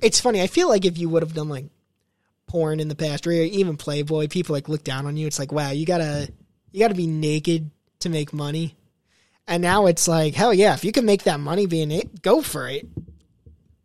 It's 0.00 0.20
funny. 0.20 0.40
I 0.40 0.46
feel 0.46 0.68
like 0.68 0.84
if 0.84 0.98
you 0.98 1.08
would 1.08 1.22
have 1.22 1.34
done 1.34 1.48
like 1.48 1.66
porn 2.46 2.80
in 2.80 2.88
the 2.88 2.94
past, 2.94 3.26
or 3.26 3.32
even 3.32 3.76
Playboy, 3.76 4.28
people 4.28 4.54
like 4.54 4.68
look 4.68 4.84
down 4.84 5.06
on 5.06 5.16
you. 5.16 5.26
It's 5.26 5.38
like, 5.38 5.52
wow, 5.52 5.70
you 5.70 5.86
gotta 5.86 6.30
you 6.72 6.80
gotta 6.80 6.94
be 6.94 7.06
naked 7.06 7.70
to 8.00 8.08
make 8.08 8.32
money. 8.32 8.76
And 9.46 9.62
now 9.62 9.86
it's 9.86 10.06
like, 10.06 10.34
hell 10.34 10.54
yeah, 10.54 10.74
if 10.74 10.84
you 10.84 10.92
can 10.92 11.04
make 11.04 11.24
that 11.24 11.40
money 11.40 11.66
being 11.66 11.90
it, 11.90 12.22
go 12.22 12.40
for 12.42 12.68
it. 12.68 12.86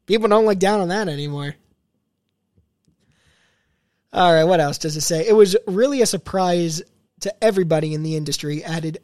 People 0.05 0.27
don't 0.27 0.45
look 0.45 0.59
down 0.59 0.81
on 0.81 0.89
that 0.89 1.07
anymore. 1.07 1.55
All 4.15 4.33
right, 4.33 4.45
what 4.45 4.61
else 4.61 4.77
does 4.77 4.95
it 4.95 5.01
say? 5.01 5.27
It 5.27 5.33
was 5.33 5.57
really 5.67 6.01
a 6.01 6.05
surprise 6.05 6.81
to 7.19 7.43
everybody 7.43 7.93
in 7.93 8.01
the 8.01 8.15
industry, 8.15 8.63
added, 8.63 8.99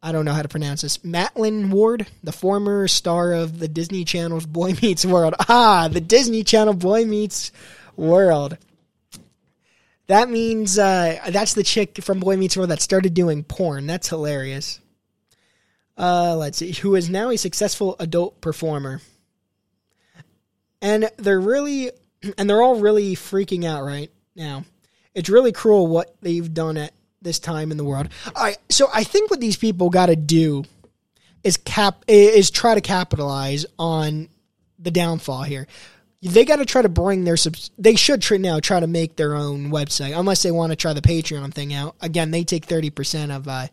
I 0.00 0.12
don't 0.12 0.24
know 0.24 0.32
how 0.32 0.42
to 0.42 0.48
pronounce 0.48 0.82
this, 0.82 1.02
Maitland 1.02 1.72
Ward, 1.72 2.06
the 2.22 2.30
former 2.30 2.86
star 2.86 3.32
of 3.32 3.58
the 3.58 3.66
Disney 3.66 4.04
Channel's 4.04 4.46
Boy 4.46 4.76
Meets 4.82 5.04
World. 5.04 5.34
Ah, 5.48 5.88
the 5.88 6.00
Disney 6.00 6.44
Channel 6.44 6.74
Boy 6.74 7.04
Meets 7.04 7.50
World. 7.96 8.56
That 10.06 10.30
means 10.30 10.78
uh, 10.78 11.18
that's 11.30 11.54
the 11.54 11.64
chick 11.64 12.04
from 12.04 12.20
Boy 12.20 12.36
Meets 12.36 12.56
World 12.56 12.70
that 12.70 12.80
started 12.80 13.12
doing 13.12 13.42
porn. 13.42 13.88
That's 13.88 14.08
hilarious. 14.08 14.78
Uh, 15.98 16.36
let's 16.36 16.58
see, 16.58 16.70
who 16.70 16.94
is 16.94 17.10
now 17.10 17.30
a 17.30 17.36
successful 17.36 17.96
adult 17.98 18.40
performer. 18.40 19.00
And 20.80 21.10
they're 21.16 21.40
really, 21.40 21.90
and 22.38 22.48
they're 22.48 22.62
all 22.62 22.76
really 22.76 23.16
freaking 23.16 23.64
out 23.64 23.82
right 23.82 24.12
now. 24.34 24.64
It's 25.14 25.28
really 25.28 25.52
cruel 25.52 25.86
what 25.86 26.14
they've 26.20 26.52
done 26.52 26.76
at 26.76 26.92
this 27.22 27.38
time 27.38 27.70
in 27.70 27.76
the 27.76 27.84
world. 27.84 28.08
All 28.34 28.42
right, 28.42 28.58
so 28.68 28.88
I 28.92 29.04
think 29.04 29.30
what 29.30 29.40
these 29.40 29.56
people 29.56 29.90
got 29.90 30.06
to 30.06 30.16
do 30.16 30.64
is 31.42 31.56
cap 31.56 32.04
is 32.08 32.50
try 32.50 32.74
to 32.74 32.80
capitalize 32.80 33.64
on 33.78 34.28
the 34.78 34.90
downfall 34.90 35.42
here. 35.42 35.66
They 36.20 36.44
got 36.44 36.56
to 36.56 36.64
try 36.64 36.82
to 36.82 36.88
bring 36.88 37.24
their 37.24 37.36
subs. 37.36 37.70
They 37.78 37.96
should 37.96 38.22
try 38.22 38.38
now 38.38 38.58
try 38.58 38.80
to 38.80 38.86
make 38.86 39.16
their 39.16 39.34
own 39.34 39.70
website, 39.70 40.18
unless 40.18 40.42
they 40.42 40.50
want 40.50 40.72
to 40.72 40.76
try 40.76 40.94
the 40.94 41.02
Patreon 41.02 41.52
thing 41.52 41.74
out. 41.74 41.96
Again, 42.00 42.30
they 42.30 42.44
take 42.44 42.64
thirty 42.64 42.88
percent 42.88 43.30
of 43.30 43.46
uh, 43.46 43.66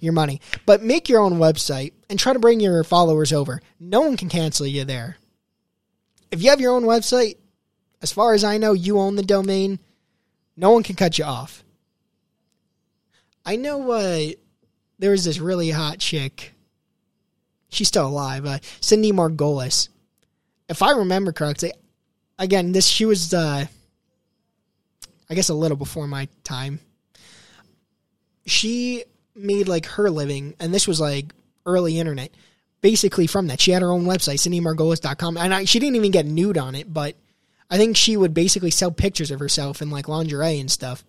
your 0.00 0.12
money, 0.12 0.40
but 0.66 0.82
make 0.82 1.08
your 1.08 1.20
own 1.20 1.38
website 1.38 1.92
and 2.10 2.18
try 2.18 2.34
to 2.34 2.38
bring 2.38 2.60
your 2.60 2.84
followers 2.84 3.32
over. 3.32 3.62
No 3.80 4.02
one 4.02 4.18
can 4.18 4.28
cancel 4.28 4.66
you 4.66 4.84
there. 4.84 5.16
If 6.30 6.42
you 6.42 6.50
have 6.50 6.60
your 6.60 6.72
own 6.72 6.84
website, 6.84 7.36
as 8.02 8.12
far 8.12 8.34
as 8.34 8.44
I 8.44 8.58
know, 8.58 8.74
you 8.74 8.98
own 8.98 9.16
the 9.16 9.22
domain. 9.22 9.78
No 10.56 10.70
one 10.70 10.82
can 10.82 10.96
cut 10.96 11.18
you 11.18 11.24
off. 11.24 11.64
I 13.44 13.56
know 13.56 13.90
uh, 13.90 14.28
there 14.98 15.10
was 15.10 15.24
this 15.24 15.38
really 15.38 15.70
hot 15.70 15.98
chick. 15.98 16.52
She's 17.68 17.88
still 17.88 18.06
alive. 18.06 18.46
Uh, 18.46 18.58
Cindy 18.80 19.12
Margolis. 19.12 19.88
If 20.68 20.82
I 20.82 20.92
remember 20.92 21.32
correctly, 21.32 21.72
again, 22.38 22.72
this 22.72 22.86
she 22.86 23.04
was, 23.04 23.34
uh, 23.34 23.66
I 25.28 25.34
guess, 25.34 25.48
a 25.48 25.54
little 25.54 25.76
before 25.76 26.06
my 26.06 26.28
time. 26.42 26.80
She 28.46 29.04
made 29.34 29.68
like 29.68 29.86
her 29.86 30.10
living, 30.10 30.54
and 30.60 30.72
this 30.72 30.86
was 30.86 31.00
like 31.00 31.34
early 31.66 31.98
internet, 31.98 32.30
basically 32.80 33.26
from 33.26 33.48
that. 33.48 33.60
She 33.60 33.72
had 33.72 33.82
her 33.82 33.90
own 33.90 34.04
website, 34.04 34.38
cindymargolis.com, 34.38 35.36
and 35.36 35.52
I, 35.52 35.64
she 35.64 35.78
didn't 35.78 35.96
even 35.96 36.10
get 36.10 36.26
nude 36.26 36.58
on 36.58 36.74
it, 36.74 36.92
but 36.92 37.16
I 37.74 37.76
think 37.76 37.96
she 37.96 38.16
would 38.16 38.32
basically 38.32 38.70
sell 38.70 38.92
pictures 38.92 39.32
of 39.32 39.40
herself 39.40 39.82
in 39.82 39.90
like 39.90 40.06
lingerie 40.06 40.60
and 40.60 40.70
stuff. 40.70 41.04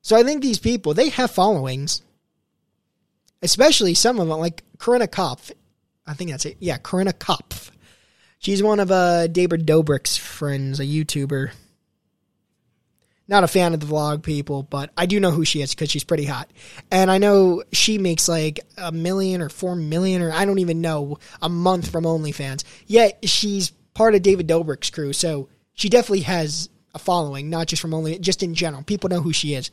So 0.00 0.16
I 0.16 0.22
think 0.22 0.40
these 0.40 0.58
people, 0.58 0.94
they 0.94 1.10
have 1.10 1.30
followings. 1.30 2.00
Especially 3.42 3.92
some 3.92 4.18
of 4.18 4.26
them, 4.26 4.38
like 4.38 4.64
Corinna 4.78 5.06
Kopf. 5.06 5.52
I 6.06 6.14
think 6.14 6.30
that's 6.30 6.46
it. 6.46 6.56
Yeah, 6.60 6.78
Corinna 6.78 7.12
Kopf. 7.12 7.70
She's 8.38 8.62
one 8.62 8.80
of 8.80 8.90
uh, 8.90 9.26
David 9.26 9.66
Dobrik's 9.66 10.16
friends, 10.16 10.80
a 10.80 10.84
YouTuber. 10.84 11.50
Not 13.28 13.44
a 13.44 13.48
fan 13.48 13.74
of 13.74 13.80
the 13.80 13.86
vlog 13.86 14.22
people, 14.22 14.62
but 14.62 14.92
I 14.96 15.04
do 15.04 15.20
know 15.20 15.30
who 15.30 15.44
she 15.44 15.60
is 15.60 15.74
because 15.74 15.90
she's 15.90 16.04
pretty 16.04 16.24
hot. 16.24 16.50
And 16.90 17.10
I 17.10 17.18
know 17.18 17.64
she 17.70 17.98
makes 17.98 18.30
like 18.30 18.60
a 18.78 18.92
million 18.92 19.42
or 19.42 19.50
four 19.50 19.76
million 19.76 20.22
or 20.22 20.32
I 20.32 20.46
don't 20.46 20.60
even 20.60 20.80
know 20.80 21.18
a 21.42 21.50
month 21.50 21.90
from 21.90 22.04
OnlyFans. 22.04 22.64
Yet 22.86 23.28
she's 23.28 23.72
part 23.96 24.14
of 24.14 24.20
David 24.20 24.46
Dobrik's 24.46 24.90
crew, 24.90 25.14
so 25.14 25.48
she 25.72 25.88
definitely 25.88 26.20
has 26.20 26.68
a 26.94 26.98
following, 26.98 27.48
not 27.48 27.66
just 27.66 27.80
from 27.80 27.94
only 27.94 28.18
just 28.18 28.42
in 28.42 28.54
general. 28.54 28.82
People 28.82 29.08
know 29.08 29.22
who 29.22 29.32
she 29.32 29.54
is. 29.54 29.70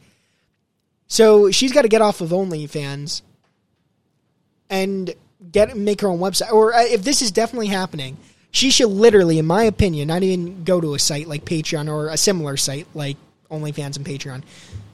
So 1.07 1.51
she's 1.51 1.73
got 1.73 1.81
to 1.81 1.89
get 1.89 2.01
off 2.01 2.21
of 2.21 2.29
OnlyFans 2.29 3.21
and 4.69 5.13
get 5.51 5.75
make 5.75 5.99
her 5.99 6.07
own 6.07 6.19
website. 6.19 6.53
Or 6.53 6.73
uh, 6.73 6.83
if 6.83 7.03
this 7.03 7.21
is 7.21 7.31
definitely 7.31 7.67
happening, 7.67 8.15
she 8.51 8.71
should 8.71 8.87
literally, 8.87 9.39
in 9.39 9.45
my 9.45 9.63
opinion, 9.63 10.07
not 10.07 10.23
even 10.23 10.63
go 10.63 10.79
to 10.79 10.93
a 10.93 10.99
site 10.99 11.27
like 11.27 11.43
Patreon 11.43 11.89
or 11.89 12.07
a 12.07 12.15
similar 12.15 12.55
site 12.55 12.87
like 12.93 13.17
OnlyFans 13.51 13.97
and 13.97 14.05
Patreon. 14.05 14.43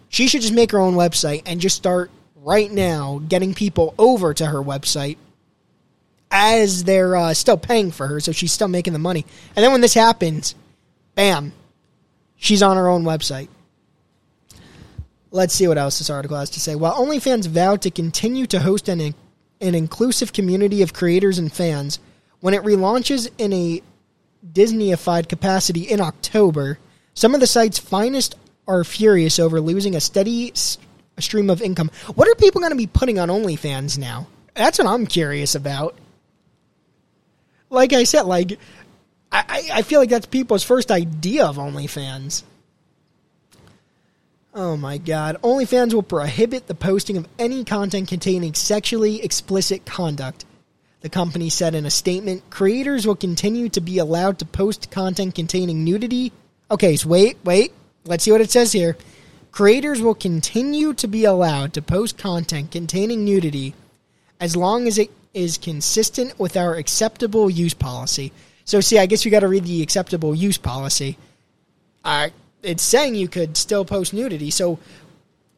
She 0.10 0.28
should 0.28 0.42
just 0.42 0.54
make 0.54 0.72
her 0.72 0.80
own 0.80 0.96
website 0.96 1.44
and 1.46 1.62
just 1.62 1.76
start 1.76 2.10
right 2.36 2.72
now 2.72 3.22
getting 3.28 3.54
people 3.54 3.94
over 4.00 4.34
to 4.34 4.48
her 4.48 4.60
website 4.64 5.18
as 6.32 6.84
they're 6.84 7.16
uh, 7.16 7.34
still 7.34 7.58
paying 7.58 7.92
for 7.92 8.08
her, 8.08 8.20
so 8.20 8.32
she's 8.32 8.52
still 8.52 8.68
making 8.68 8.94
the 8.94 9.00
money. 9.00 9.26
And 9.56 9.64
then 9.64 9.72
when 9.72 9.82
this 9.82 9.94
happens, 9.94 10.56
bam, 11.16 11.54
she's 12.36 12.62
on 12.62 12.78
her 12.78 12.88
own 12.88 13.04
website. 13.04 13.50
Let's 15.32 15.54
see 15.54 15.68
what 15.68 15.78
else 15.78 16.00
this 16.00 16.10
article 16.10 16.38
has 16.38 16.50
to 16.52 16.60
say. 16.60 16.76
While 16.76 16.96
OnlyFans 16.96 17.48
vowed 17.48 17.82
to 17.84 17.92
continue 17.92 18.46
to 18.48 18.60
host 18.60 18.90
an, 18.90 19.00
an 19.00 19.76
inclusive 19.76 20.34
community 20.34 20.82
of 20.82 20.94
creators 20.94 21.38
and 21.38 21.52
fans, 21.52 22.00
when 22.40 22.54
it 22.54 22.64
relaunches 22.64 23.30
in 23.38 23.54
a 23.54 23.82
Disneyified 24.54 25.28
capacity 25.28 25.82
in 25.82 26.00
October, 26.00 26.80
some 27.14 27.36
of 27.36 27.42
the 27.42 27.48
site's 27.48 27.78
finest 27.78 28.36
are 28.68 28.84
furious 28.84 29.38
over 29.38 29.60
losing 29.60 29.96
a 29.96 30.00
steady 30.00 30.52
s- 30.52 30.78
stream 31.20 31.50
of 31.50 31.62
income. 31.62 31.92
What 32.16 32.28
are 32.30 32.36
people 32.36 32.62
going 32.62 32.72
to 32.72 32.78
be 32.78 32.88
putting 32.88 33.20
on 33.20 33.30
OnlyFans 33.30 33.98
now? 33.98 34.28
That's 34.54 34.80
what 34.80 34.88
I'm 34.88 35.06
curious 35.06 35.56
about. 35.56 35.96
Like 37.70 37.94
I 37.94 38.04
said, 38.04 38.24
like 38.24 38.58
I, 39.32 39.70
I 39.74 39.82
feel 39.84 40.00
like 40.00 40.10
that's 40.10 40.26
people's 40.26 40.64
first 40.64 40.92
idea 40.92 41.46
of 41.46 41.58
OnlyFans. 41.58 42.44
Oh 44.54 44.76
my 44.76 44.98
god. 44.98 45.38
OnlyFans 45.44 45.94
will 45.94 46.04
prohibit 46.04 46.68
the 46.68 46.76
posting 46.76 47.18
of 47.18 47.28
any 47.38 47.64
content 47.64 48.08
containing 48.08 48.56
sexually 48.56 49.24
explicit 49.24 49.86
conduct. 49.86 50.46
The 51.02 51.10
company 51.10 51.50
said 51.50 51.76
in 51.76 51.86
a 51.86 51.92
statement 51.92 52.50
creators 52.50 53.06
will 53.06 53.16
continue 53.16 53.70
to 53.70 53.82
be 53.82 54.00
allowed 54.00 54.40
to 54.40 54.46
post 54.46 54.90
content 54.90 55.36
containing 55.36 55.84
nudity. 55.84 56.34
Okay, 56.72 56.96
so 56.96 57.10
wait, 57.10 57.38
wait. 57.44 57.72
Let's 58.06 58.24
see 58.24 58.32
what 58.32 58.42
it 58.42 58.52
says 58.52 58.72
here. 58.72 58.98
Creators 59.52 60.02
will 60.02 60.16
continue 60.16 60.94
to 60.96 61.08
be 61.08 61.26
allowed 61.26 61.74
to 61.74 61.82
post 61.82 62.18
content 62.18 62.72
containing 62.72 63.24
nudity 63.24 63.76
as 64.40 64.56
long 64.56 64.88
as 64.88 64.98
it 64.98 65.12
is 65.34 65.58
consistent 65.58 66.40
with 66.40 66.58
our 66.58 66.76
acceptable 66.76 67.50
use 67.50 67.74
policy. 67.74 68.32
So, 68.66 68.82
see, 68.82 69.00
I 69.00 69.06
guess 69.06 69.26
we 69.26 69.32
got 69.32 69.40
to 69.42 69.48
read 69.48 69.66
the 69.66 69.82
acceptable 69.82 70.36
use 70.36 70.58
policy. 70.58 71.18
Uh, 72.04 72.30
it's 72.62 72.84
saying 72.84 73.16
you 73.16 73.28
could 73.28 73.58
still 73.58 73.86
post 73.86 74.14
nudity. 74.14 74.52
So, 74.52 74.80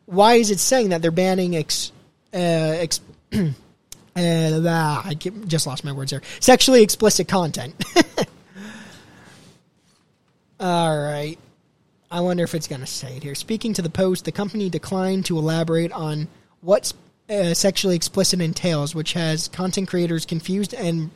why 0.05 0.35
is 0.35 0.51
it 0.51 0.59
saying 0.59 0.89
that 0.89 1.01
they're 1.01 1.11
banning 1.11 1.55
ex, 1.55 1.91
uh, 2.33 2.37
ex, 2.37 2.99
uh, 3.33 3.51
ah, 4.15 5.01
I 5.05 5.13
just 5.13 5.67
lost 5.67 5.83
my 5.83 5.91
words 5.91 6.11
there. 6.11 6.21
Sexually 6.39 6.83
explicit 6.83 7.27
content. 7.27 7.75
All 10.59 10.97
right. 10.97 11.37
I 12.11 12.19
wonder 12.19 12.43
if 12.43 12.53
it's 12.53 12.67
going 12.67 12.81
to 12.81 12.87
say 12.87 13.15
it 13.15 13.23
here. 13.23 13.35
Speaking 13.35 13.73
to 13.73 13.81
the 13.81 13.89
Post, 13.89 14.25
the 14.25 14.33
company 14.33 14.69
declined 14.69 15.25
to 15.25 15.37
elaborate 15.37 15.93
on 15.93 16.27
what 16.59 16.91
uh, 17.31 17.53
sexually 17.53 17.95
explicit 17.95 18.41
entails, 18.41 18.93
which 18.93 19.13
has 19.13 19.47
content 19.47 19.87
creators 19.87 20.25
confused 20.25 20.73
and 20.73 21.09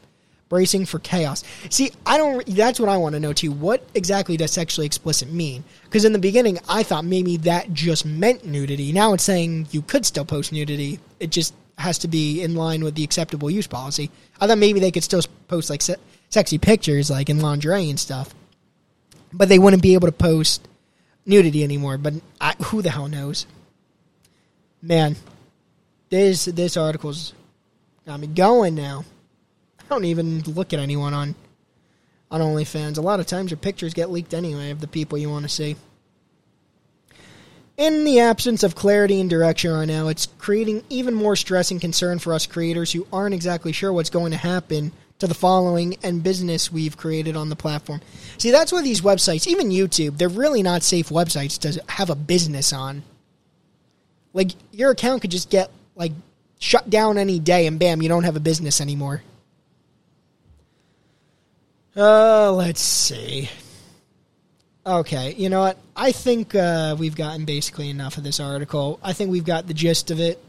bracing 0.48 0.86
for 0.86 1.00
chaos. 1.00 1.44
See, 1.70 1.92
I 2.06 2.18
don't. 2.18 2.46
That's 2.48 2.80
what 2.80 2.90
I 2.90 2.98
want 2.98 3.14
to 3.14 3.20
know 3.20 3.34
too. 3.34 3.52
What 3.52 3.84
exactly 3.94 4.38
does 4.38 4.52
sexually 4.52 4.86
explicit 4.86 5.32
mean? 5.32 5.64
Because 5.84 6.06
in 6.06 6.14
the 6.14 6.20
beginning, 6.20 6.60
I 6.70 6.84
thought 6.84 7.06
maybe 7.06 7.38
that 7.38 7.74
just 7.74 8.06
meant 8.06 8.46
nudity. 8.46 8.92
Now 8.92 9.14
it's 9.14 9.24
saying 9.24 9.68
you 9.72 9.82
could 9.82 10.06
still 10.06 10.26
post 10.26 10.52
nudity. 10.52 11.00
It 11.20 11.32
just 11.32 11.54
has 11.78 11.98
to 12.00 12.08
be 12.08 12.42
in 12.42 12.56
line 12.56 12.84
with 12.84 12.96
the 12.96 13.04
acceptable 13.04 13.50
use 13.50 13.68
policy. 13.68 14.10
I 14.40 14.48
thought 14.48 14.58
maybe 14.58 14.80
they 14.80 14.92
could 14.92 15.04
still 15.04 15.22
post 15.48 15.70
like 15.70 15.82
se- 15.82 15.98
sexy 16.30 16.58
pictures, 16.58 17.10
like 17.10 17.30
in 17.30 17.40
lingerie 17.40 17.90
and 17.90 18.00
stuff. 18.00 18.34
But 19.34 19.50
they 19.50 19.60
wouldn't 19.60 19.84
be 19.84 19.96
able 19.96 20.08
to 20.08 20.14
post 20.14 20.66
nudity 21.26 21.64
anymore. 21.64 21.98
But 21.98 22.14
I, 22.40 22.54
who 22.66 22.82
the 22.82 22.92
hell 22.92 23.10
knows? 23.10 23.46
Man, 24.82 25.18
this 26.16 26.46
this 26.46 26.78
article's 26.78 27.34
got 28.06 28.20
me 28.20 28.28
going 28.28 28.76
now. 28.76 29.04
I 29.80 29.84
don't 29.90 30.06
even 30.06 30.42
look 30.42 30.74
at 30.74 30.80
anyone 30.80 31.14
on 31.14 31.36
on 32.32 32.42
OnlyFans. 32.42 32.98
A 32.98 33.02
lot 33.02 33.20
of 33.20 33.28
times 33.28 33.52
your 33.52 33.58
pictures 33.58 33.94
get 33.94 34.10
leaked 34.10 34.34
anyway 34.34 34.72
of 34.72 34.82
the 34.82 34.88
people 34.88 35.18
you 35.18 35.30
want 35.30 35.44
to 35.44 35.50
see. 35.50 35.76
In 37.78 38.06
the 38.06 38.22
absence 38.22 38.64
of 38.64 38.74
clarity 38.74 39.20
and 39.20 39.30
direction 39.30 39.72
right 39.72 39.86
now, 39.86 40.08
it's 40.08 40.28
creating 40.38 40.84
even 40.90 41.14
more 41.14 41.36
stress 41.36 41.72
and 41.72 41.82
concern 41.82 42.20
for 42.20 42.34
us 42.34 42.46
creators 42.46 42.94
who 42.94 43.06
aren't 43.12 43.36
exactly 43.36 43.74
sure 43.74 43.92
what's 43.92 44.10
going 44.10 44.32
to 44.32 44.38
happen 44.38 44.94
to 45.20 45.28
the 45.28 45.34
following 45.34 45.98
and 46.02 46.24
business 46.24 46.72
we've 46.72 46.96
created 46.96 47.36
on 47.36 47.50
the 47.50 47.56
platform. 47.56 48.00
See, 48.38 48.52
that's 48.52 48.72
why 48.72 48.82
these 48.82 49.02
websites, 49.02 49.46
even 49.48 49.70
YouTube, 49.70 50.18
they're 50.18 50.30
really 50.30 50.64
not 50.64 50.84
safe 50.84 51.10
websites 51.10 51.60
to 51.60 51.84
have 51.92 52.10
a 52.10 52.16
business 52.16 52.72
on. 52.72 53.04
Like 54.34 54.52
your 54.72 54.92
account 54.92 55.22
could 55.22 55.32
just 55.32 55.50
get 55.50 55.70
like 55.96 56.12
shut 56.60 56.90
down 56.90 57.18
any 57.18 57.40
day 57.40 57.68
and 57.68 57.80
bam, 57.80 58.02
you 58.02 58.10
don't 58.10 58.24
have 58.24 58.36
a 58.36 58.40
business 58.40 58.82
anymore. 58.82 59.22
Uh, 61.96 62.52
let's 62.52 62.82
see. 62.82 63.50
Okay, 64.86 65.34
you 65.34 65.50
know 65.50 65.62
what? 65.62 65.78
I 65.96 66.12
think 66.12 66.54
uh, 66.54 66.96
we've 67.00 67.16
gotten 67.16 67.46
basically 67.46 67.90
enough 67.90 68.18
of 68.18 68.24
this 68.24 68.40
article. 68.40 69.00
I 69.02 69.14
think 69.14 69.32
we've 69.32 69.46
got 69.46 69.66
the 69.66 69.74
gist 69.74 70.12
of 70.12 70.20
it. 70.20 70.40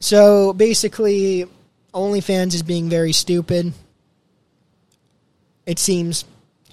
So 0.00 0.52
basically, 0.52 1.46
OnlyFans 1.94 2.54
is 2.54 2.62
being 2.62 2.88
very 2.88 3.12
stupid. 3.12 3.72
It 5.66 5.78
seems. 5.78 6.24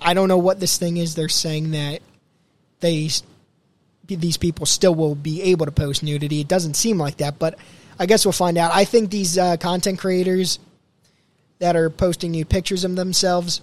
I 0.01 0.13
don't 0.13 0.29
know 0.29 0.37
what 0.37 0.59
this 0.59 0.77
thing 0.77 0.97
is. 0.97 1.15
They're 1.15 1.29
saying 1.29 1.71
that 1.71 2.01
they 2.79 3.09
these 4.07 4.37
people 4.37 4.65
still 4.65 4.95
will 4.95 5.15
be 5.15 5.41
able 5.43 5.65
to 5.65 5.71
post 5.71 6.03
nudity. 6.03 6.41
It 6.41 6.47
doesn't 6.47 6.75
seem 6.75 6.97
like 6.97 7.17
that, 7.17 7.39
but 7.39 7.57
I 7.99 8.05
guess 8.05 8.25
we'll 8.25 8.33
find 8.33 8.57
out. 8.57 8.71
I 8.73 8.85
think 8.85 9.09
these 9.09 9.37
uh, 9.37 9.57
content 9.57 9.99
creators 9.99 10.59
that 11.59 11.75
are 11.75 11.89
posting 11.89 12.31
nude 12.31 12.49
pictures 12.49 12.83
of 12.83 12.95
themselves 12.95 13.61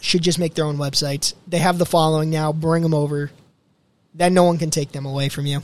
should 0.00 0.22
just 0.22 0.38
make 0.38 0.54
their 0.54 0.64
own 0.64 0.76
websites. 0.76 1.34
They 1.46 1.58
have 1.58 1.78
the 1.78 1.86
following 1.86 2.30
now. 2.30 2.52
Bring 2.52 2.82
them 2.82 2.94
over. 2.94 3.30
Then 4.14 4.34
no 4.34 4.44
one 4.44 4.58
can 4.58 4.70
take 4.70 4.92
them 4.92 5.06
away 5.06 5.28
from 5.28 5.46
you. 5.46 5.62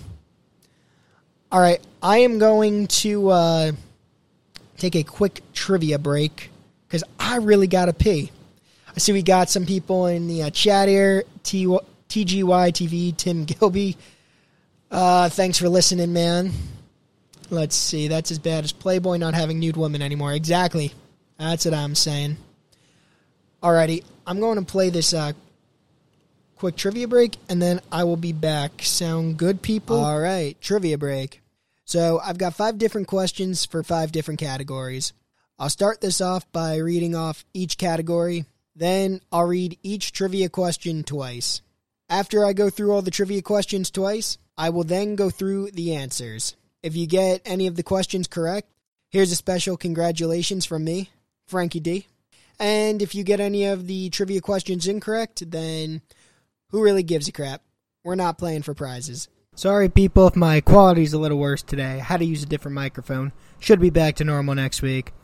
All 1.51 1.61
right, 1.61 1.81
I 2.03 2.19
am 2.19 2.39
going 2.39 2.87
to 2.89 3.29
uh, 3.29 3.73
take 4.79 4.97
a 4.97 5.03
quick 5.03 5.43
trivia 5.53 5.99
break 5.99 6.51
because 6.87 7.05
I 7.19 7.37
really 7.37 7.67
got 7.67 7.87
to 7.87 7.93
pee. 7.93 8.31
I 8.95 8.99
see 8.99 9.13
we 9.13 9.23
got 9.23 9.49
some 9.49 9.65
people 9.65 10.07
in 10.07 10.29
the 10.29 10.45
uh, 10.45 10.51
chat 10.51 10.89
here. 10.89 11.25
T- 11.43 11.79
TGY 12.13 12.73
TV, 12.73 13.17
Tim 13.17 13.47
Gilby. 13.47 13.97
Uh, 14.91 15.31
thanks 15.31 15.57
for 15.57 15.71
listening, 15.71 16.13
man. 16.13 16.53
Let's 17.49 17.75
see. 17.75 18.09
That's 18.09 18.31
as 18.31 18.39
bad 18.39 18.65
as 18.65 18.73
Playboy 18.73 19.17
not 19.17 19.33
having 19.33 19.59
nude 19.59 19.79
women 19.79 20.03
anymore. 20.03 20.35
Exactly. 20.35 20.93
That's 21.39 21.65
what 21.65 21.73
I'm 21.73 21.95
saying. 21.95 22.37
Alrighty, 23.63 24.05
I'm 24.27 24.41
going 24.41 24.59
to 24.59 24.65
play 24.65 24.91
this 24.91 25.15
uh, 25.15 25.33
quick 26.57 26.77
trivia 26.77 27.09
break, 27.09 27.39
and 27.49 27.63
then 27.63 27.81
I 27.91 28.05
will 28.05 28.19
be 28.19 28.35
back. 28.35 28.83
Sound 28.83 29.39
good, 29.39 29.63
people? 29.63 29.97
All 29.97 30.21
right, 30.21 30.61
trivia 30.61 30.99
break. 30.99 31.41
So 31.87 32.21
I've 32.23 32.37
got 32.37 32.53
five 32.53 32.77
different 32.77 33.07
questions 33.07 33.65
for 33.65 33.83
five 33.83 34.13
different 34.13 34.39
categories. 34.39 35.15
I'll 35.59 35.71
start 35.71 36.03
this 36.03 36.21
off 36.21 36.51
by 36.53 36.77
reading 36.77 37.15
off 37.15 37.47
each 37.55 37.79
category. 37.79 38.45
Then 38.77 39.23
I'll 39.33 39.47
read 39.47 39.79
each 39.83 40.13
trivia 40.13 40.51
question 40.51 41.05
twice. 41.05 41.63
After 42.13 42.45
I 42.45 42.53
go 42.53 42.69
through 42.69 42.93
all 42.93 43.01
the 43.01 43.11
trivia 43.11 43.41
questions 43.41 43.91
twice, 43.91 44.37
I 44.59 44.69
will 44.69 44.85
then 44.85 45.17
go 45.17 45.31
through 45.31 45.71
the 45.71 45.95
answers. 45.95 46.57
If 46.83 46.95
you 46.95 47.07
get 47.07 47.41
any 47.47 47.67
of 47.67 47.75
the 47.75 47.83
questions 47.83 48.29
correct, 48.29 48.69
here's 49.09 49.33
a 49.33 49.37
special 49.37 49.79
congratulations 49.79 50.67
from 50.67 50.85
me, 50.85 51.09
Frankie 51.47 51.81
D. 51.81 52.07
And 52.61 53.01
if 53.01 53.15
you 53.15 53.25
get 53.25 53.41
any 53.41 53.65
of 53.65 53.87
the 53.87 54.11
trivia 54.11 54.43
questions 54.43 54.87
incorrect, 54.87 55.51
then 55.51 56.03
who 56.69 56.83
really 56.83 57.03
gives 57.03 57.29
a 57.29 57.33
crap? 57.33 57.63
We're 58.05 58.15
not 58.15 58.37
playing 58.37 58.61
for 58.61 58.75
prizes. 58.75 59.29
Sorry, 59.55 59.89
people, 59.89 60.27
if 60.27 60.37
my 60.37 60.61
quality's 60.61 61.15
a 61.15 61.19
little 61.19 61.39
worse 61.39 61.63
today. 61.63 61.95
I 61.95 62.05
had 62.05 62.21
to 62.21 62.27
use 62.27 62.43
a 62.43 62.47
different 62.47 62.75
microphone. 62.75 63.33
Should 63.59 63.81
be 63.81 63.89
back 63.89 64.17
to 64.17 64.25
normal 64.25 64.55
next 64.55 64.83
week. 64.83 65.15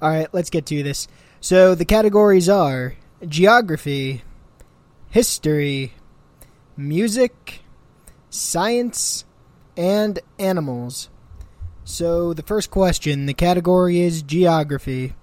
Alright, 0.00 0.32
let's 0.32 0.50
get 0.50 0.64
to 0.66 0.84
this. 0.84 1.08
So 1.40 1.74
the 1.74 1.84
categories 1.84 2.48
are 2.48 2.94
geography, 3.26 4.22
history, 5.10 5.92
music, 6.76 7.62
science, 8.30 9.24
and 9.76 10.18
animals. 10.38 11.10
So 11.84 12.32
the 12.34 12.42
first 12.42 12.70
question, 12.70 13.26
the 13.26 13.34
category 13.34 14.00
is 14.00 14.22
geography. 14.22 15.14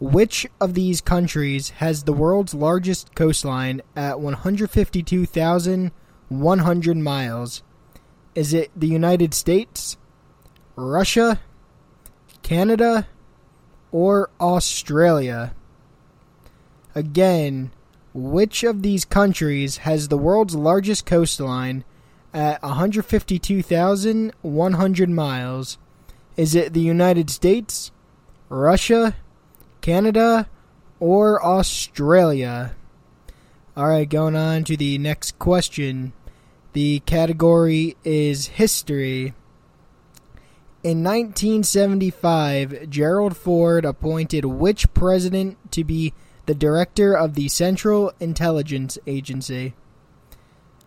Which 0.00 0.46
of 0.60 0.74
these 0.74 1.00
countries 1.00 1.70
has 1.70 2.02
the 2.02 2.12
world's 2.12 2.52
largest 2.54 3.14
coastline 3.14 3.80
at 3.94 4.18
152,100 4.18 6.96
miles? 6.96 7.62
Is 8.34 8.54
it 8.54 8.70
the 8.74 8.88
United 8.88 9.34
States, 9.34 9.98
Russia, 10.74 11.38
Canada, 12.42 13.06
or 13.92 14.30
Australia? 14.40 15.54
Again, 16.94 17.70
which 18.14 18.64
of 18.64 18.82
these 18.82 19.04
countries 19.04 19.78
has 19.78 20.08
the 20.08 20.18
world's 20.18 20.54
largest 20.54 21.06
coastline 21.06 21.84
at 22.34 22.62
152,100 22.62 25.10
miles? 25.10 25.78
Is 26.36 26.54
it 26.54 26.72
the 26.72 26.80
United 26.80 27.30
States, 27.30 27.90
Russia, 28.48 29.16
Canada, 29.80 30.48
or 31.00 31.44
Australia? 31.44 32.76
Alright, 33.76 34.08
going 34.10 34.36
on 34.36 34.62
to 34.64 34.76
the 34.76 34.98
next 34.98 35.38
question. 35.38 36.12
The 36.74 37.00
category 37.00 37.96
is 38.04 38.46
history. 38.48 39.34
In 40.82 41.04
1975, 41.04 42.90
Gerald 42.90 43.36
Ford 43.36 43.84
appointed 43.84 44.44
which 44.44 44.92
president 44.94 45.56
to 45.72 45.84
be 45.84 46.12
the 46.46 46.54
director 46.54 47.14
of 47.16 47.34
the 47.34 47.48
Central 47.48 48.12
Intelligence 48.20 48.98
Agency? 49.06 49.74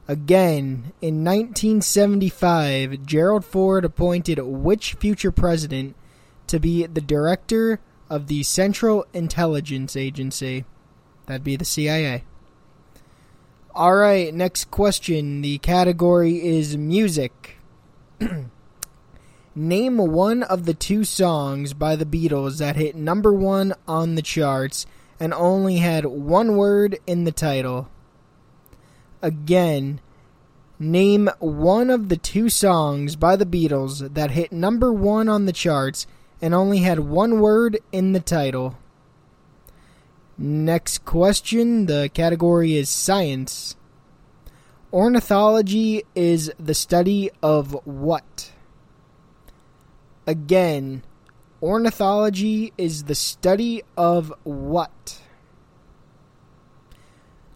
Again, 0.08 0.94
in 1.02 1.24
1975, 1.24 3.06
Gerald 3.06 3.44
Ford 3.44 3.84
appointed 3.84 4.40
which 4.40 4.94
future 4.94 5.32
president 5.32 5.96
to 6.48 6.60
be 6.60 6.86
the 6.86 7.02
director 7.02 7.80
of 8.10 8.28
the 8.28 8.44
Central 8.44 9.06
Intelligence 9.14 9.96
Agency? 9.96 10.66
That'd 11.26 11.44
be 11.44 11.56
the 11.56 11.66
CIA. 11.66 12.24
All 13.74 13.96
right, 13.96 14.34
next 14.34 14.70
question. 14.72 15.42
The 15.42 15.58
category 15.58 16.46
is 16.46 16.78
music. 16.78 17.58
Name 19.56 19.98
one 19.98 20.44
of 20.44 20.66
the 20.66 20.74
two 20.74 21.04
songs 21.04 21.74
by 21.74 21.96
the 21.96 22.06
Beatles 22.06 22.60
that 22.60 22.76
hit 22.76 22.96
number 22.96 23.34
one 23.34 23.74
on 23.88 24.16
the 24.16 24.22
charts 24.22 24.86
and 25.20 25.34
only 25.34 25.78
had 25.78 26.06
one 26.06 26.58
word 26.58 27.00
in 27.08 27.24
the 27.24 27.32
title. 27.32 27.90
Again, 29.22 30.00
name 30.78 31.30
one 31.40 31.90
of 31.90 32.10
the 32.10 32.18
two 32.18 32.50
songs 32.50 33.16
by 33.16 33.36
the 33.36 33.46
Beatles 33.46 34.14
that 34.14 34.32
hit 34.32 34.52
number 34.52 34.92
one 34.92 35.30
on 35.30 35.46
the 35.46 35.54
charts 35.54 36.06
and 36.42 36.54
only 36.54 36.80
had 36.80 37.00
one 37.00 37.40
word 37.40 37.80
in 37.92 38.12
the 38.12 38.20
title. 38.20 38.78
Next 40.38 41.06
question. 41.06 41.86
The 41.86 42.10
category 42.14 42.76
is 42.76 42.90
science. 42.90 43.76
Ornithology 44.92 46.04
is 46.14 46.52
the 46.60 46.74
study 46.74 47.30
of 47.42 47.72
what? 47.86 48.52
Again, 50.28 51.04
ornithology 51.66 52.72
is 52.78 53.06
the 53.06 53.16
study 53.16 53.82
of 53.98 54.32
what? 54.44 55.20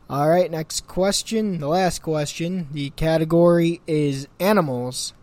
All 0.09 0.27
right, 0.27 0.49
next 0.49 0.87
question. 0.87 1.59
The 1.59 1.67
last 1.67 2.01
question. 2.01 2.69
The 2.71 2.89
category 2.89 3.81
is 3.85 4.27
animals. 4.39 5.13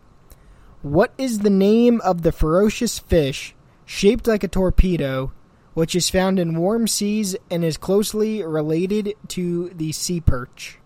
What 0.81 1.13
is 1.17 1.39
the 1.39 1.49
name 1.49 1.99
of 1.99 2.21
the 2.21 2.31
ferocious 2.31 2.97
fish 2.97 3.53
shaped 3.85 4.25
like 4.25 4.45
a 4.45 4.47
torpedo, 4.47 5.33
which 5.73 5.93
is 5.93 6.09
found 6.09 6.39
in 6.39 6.55
warm 6.55 6.87
seas 6.87 7.35
and 7.51 7.65
is 7.65 7.75
closely 7.75 8.41
related 8.41 9.15
to 9.29 9.69
the 9.75 9.91
sea 9.91 10.21
perch? 10.21 10.79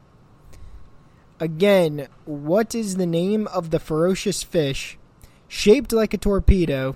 Again, 1.40 2.08
what 2.26 2.74
is 2.74 2.96
the 2.96 3.06
name 3.06 3.46
of 3.48 3.70
the 3.70 3.80
ferocious 3.80 4.42
fish 4.42 4.98
shaped 5.48 5.94
like 5.94 6.16
a 6.16 6.18
torpedo, 6.18 6.96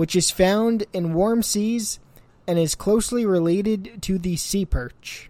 which 0.00 0.16
is 0.16 0.30
found 0.30 0.86
in 0.94 1.12
warm 1.12 1.42
seas 1.42 2.00
and 2.46 2.58
is 2.58 2.74
closely 2.74 3.26
related 3.26 4.00
to 4.00 4.16
the 4.16 4.34
sea 4.34 4.64
perch? 4.64 5.28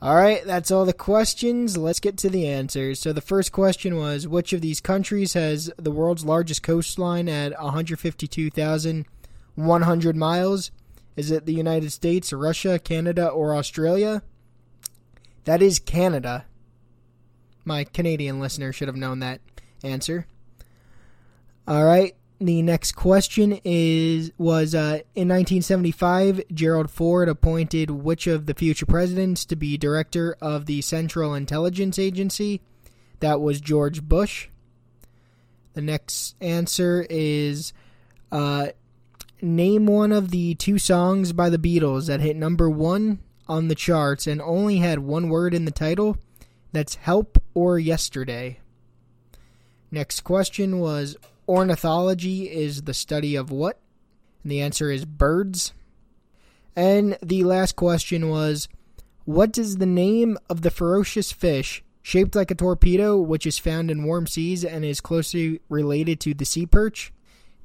All 0.00 0.14
right, 0.14 0.42
that's 0.46 0.70
all 0.70 0.86
the 0.86 0.94
questions. 0.94 1.76
Let's 1.76 2.00
get 2.00 2.16
to 2.16 2.30
the 2.30 2.48
answers. 2.48 3.00
So 3.00 3.12
the 3.12 3.20
first 3.20 3.52
question 3.52 3.98
was 3.98 4.26
which 4.26 4.54
of 4.54 4.62
these 4.62 4.80
countries 4.80 5.34
has 5.34 5.70
the 5.76 5.90
world's 5.90 6.24
largest 6.24 6.62
coastline 6.62 7.28
at 7.28 7.52
152,100 7.62 10.16
miles? 10.16 10.70
Is 11.14 11.30
it 11.30 11.44
the 11.44 11.52
United 11.52 11.92
States, 11.92 12.32
Russia, 12.32 12.78
Canada, 12.78 13.28
or 13.28 13.54
Australia? 13.54 14.22
That 15.44 15.60
is 15.60 15.78
Canada. 15.78 16.46
My 17.66 17.84
Canadian 17.84 18.40
listener 18.40 18.72
should 18.72 18.88
have 18.88 18.96
known 18.96 19.18
that 19.18 19.42
answer. 19.84 20.26
All 21.66 21.84
right. 21.84 22.14
The 22.40 22.62
next 22.62 22.92
question 22.92 23.58
is 23.64 24.30
was 24.38 24.72
uh, 24.72 25.00
in 25.16 25.28
1975 25.28 26.42
Gerald 26.54 26.88
Ford 26.88 27.28
appointed 27.28 27.90
which 27.90 28.28
of 28.28 28.46
the 28.46 28.54
future 28.54 28.86
presidents 28.86 29.44
to 29.46 29.56
be 29.56 29.76
director 29.76 30.36
of 30.40 30.66
the 30.66 30.80
Central 30.80 31.34
Intelligence 31.34 31.98
Agency? 31.98 32.60
That 33.18 33.40
was 33.40 33.60
George 33.60 34.02
Bush. 34.02 34.48
The 35.74 35.82
next 35.82 36.36
answer 36.40 37.04
is 37.10 37.72
uh, 38.30 38.68
name 39.42 39.86
one 39.86 40.12
of 40.12 40.30
the 40.30 40.54
two 40.54 40.78
songs 40.78 41.32
by 41.32 41.50
the 41.50 41.58
Beatles 41.58 42.06
that 42.06 42.20
hit 42.20 42.36
number 42.36 42.70
one 42.70 43.18
on 43.48 43.66
the 43.66 43.74
charts 43.74 44.28
and 44.28 44.40
only 44.40 44.76
had 44.76 45.00
one 45.00 45.28
word 45.28 45.54
in 45.54 45.64
the 45.64 45.72
title. 45.72 46.16
That's 46.70 46.96
help 46.96 47.42
or 47.54 47.80
yesterday. 47.80 48.60
Next 49.90 50.20
question 50.20 50.78
was 50.78 51.16
ornithology 51.48 52.44
is 52.44 52.82
the 52.82 52.94
study 52.94 53.34
of 53.34 53.50
what? 53.50 53.80
And 54.42 54.52
the 54.52 54.60
answer 54.60 54.90
is 54.90 55.04
birds. 55.04 55.72
And 56.76 57.18
the 57.22 57.44
last 57.44 57.74
question 57.74 58.28
was 58.28 58.68
what 59.24 59.58
is 59.58 59.76
the 59.76 59.86
name 59.86 60.38
of 60.48 60.62
the 60.62 60.70
ferocious 60.70 61.32
fish 61.32 61.82
shaped 62.02 62.34
like 62.34 62.50
a 62.50 62.54
torpedo 62.54 63.18
which 63.18 63.46
is 63.46 63.58
found 63.58 63.90
in 63.90 64.04
warm 64.04 64.26
seas 64.26 64.64
and 64.64 64.84
is 64.84 65.00
closely 65.00 65.60
related 65.68 66.20
to 66.20 66.34
the 66.34 66.44
sea 66.44 66.66
perch? 66.66 67.12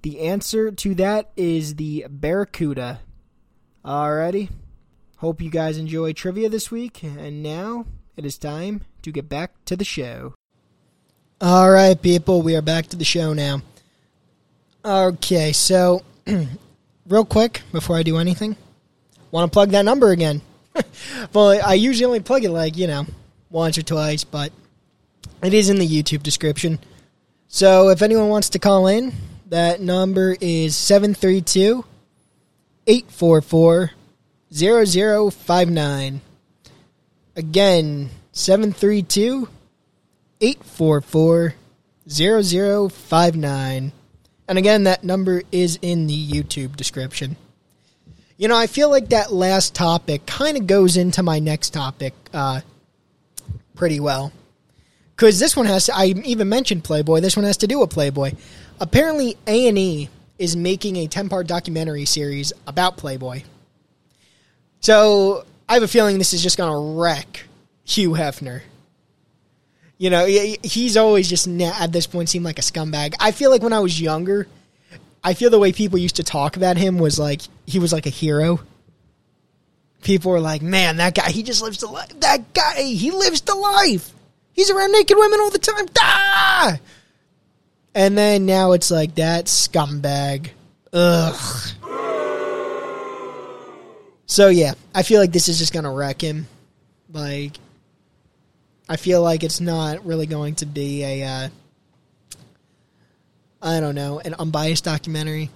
The 0.02 0.22
answer 0.22 0.72
to 0.72 0.96
that 0.96 1.32
is 1.38 1.76
the 1.76 2.06
barracuda. 2.10 3.02
Alrighty. 3.86 4.50
Hope 5.18 5.42
you 5.42 5.50
guys 5.50 5.78
enjoy 5.78 6.12
trivia 6.12 6.50
this 6.50 6.70
week. 6.70 7.04
And 7.04 7.42
now 7.42 7.86
it 8.18 8.26
is 8.26 8.38
time 8.38 8.82
to 9.04 9.12
get 9.12 9.30
back 9.30 9.64
to 9.66 9.78
the 9.78 9.86
show. 9.86 10.34
All 11.40 11.72
right, 11.72 12.02
people, 12.02 12.42
we 12.42 12.56
are 12.56 12.62
back 12.62 12.88
to 12.88 12.98
the 12.98 13.06
show 13.06 13.34
now. 13.34 13.62
Okay, 14.86 15.54
so 15.54 16.02
real 17.08 17.24
quick 17.24 17.62
before 17.72 17.96
I 17.96 18.04
do 18.04 18.18
anything, 18.18 18.58
want 19.32 19.50
to 19.50 19.54
plug 19.54 19.70
that 19.70 19.86
number 19.86 20.12
again. 20.12 20.42
well, 21.34 21.58
I 21.66 21.76
usually 21.76 22.06
only 22.06 22.20
plug 22.20 22.44
it 22.44 22.50
like, 22.50 22.76
you 22.76 22.88
know, 22.88 23.06
once 23.50 23.78
or 23.78 23.82
twice, 23.82 24.26
but 24.26 24.52
it 25.42 25.54
is 25.54 25.70
in 25.70 25.78
the 25.78 25.88
YouTube 25.88 26.22
description. 26.22 26.80
So 27.48 27.90
if 27.90 28.02
anyone 28.02 28.28
wants 28.28 28.50
to 28.50 28.60
call 28.60 28.88
in, 28.88 29.14
that 29.48 29.80
number 29.80 30.36
is 30.42 30.76
732 30.76 31.86
844 32.86 33.92
0059. 34.52 36.22
Again, 37.38 38.10
732 38.34 39.48
844 40.42 41.56
0059. 42.10 43.92
And 44.48 44.58
again, 44.58 44.84
that 44.84 45.04
number 45.04 45.42
is 45.52 45.80
in 45.82 46.08
the 46.08 46.32
YouTube 46.32 46.76
description. 46.76 47.38
You 48.38 48.48
know, 48.48 48.58
I 48.58 48.68
feel 48.68 48.90
like 48.90 49.10
that 49.10 49.32
last 49.32 49.74
topic 49.74 50.26
kind 50.26 50.58
of 50.58 50.68
goes 50.68 50.98
into 50.98 51.24
my 51.24 51.40
next 51.40 51.70
topic 51.70 52.14
uh, 52.34 52.62
pretty 53.76 54.00
well. 54.00 54.32
Because 55.16 55.40
this 55.40 55.56
one 55.56 55.68
has 55.68 55.86
to, 55.86 55.96
I 55.96 56.08
even 56.26 56.50
mentioned 56.50 56.84
Playboy, 56.84 57.22
this 57.22 57.38
one 57.38 57.46
has 57.46 57.58
to 57.58 57.68
do 57.68 57.80
with 57.80 57.92
Playboy. 57.92 58.34
Apparently, 58.80 59.38
A&E 59.48 60.10
is 60.40 60.56
making 60.56 60.98
a 60.98 61.08
10-part 61.08 61.48
documentary 61.48 62.06
series 62.06 62.52
about 62.66 62.98
Playboy. 62.98 63.44
So, 64.82 65.46
I 65.70 65.76
have 65.76 65.84
a 65.84 65.88
feeling 65.88 66.18
this 66.18 66.34
is 66.34 66.44
just 66.44 66.58
going 66.58 66.72
to 66.72 67.00
wreck 67.00 67.44
Hugh 67.86 68.12
Hefner. 68.12 68.62
You 69.98 70.10
know, 70.10 70.26
he's 70.26 70.98
always 70.98 71.30
just 71.30 71.48
at 71.48 71.92
this 71.92 72.08
point 72.08 72.30
seemed 72.30 72.46
like 72.46 72.60
a 72.60 72.64
scumbag. 72.64 73.14
I 73.20 73.32
feel 73.32 73.52
like 73.52 73.62
when 73.62 73.74
I 73.74 73.80
was 73.80 74.02
younger, 74.02 74.48
I 75.24 75.34
feel 75.34 75.50
the 75.50 75.60
way 75.60 75.72
people 75.72 75.98
used 75.98 76.18
to 76.18 76.24
talk 76.24 76.58
about 76.58 76.78
him 76.78 76.98
was 76.98 77.18
like 77.18 77.42
he 77.66 77.80
was 77.80 77.94
like 77.94 78.06
a 78.06 78.10
hero. 78.10 78.60
People 80.02 80.32
were 80.32 80.42
like, 80.42 80.62
"Man, 80.62 80.98
that 80.98 81.16
guy, 81.16 81.30
he 81.32 81.44
just 81.44 81.62
lives 81.62 81.78
the 81.78 81.88
life. 81.88 82.10
That 82.20 82.54
guy, 82.54 82.82
he 82.84 83.12
lives 83.12 83.42
the 83.42 83.56
life. 83.56 84.12
He's 84.52 84.70
around 84.70 84.92
naked 84.92 85.18
women 85.18 85.40
all 85.40 85.50
the 85.50 85.60
time." 85.60 85.86
Ah! 86.00 86.80
And 87.96 88.18
then 88.18 88.46
now 88.46 88.74
it's 88.74 88.92
like 88.92 89.16
that 89.16 89.46
scumbag. 89.46 90.50
Ugh. 90.92 91.74
So 94.26 94.50
yeah, 94.50 94.74
I 94.94 95.04
feel 95.04 95.22
like 95.22 95.32
this 95.32 95.48
is 95.48 95.60
just 95.60 95.72
gonna 95.72 95.94
wreck 95.94 96.20
him. 96.20 96.48
Like 97.12 97.54
I 98.88 98.98
feel 98.98 99.22
like 99.22 99.44
it's 99.44 99.62
not 99.62 100.06
really 100.06 100.26
going 100.26 100.56
to 100.56 100.66
be 100.66 101.04
a, 101.04 101.24
uh, 101.24 101.50
I 103.62 103.80
don't 103.80 103.96
know, 103.96 104.20
an 104.20 104.34
unbiased 104.34 104.84
documentary. 104.84 105.50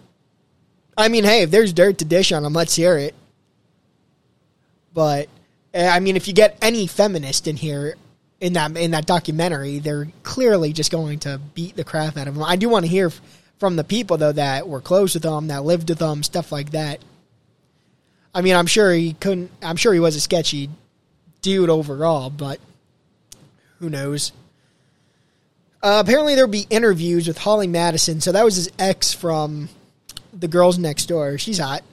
I 0.98 1.10
mean, 1.10 1.24
hey, 1.24 1.44
if 1.44 1.52
there's 1.52 1.74
dirt 1.74 2.00
to 2.00 2.06
dish 2.06 2.32
on 2.32 2.44
them, 2.44 2.54
let's 2.54 2.76
hear 2.76 2.98
it. 2.98 3.14
But 4.94 5.30
eh, 5.74 5.88
I 5.88 6.00
mean, 6.00 6.16
if 6.16 6.28
you 6.28 6.34
get 6.34 6.58
any 6.62 6.88
feminist 6.88 7.48
in 7.48 7.58
here 7.58 7.96
in 8.40 8.54
that 8.54 8.76
in 8.78 8.92
that 8.92 9.06
documentary, 9.06 9.80
they're 9.80 10.08
clearly 10.24 10.74
just 10.74 10.92
going 10.92 11.20
to 11.20 11.40
beat 11.54 11.76
the 11.76 11.84
crap 11.84 12.18
out 12.18 12.28
of 12.28 12.36
them. 12.36 12.44
I 12.44 12.56
do 12.56 12.70
want 12.70 12.86
to 12.86 12.92
hear 12.92 13.12
from 13.60 13.76
the 13.76 13.84
people 13.84 14.18
though 14.18 14.32
that 14.32 14.68
were 14.68 14.82
close 14.82 15.14
with 15.14 15.24
them, 15.24 15.48
that 15.48 15.64
lived 15.64 15.90
with 15.90 16.00
them, 16.00 16.24
stuff 16.24 16.52
like 16.52 16.72
that. 16.72 17.00
I 18.34 18.42
mean, 18.42 18.56
I'm 18.56 18.68
sure 18.68 18.92
he 18.92 19.14
couldn't. 19.14 19.52
I'm 19.62 19.76
sure 19.76 19.94
he 19.94 20.00
was 20.00 20.16
a 20.16 20.22
sketchy 20.22 20.70
dude 21.42 21.70
overall, 21.70 22.30
but 22.30 22.60
who 23.80 23.90
knows? 23.90 24.32
Uh, 25.82 26.02
apparently, 26.04 26.36
there'll 26.36 26.50
be 26.50 26.68
interviews 26.70 27.28
with 27.28 27.38
Holly 27.38 27.68
Madison. 27.68 28.20
So 28.22 28.32
that 28.32 28.44
was 28.44 28.56
his 28.56 28.72
ex 28.80 29.14
from 29.14 29.70
The 30.34 30.48
Girls 30.48 30.78
Next 30.78 31.06
Door. 31.06 31.38
She's 31.38 31.60
hot. 31.60 31.84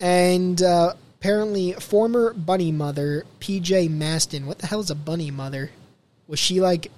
And 0.00 0.62
uh, 0.62 0.94
apparently, 1.18 1.72
former 1.72 2.32
bunny 2.32 2.72
mother, 2.72 3.24
PJ 3.40 3.90
Masten. 3.90 4.44
What 4.46 4.58
the 4.58 4.66
hell 4.66 4.80
is 4.80 4.90
a 4.90 4.94
bunny 4.94 5.30
mother? 5.30 5.70
Was 6.28 6.38
she 6.38 6.60
like 6.60 6.90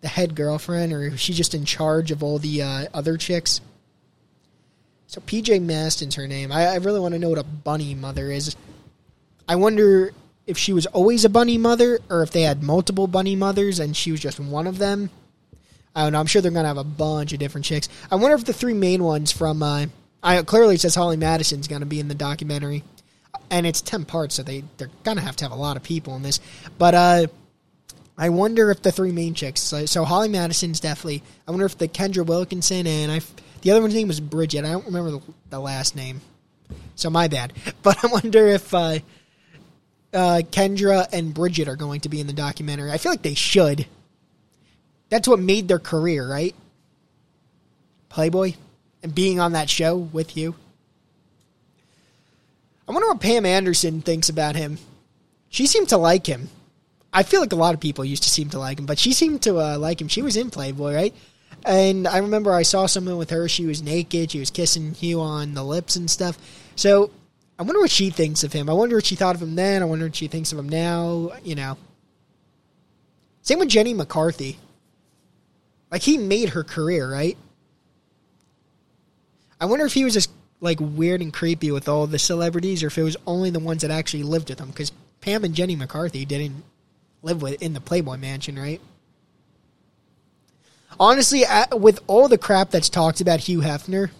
the 0.00 0.08
head 0.08 0.34
girlfriend, 0.34 0.92
or 0.92 1.10
was 1.10 1.20
she 1.20 1.32
just 1.34 1.54
in 1.54 1.64
charge 1.64 2.10
of 2.10 2.22
all 2.22 2.38
the 2.38 2.62
uh, 2.62 2.86
other 2.94 3.16
chicks? 3.16 3.60
So 5.06 5.20
PJ 5.20 5.60
Masten's 5.62 6.14
her 6.14 6.26
name. 6.26 6.50
I, 6.50 6.68
I 6.68 6.76
really 6.76 6.98
want 6.98 7.12
to 7.12 7.18
know 7.18 7.28
what 7.28 7.38
a 7.38 7.44
bunny 7.44 7.94
mother 7.94 8.30
is. 8.30 8.56
I 9.46 9.56
wonder 9.56 10.12
if 10.46 10.58
she 10.58 10.72
was 10.72 10.86
always 10.86 11.24
a 11.24 11.28
bunny 11.28 11.58
mother 11.58 12.00
or 12.10 12.22
if 12.22 12.30
they 12.30 12.42
had 12.42 12.62
multiple 12.62 13.06
bunny 13.06 13.36
mothers 13.36 13.78
and 13.78 13.96
she 13.96 14.10
was 14.10 14.20
just 14.20 14.40
one 14.40 14.66
of 14.66 14.78
them. 14.78 15.10
I 15.94 16.04
don't 16.04 16.12
know. 16.12 16.20
I'm 16.20 16.26
sure 16.26 16.40
they're 16.40 16.50
gonna 16.50 16.68
have 16.68 16.78
a 16.78 16.84
bunch 16.84 17.32
of 17.32 17.38
different 17.38 17.64
chicks. 17.64 17.88
I 18.10 18.16
wonder 18.16 18.36
if 18.36 18.44
the 18.44 18.52
three 18.52 18.74
main 18.74 19.04
ones 19.04 19.30
from 19.30 19.62
uh, 19.62 19.86
I 20.22 20.42
clearly 20.42 20.76
says 20.76 20.94
Holly 20.94 21.16
Madison's 21.16 21.68
gonna 21.68 21.86
be 21.86 22.00
in 22.00 22.08
the 22.08 22.14
documentary, 22.14 22.82
and 23.50 23.66
it's 23.66 23.82
ten 23.82 24.04
parts, 24.04 24.36
so 24.36 24.42
they 24.42 24.64
they're 24.78 24.90
gonna 25.04 25.20
have 25.20 25.36
to 25.36 25.44
have 25.44 25.52
a 25.52 25.56
lot 25.56 25.76
of 25.76 25.82
people 25.82 26.16
in 26.16 26.22
this. 26.22 26.40
But 26.78 26.94
uh, 26.94 27.26
I 28.16 28.30
wonder 28.30 28.70
if 28.70 28.82
the 28.82 28.92
three 28.92 29.12
main 29.12 29.34
chicks. 29.34 29.60
So, 29.60 29.84
so 29.84 30.04
Holly 30.04 30.28
Madison's 30.28 30.80
definitely. 30.80 31.22
I 31.46 31.50
wonder 31.50 31.66
if 31.66 31.76
the 31.76 31.88
Kendra 31.88 32.24
Wilkinson 32.24 32.86
and 32.86 33.12
I. 33.12 33.20
The 33.60 33.70
other 33.70 33.82
one's 33.82 33.94
name 33.94 34.08
was 34.08 34.20
Bridget. 34.20 34.64
I 34.64 34.72
don't 34.72 34.86
remember 34.86 35.12
the, 35.12 35.20
the 35.50 35.60
last 35.60 35.94
name, 35.94 36.20
so 36.94 37.10
my 37.10 37.28
bad. 37.28 37.52
But 37.82 38.02
I 38.02 38.06
wonder 38.08 38.46
if. 38.46 38.72
Uh, 38.72 39.00
uh, 40.12 40.42
Kendra 40.50 41.08
and 41.12 41.34
Bridget 41.34 41.68
are 41.68 41.76
going 41.76 42.00
to 42.00 42.08
be 42.08 42.20
in 42.20 42.26
the 42.26 42.32
documentary. 42.32 42.90
I 42.90 42.98
feel 42.98 43.12
like 43.12 43.22
they 43.22 43.34
should. 43.34 43.86
That's 45.08 45.28
what 45.28 45.40
made 45.40 45.68
their 45.68 45.78
career, 45.78 46.28
right? 46.28 46.54
Playboy 48.08 48.54
and 49.02 49.14
being 49.14 49.40
on 49.40 49.52
that 49.52 49.70
show 49.70 49.96
with 49.96 50.36
you. 50.36 50.54
I 52.88 52.92
wonder 52.92 53.08
what 53.08 53.20
Pam 53.20 53.46
Anderson 53.46 54.02
thinks 54.02 54.28
about 54.28 54.56
him. 54.56 54.78
She 55.48 55.66
seemed 55.66 55.88
to 55.90 55.96
like 55.96 56.26
him. 56.26 56.48
I 57.12 57.22
feel 57.22 57.40
like 57.40 57.52
a 57.52 57.56
lot 57.56 57.74
of 57.74 57.80
people 57.80 58.04
used 58.04 58.22
to 58.22 58.30
seem 58.30 58.48
to 58.50 58.58
like 58.58 58.78
him, 58.78 58.86
but 58.86 58.98
she 58.98 59.12
seemed 59.12 59.42
to 59.42 59.58
uh, 59.58 59.78
like 59.78 60.00
him. 60.00 60.08
She 60.08 60.22
was 60.22 60.36
in 60.36 60.50
Playboy, 60.50 60.94
right? 60.94 61.14
And 61.64 62.08
I 62.08 62.18
remember 62.18 62.52
I 62.52 62.62
saw 62.62 62.86
someone 62.86 63.18
with 63.18 63.30
her. 63.30 63.48
She 63.48 63.66
was 63.66 63.82
naked. 63.82 64.30
She 64.30 64.40
was 64.40 64.50
kissing 64.50 64.94
Hugh 64.94 65.20
on 65.20 65.54
the 65.54 65.62
lips 65.62 65.96
and 65.96 66.10
stuff. 66.10 66.38
So 66.74 67.10
I 67.62 67.64
wonder 67.64 67.80
what 67.80 67.92
she 67.92 68.10
thinks 68.10 68.42
of 68.42 68.52
him. 68.52 68.68
I 68.68 68.72
wonder 68.72 68.96
what 68.96 69.06
she 69.06 69.14
thought 69.14 69.36
of 69.36 69.42
him 69.42 69.54
then. 69.54 69.82
I 69.82 69.84
wonder 69.84 70.06
what 70.06 70.16
she 70.16 70.26
thinks 70.26 70.50
of 70.50 70.58
him 70.58 70.68
now. 70.68 71.30
You 71.44 71.54
know. 71.54 71.78
Same 73.42 73.60
with 73.60 73.68
Jenny 73.68 73.94
McCarthy. 73.94 74.58
Like 75.88 76.02
he 76.02 76.18
made 76.18 76.48
her 76.48 76.64
career, 76.64 77.08
right? 77.08 77.38
I 79.60 79.66
wonder 79.66 79.84
if 79.84 79.94
he 79.94 80.02
was 80.02 80.14
just 80.14 80.32
like 80.60 80.78
weird 80.80 81.22
and 81.22 81.32
creepy 81.32 81.70
with 81.70 81.88
all 81.88 82.08
the 82.08 82.18
celebrities, 82.18 82.82
or 82.82 82.88
if 82.88 82.98
it 82.98 83.04
was 83.04 83.16
only 83.28 83.50
the 83.50 83.60
ones 83.60 83.82
that 83.82 83.92
actually 83.92 84.24
lived 84.24 84.48
with 84.48 84.58
him. 84.58 84.70
Because 84.70 84.90
Pam 85.20 85.44
and 85.44 85.54
Jenny 85.54 85.76
McCarthy 85.76 86.24
didn't 86.24 86.64
live 87.22 87.42
with 87.42 87.62
in 87.62 87.74
the 87.74 87.80
Playboy 87.80 88.16
Mansion, 88.16 88.58
right? 88.58 88.80
Honestly, 90.98 91.46
uh, 91.46 91.76
with 91.76 92.00
all 92.08 92.26
the 92.26 92.38
crap 92.38 92.70
that's 92.70 92.88
talked 92.88 93.20
about 93.20 93.38
Hugh 93.38 93.60
Hefner, 93.60 94.10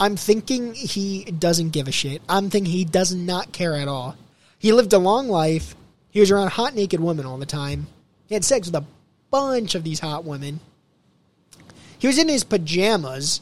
I'm 0.00 0.16
thinking 0.16 0.74
he 0.74 1.24
doesn't 1.24 1.70
give 1.70 1.88
a 1.88 1.92
shit. 1.92 2.22
I'm 2.28 2.50
thinking 2.50 2.72
he 2.72 2.84
does 2.84 3.14
not 3.14 3.52
care 3.52 3.74
at 3.74 3.88
all. 3.88 4.16
He 4.58 4.72
lived 4.72 4.92
a 4.92 4.98
long 4.98 5.28
life. 5.28 5.74
He 6.10 6.20
was 6.20 6.30
around 6.30 6.50
hot 6.50 6.74
naked 6.74 7.00
women 7.00 7.26
all 7.26 7.38
the 7.38 7.46
time. 7.46 7.86
He 8.26 8.34
had 8.34 8.44
sex 8.44 8.68
with 8.68 8.82
a 8.82 8.86
bunch 9.30 9.74
of 9.74 9.84
these 9.84 10.00
hot 10.00 10.24
women. 10.24 10.60
He 11.98 12.06
was 12.06 12.18
in 12.18 12.28
his 12.28 12.44
pajamas 12.44 13.40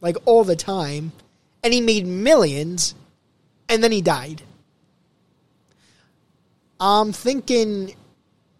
like 0.00 0.16
all 0.26 0.44
the 0.44 0.56
time 0.56 1.12
and 1.62 1.72
he 1.72 1.80
made 1.80 2.06
millions 2.06 2.94
and 3.68 3.82
then 3.82 3.92
he 3.92 4.02
died. 4.02 4.42
I'm 6.78 7.12
thinking 7.12 7.94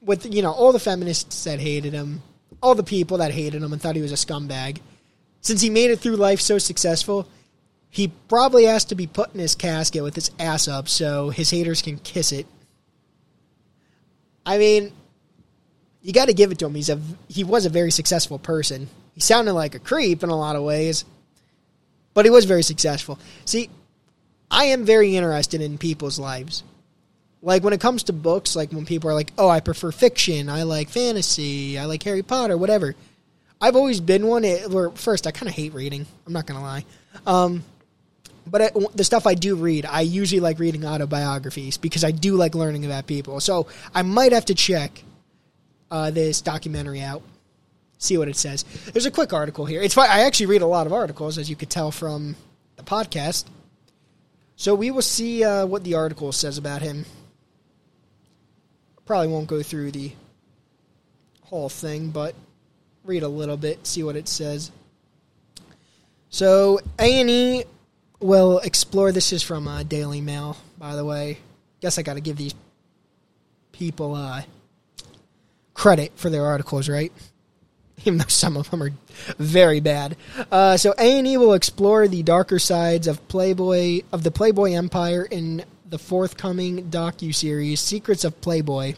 with 0.00 0.32
you 0.32 0.42
know 0.42 0.52
all 0.52 0.72
the 0.72 0.78
feminists 0.78 1.44
that 1.44 1.60
hated 1.60 1.92
him, 1.92 2.22
all 2.62 2.74
the 2.74 2.82
people 2.82 3.18
that 3.18 3.32
hated 3.32 3.62
him 3.62 3.72
and 3.72 3.80
thought 3.80 3.96
he 3.96 4.02
was 4.02 4.12
a 4.12 4.14
scumbag. 4.16 4.80
Since 5.44 5.60
he 5.60 5.68
made 5.68 5.90
it 5.90 6.00
through 6.00 6.16
life 6.16 6.40
so 6.40 6.56
successful, 6.56 7.28
he 7.90 8.08
probably 8.28 8.64
has 8.64 8.86
to 8.86 8.94
be 8.94 9.06
put 9.06 9.34
in 9.34 9.40
his 9.40 9.54
casket 9.54 10.02
with 10.02 10.14
his 10.14 10.30
ass 10.40 10.66
up 10.66 10.88
so 10.88 11.28
his 11.28 11.50
haters 11.50 11.82
can 11.82 11.98
kiss 11.98 12.32
it. 12.32 12.46
I 14.46 14.56
mean, 14.56 14.90
you 16.00 16.14
got 16.14 16.26
to 16.26 16.34
give 16.34 16.50
it 16.50 16.58
to 16.58 16.66
him. 16.66 16.74
He's 16.74 16.88
a 16.88 16.98
he 17.28 17.44
was 17.44 17.66
a 17.66 17.70
very 17.70 17.90
successful 17.90 18.38
person. 18.38 18.88
He 19.12 19.20
sounded 19.20 19.52
like 19.52 19.74
a 19.74 19.78
creep 19.78 20.22
in 20.22 20.30
a 20.30 20.36
lot 20.36 20.56
of 20.56 20.62
ways, 20.62 21.04
but 22.14 22.24
he 22.24 22.30
was 22.30 22.46
very 22.46 22.62
successful. 22.62 23.18
See, 23.44 23.68
I 24.50 24.64
am 24.64 24.86
very 24.86 25.14
interested 25.14 25.60
in 25.60 25.76
people's 25.76 26.18
lives. 26.18 26.64
Like 27.42 27.62
when 27.62 27.74
it 27.74 27.80
comes 27.80 28.04
to 28.04 28.14
books, 28.14 28.56
like 28.56 28.72
when 28.72 28.86
people 28.86 29.10
are 29.10 29.14
like, 29.14 29.32
"Oh, 29.36 29.50
I 29.50 29.60
prefer 29.60 29.92
fiction. 29.92 30.48
I 30.48 30.62
like 30.62 30.88
fantasy. 30.88 31.78
I 31.78 31.84
like 31.84 32.02
Harry 32.02 32.22
Potter, 32.22 32.56
whatever." 32.56 32.94
I've 33.60 33.76
always 33.76 34.00
been 34.00 34.26
one. 34.26 34.44
It, 34.44 34.70
where 34.70 34.90
first, 34.90 35.26
I 35.26 35.30
kind 35.30 35.48
of 35.48 35.54
hate 35.54 35.74
reading. 35.74 36.06
I'm 36.26 36.32
not 36.32 36.46
gonna 36.46 36.62
lie. 36.62 36.84
Um, 37.26 37.64
but 38.46 38.74
the 38.94 39.04
stuff 39.04 39.26
I 39.26 39.34
do 39.34 39.56
read, 39.56 39.86
I 39.86 40.02
usually 40.02 40.40
like 40.40 40.58
reading 40.58 40.84
autobiographies 40.84 41.78
because 41.78 42.04
I 42.04 42.10
do 42.10 42.36
like 42.36 42.54
learning 42.54 42.84
about 42.84 43.06
people. 43.06 43.40
So 43.40 43.68
I 43.94 44.02
might 44.02 44.32
have 44.32 44.44
to 44.46 44.54
check 44.54 45.02
uh, 45.90 46.10
this 46.10 46.42
documentary 46.42 47.00
out, 47.00 47.22
see 47.98 48.18
what 48.18 48.28
it 48.28 48.36
says. 48.36 48.64
There's 48.92 49.06
a 49.06 49.10
quick 49.10 49.32
article 49.32 49.64
here. 49.64 49.80
It's. 49.80 49.96
I 49.96 50.20
actually 50.20 50.46
read 50.46 50.62
a 50.62 50.66
lot 50.66 50.86
of 50.86 50.92
articles, 50.92 51.38
as 51.38 51.48
you 51.48 51.56
could 51.56 51.70
tell 51.70 51.90
from 51.90 52.36
the 52.76 52.82
podcast. 52.82 53.44
So 54.56 54.74
we 54.74 54.90
will 54.90 55.02
see 55.02 55.42
uh, 55.42 55.66
what 55.66 55.84
the 55.84 55.94
article 55.94 56.30
says 56.30 56.58
about 56.58 56.82
him. 56.82 57.06
Probably 59.06 59.28
won't 59.28 59.46
go 59.46 59.62
through 59.62 59.90
the 59.90 60.12
whole 61.42 61.68
thing, 61.68 62.10
but 62.10 62.34
read 63.04 63.22
a 63.22 63.28
little 63.28 63.56
bit, 63.56 63.86
see 63.86 64.02
what 64.02 64.16
it 64.16 64.28
says. 64.28 64.72
So 66.30 66.80
A 66.98 67.20
and 67.20 67.30
E 67.30 67.64
will 68.18 68.58
explore. 68.58 69.12
This 69.12 69.32
is 69.32 69.42
from 69.42 69.68
uh, 69.68 69.82
Daily 69.82 70.20
Mail, 70.20 70.56
by 70.78 70.96
the 70.96 71.04
way. 71.04 71.38
Guess 71.80 71.98
I 71.98 72.02
got 72.02 72.14
to 72.14 72.20
give 72.20 72.36
these 72.36 72.54
people 73.72 74.14
uh, 74.14 74.42
credit 75.74 76.12
for 76.16 76.30
their 76.30 76.46
articles, 76.46 76.88
right? 76.88 77.12
Even 78.04 78.18
though 78.18 78.24
some 78.26 78.56
of 78.56 78.70
them 78.70 78.82
are 78.82 78.90
very 79.38 79.80
bad. 79.80 80.16
Uh, 80.50 80.76
so 80.76 80.94
A 80.98 81.18
and 81.18 81.26
E 81.26 81.36
will 81.36 81.52
explore 81.52 82.08
the 82.08 82.22
darker 82.22 82.58
sides 82.58 83.06
of 83.06 83.26
Playboy 83.28 84.00
of 84.10 84.22
the 84.22 84.30
Playboy 84.30 84.72
Empire 84.72 85.24
in 85.24 85.64
the 85.88 85.98
forthcoming 85.98 86.90
docu 86.90 87.34
series 87.34 87.80
Secrets 87.80 88.24
of 88.24 88.40
Playboy. 88.40 88.94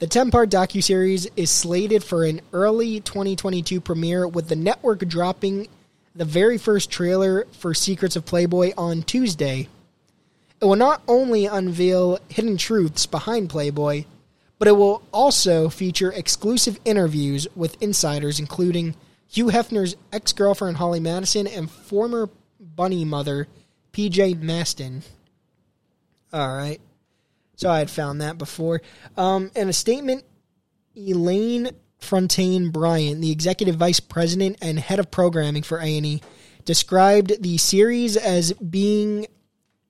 The 0.00 0.06
10-part 0.06 0.50
docu-series 0.50 1.28
is 1.36 1.50
slated 1.50 2.02
for 2.02 2.24
an 2.24 2.40
early 2.52 3.00
2022 3.00 3.80
premiere 3.80 4.26
with 4.26 4.48
the 4.48 4.56
network 4.56 5.06
dropping 5.06 5.68
the 6.16 6.24
very 6.24 6.58
first 6.58 6.90
trailer 6.90 7.46
for 7.52 7.74
Secrets 7.74 8.16
of 8.16 8.24
Playboy 8.24 8.72
on 8.76 9.02
Tuesday. 9.02 9.68
It 10.60 10.64
will 10.64 10.76
not 10.76 11.02
only 11.06 11.46
unveil 11.46 12.18
hidden 12.28 12.56
truths 12.56 13.06
behind 13.06 13.50
Playboy, 13.50 14.04
but 14.58 14.68
it 14.68 14.76
will 14.76 15.02
also 15.12 15.68
feature 15.68 16.10
exclusive 16.12 16.78
interviews 16.84 17.46
with 17.54 17.80
insiders, 17.82 18.40
including 18.40 18.96
Hugh 19.28 19.46
Hefner's 19.46 19.96
ex 20.12 20.32
girlfriend 20.32 20.76
Holly 20.76 21.00
Madison 21.00 21.46
and 21.46 21.70
former 21.70 22.28
bunny 22.60 23.04
mother 23.04 23.46
PJ 23.92 24.36
Masten. 24.36 25.02
All 26.32 26.56
right. 26.56 26.80
So 27.56 27.70
I 27.70 27.78
had 27.78 27.90
found 27.90 28.20
that 28.20 28.38
before. 28.38 28.82
Um, 29.16 29.50
in 29.54 29.68
a 29.68 29.72
statement, 29.72 30.24
Elaine 30.96 31.70
Frontain 31.98 32.70
Bryant, 32.70 33.20
the 33.20 33.30
executive 33.30 33.76
vice 33.76 34.00
president 34.00 34.58
and 34.60 34.78
head 34.78 34.98
of 34.98 35.10
programming 35.10 35.62
for 35.62 35.78
A&E, 35.78 36.20
described 36.64 37.42
the 37.42 37.58
series 37.58 38.16
as 38.16 38.52
being 38.54 39.26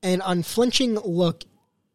an 0.03 0.23
unflinching 0.25 0.95
look 0.95 1.45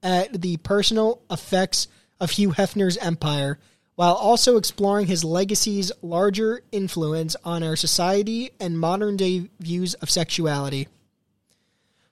at 0.01 0.41
the 0.41 0.57
personal 0.57 1.21
effects 1.29 1.87
of 2.19 2.31
Hugh 2.31 2.51
Hefner's 2.51 2.97
empire, 2.97 3.59
while 3.95 4.15
also 4.15 4.57
exploring 4.57 5.07
his 5.07 5.23
legacy's 5.23 5.91
larger 6.01 6.61
influence 6.71 7.35
on 7.43 7.63
our 7.63 7.75
society 7.75 8.51
and 8.59 8.79
modern 8.79 9.17
day 9.17 9.49
views 9.59 9.93
of 9.95 10.09
sexuality. 10.09 10.87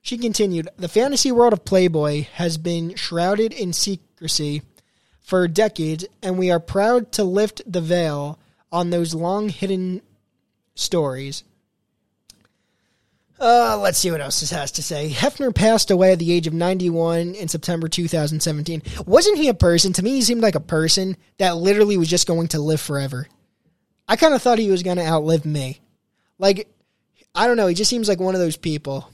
She 0.07 0.17
continued, 0.17 0.69
The 0.77 0.87
fantasy 0.87 1.33
world 1.33 1.51
of 1.51 1.65
Playboy 1.65 2.27
has 2.35 2.57
been 2.57 2.95
shrouded 2.95 3.51
in 3.51 3.73
secrecy 3.73 4.61
for 5.19 5.49
decades, 5.49 6.05
and 6.23 6.39
we 6.39 6.49
are 6.49 6.61
proud 6.61 7.11
to 7.11 7.25
lift 7.25 7.61
the 7.69 7.81
veil 7.81 8.39
on 8.71 8.89
those 8.89 9.13
long 9.13 9.49
hidden 9.49 10.01
stories. 10.75 11.43
Uh, 13.37 13.77
let's 13.81 13.97
see 13.97 14.09
what 14.09 14.21
else 14.21 14.39
this 14.39 14.51
has 14.51 14.71
to 14.71 14.81
say. 14.81 15.09
Hefner 15.09 15.53
passed 15.53 15.91
away 15.91 16.13
at 16.13 16.19
the 16.19 16.31
age 16.31 16.47
of 16.47 16.53
91 16.53 17.35
in 17.35 17.49
September 17.49 17.89
2017. 17.89 18.83
Wasn't 19.05 19.37
he 19.37 19.49
a 19.49 19.53
person? 19.53 19.91
To 19.91 20.03
me, 20.03 20.11
he 20.11 20.21
seemed 20.21 20.41
like 20.41 20.55
a 20.55 20.61
person 20.61 21.17
that 21.37 21.57
literally 21.57 21.97
was 21.97 22.07
just 22.07 22.27
going 22.27 22.47
to 22.47 22.61
live 22.61 22.79
forever. 22.79 23.27
I 24.07 24.15
kind 24.15 24.33
of 24.33 24.41
thought 24.41 24.57
he 24.57 24.71
was 24.71 24.83
going 24.83 24.99
to 24.99 25.05
outlive 25.05 25.43
me. 25.45 25.81
Like, 26.39 26.69
I 27.35 27.45
don't 27.45 27.57
know. 27.57 27.67
He 27.67 27.75
just 27.75 27.89
seems 27.89 28.07
like 28.07 28.21
one 28.21 28.35
of 28.35 28.39
those 28.39 28.55
people. 28.55 29.09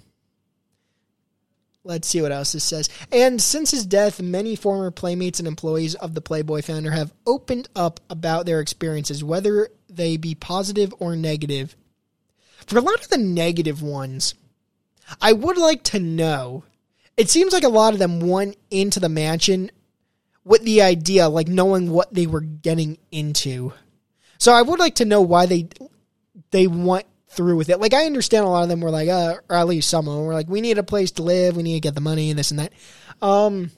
Let's 1.86 2.08
see 2.08 2.22
what 2.22 2.32
else 2.32 2.54
this 2.54 2.64
says. 2.64 2.90
And 3.12 3.42
since 3.42 3.72
his 3.72 3.86
death, 3.86 4.22
many 4.22 4.56
former 4.56 4.90
playmates 4.90 5.40
and 5.40 5.48
employees 5.48 5.96
of 5.96 6.14
the 6.14 6.22
Playboy 6.22 6.62
founder 6.62 6.92
have 6.92 7.14
opened 7.28 7.68
up 7.76 8.00
about 8.10 8.46
their 8.46 8.62
experiences, 8.62 9.24
whether 9.24 9.68
they 9.90 10.16
be 10.16 10.34
positive 10.34 10.94
or 11.00 11.18
negative. 11.18 11.76
For 12.66 12.78
a 12.78 12.82
lot 12.82 13.02
of 13.02 13.10
the 13.10 13.18
negative 13.18 13.82
ones, 13.82 14.34
I 15.22 15.34
would 15.34 15.58
like 15.58 15.84
to 15.84 16.00
know. 16.00 16.64
It 17.18 17.30
seems 17.30 17.52
like 17.52 17.64
a 17.64 17.70
lot 17.70 17.94
of 17.94 18.00
them 18.00 18.22
went 18.22 18.56
into 18.72 19.02
the 19.02 19.10
mansion 19.10 19.70
with 20.46 20.64
the 20.64 20.82
idea, 20.82 21.28
like 21.28 21.50
knowing 21.50 21.92
what 21.92 22.14
they 22.14 22.28
were 22.28 22.42
getting 22.42 22.98
into. 23.12 23.74
So 24.38 24.54
I 24.54 24.62
would 24.62 24.80
like 24.80 24.96
to 24.96 25.06
know 25.06 25.22
why 25.22 25.46
they 25.46 25.68
they 26.52 26.68
went 26.68 27.06
through 27.34 27.56
with 27.56 27.70
it. 27.70 27.80
Like 27.80 27.94
I 27.94 28.06
understand 28.06 28.46
a 28.46 28.50
lot 28.50 28.64
of 28.64 28.70
them 28.70 28.82
were 28.82 28.92
like, 28.92 29.10
uh, 29.10 29.36
or 29.50 29.56
at 29.56 29.68
least 29.68 29.90
some 29.90 30.08
of 30.08 30.16
them 30.16 30.26
were 30.26 30.34
like, 30.34 30.48
we 30.48 30.62
need 30.62 30.78
a 30.78 30.84
place 30.84 31.12
to 31.12 31.24
live, 31.24 31.56
we 31.56 31.64
need 31.64 31.76
to 31.76 31.80
get 31.80 31.96
the 31.96 32.02
money 32.02 32.30
and 32.30 32.40
this 32.40 32.52
and 32.52 32.60
that. 32.60 32.74
Um, 33.22 33.72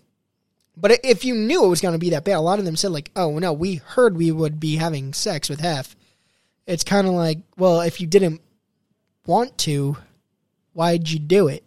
but 0.78 1.00
if 1.04 1.24
you 1.24 1.36
knew 1.36 1.64
it 1.64 1.70
was 1.70 1.82
going 1.82 1.94
to 1.94 2.00
be 2.00 2.12
that 2.12 2.26
bad, 2.26 2.36
a 2.36 2.42
lot 2.42 2.60
of 2.60 2.66
them 2.66 2.76
said 2.76 2.92
like, 2.92 3.12
oh 3.16 3.40
no, 3.40 3.54
we 3.54 3.76
heard 3.76 4.18
we 4.18 4.32
would 4.32 4.60
be 4.60 4.76
having 4.76 5.14
sex 5.14 5.50
with 5.50 5.60
Hef. 5.60 5.96
It's 6.68 6.84
kind 6.84 7.08
of 7.08 7.14
like, 7.14 7.40
well, 7.58 7.82
if 7.82 8.02
you 8.02 8.08
didn't 8.08 8.42
want 9.26 9.58
to, 9.60 9.98
why'd 10.74 11.10
you 11.10 11.20
do 11.20 11.48
it? 11.48 11.64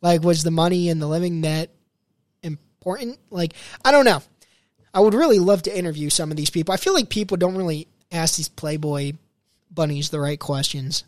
Like, 0.00 0.22
was 0.22 0.42
the 0.42 0.50
money 0.50 0.88
and 0.88 1.00
the 1.00 1.06
living 1.06 1.42
that 1.42 1.70
important? 2.42 3.18
Like, 3.30 3.54
I 3.84 3.92
don't 3.92 4.04
know. 4.04 4.22
I 4.94 5.00
would 5.00 5.14
really 5.14 5.38
love 5.38 5.62
to 5.62 5.76
interview 5.76 6.10
some 6.10 6.30
of 6.30 6.36
these 6.36 6.50
people. 6.50 6.74
I 6.74 6.76
feel 6.76 6.92
like 6.92 7.08
people 7.08 7.36
don't 7.36 7.56
really 7.56 7.88
ask 8.10 8.36
these 8.36 8.48
Playboy 8.48 9.12
bunnies 9.72 10.10
the 10.10 10.20
right 10.20 10.38
questions. 10.38 11.04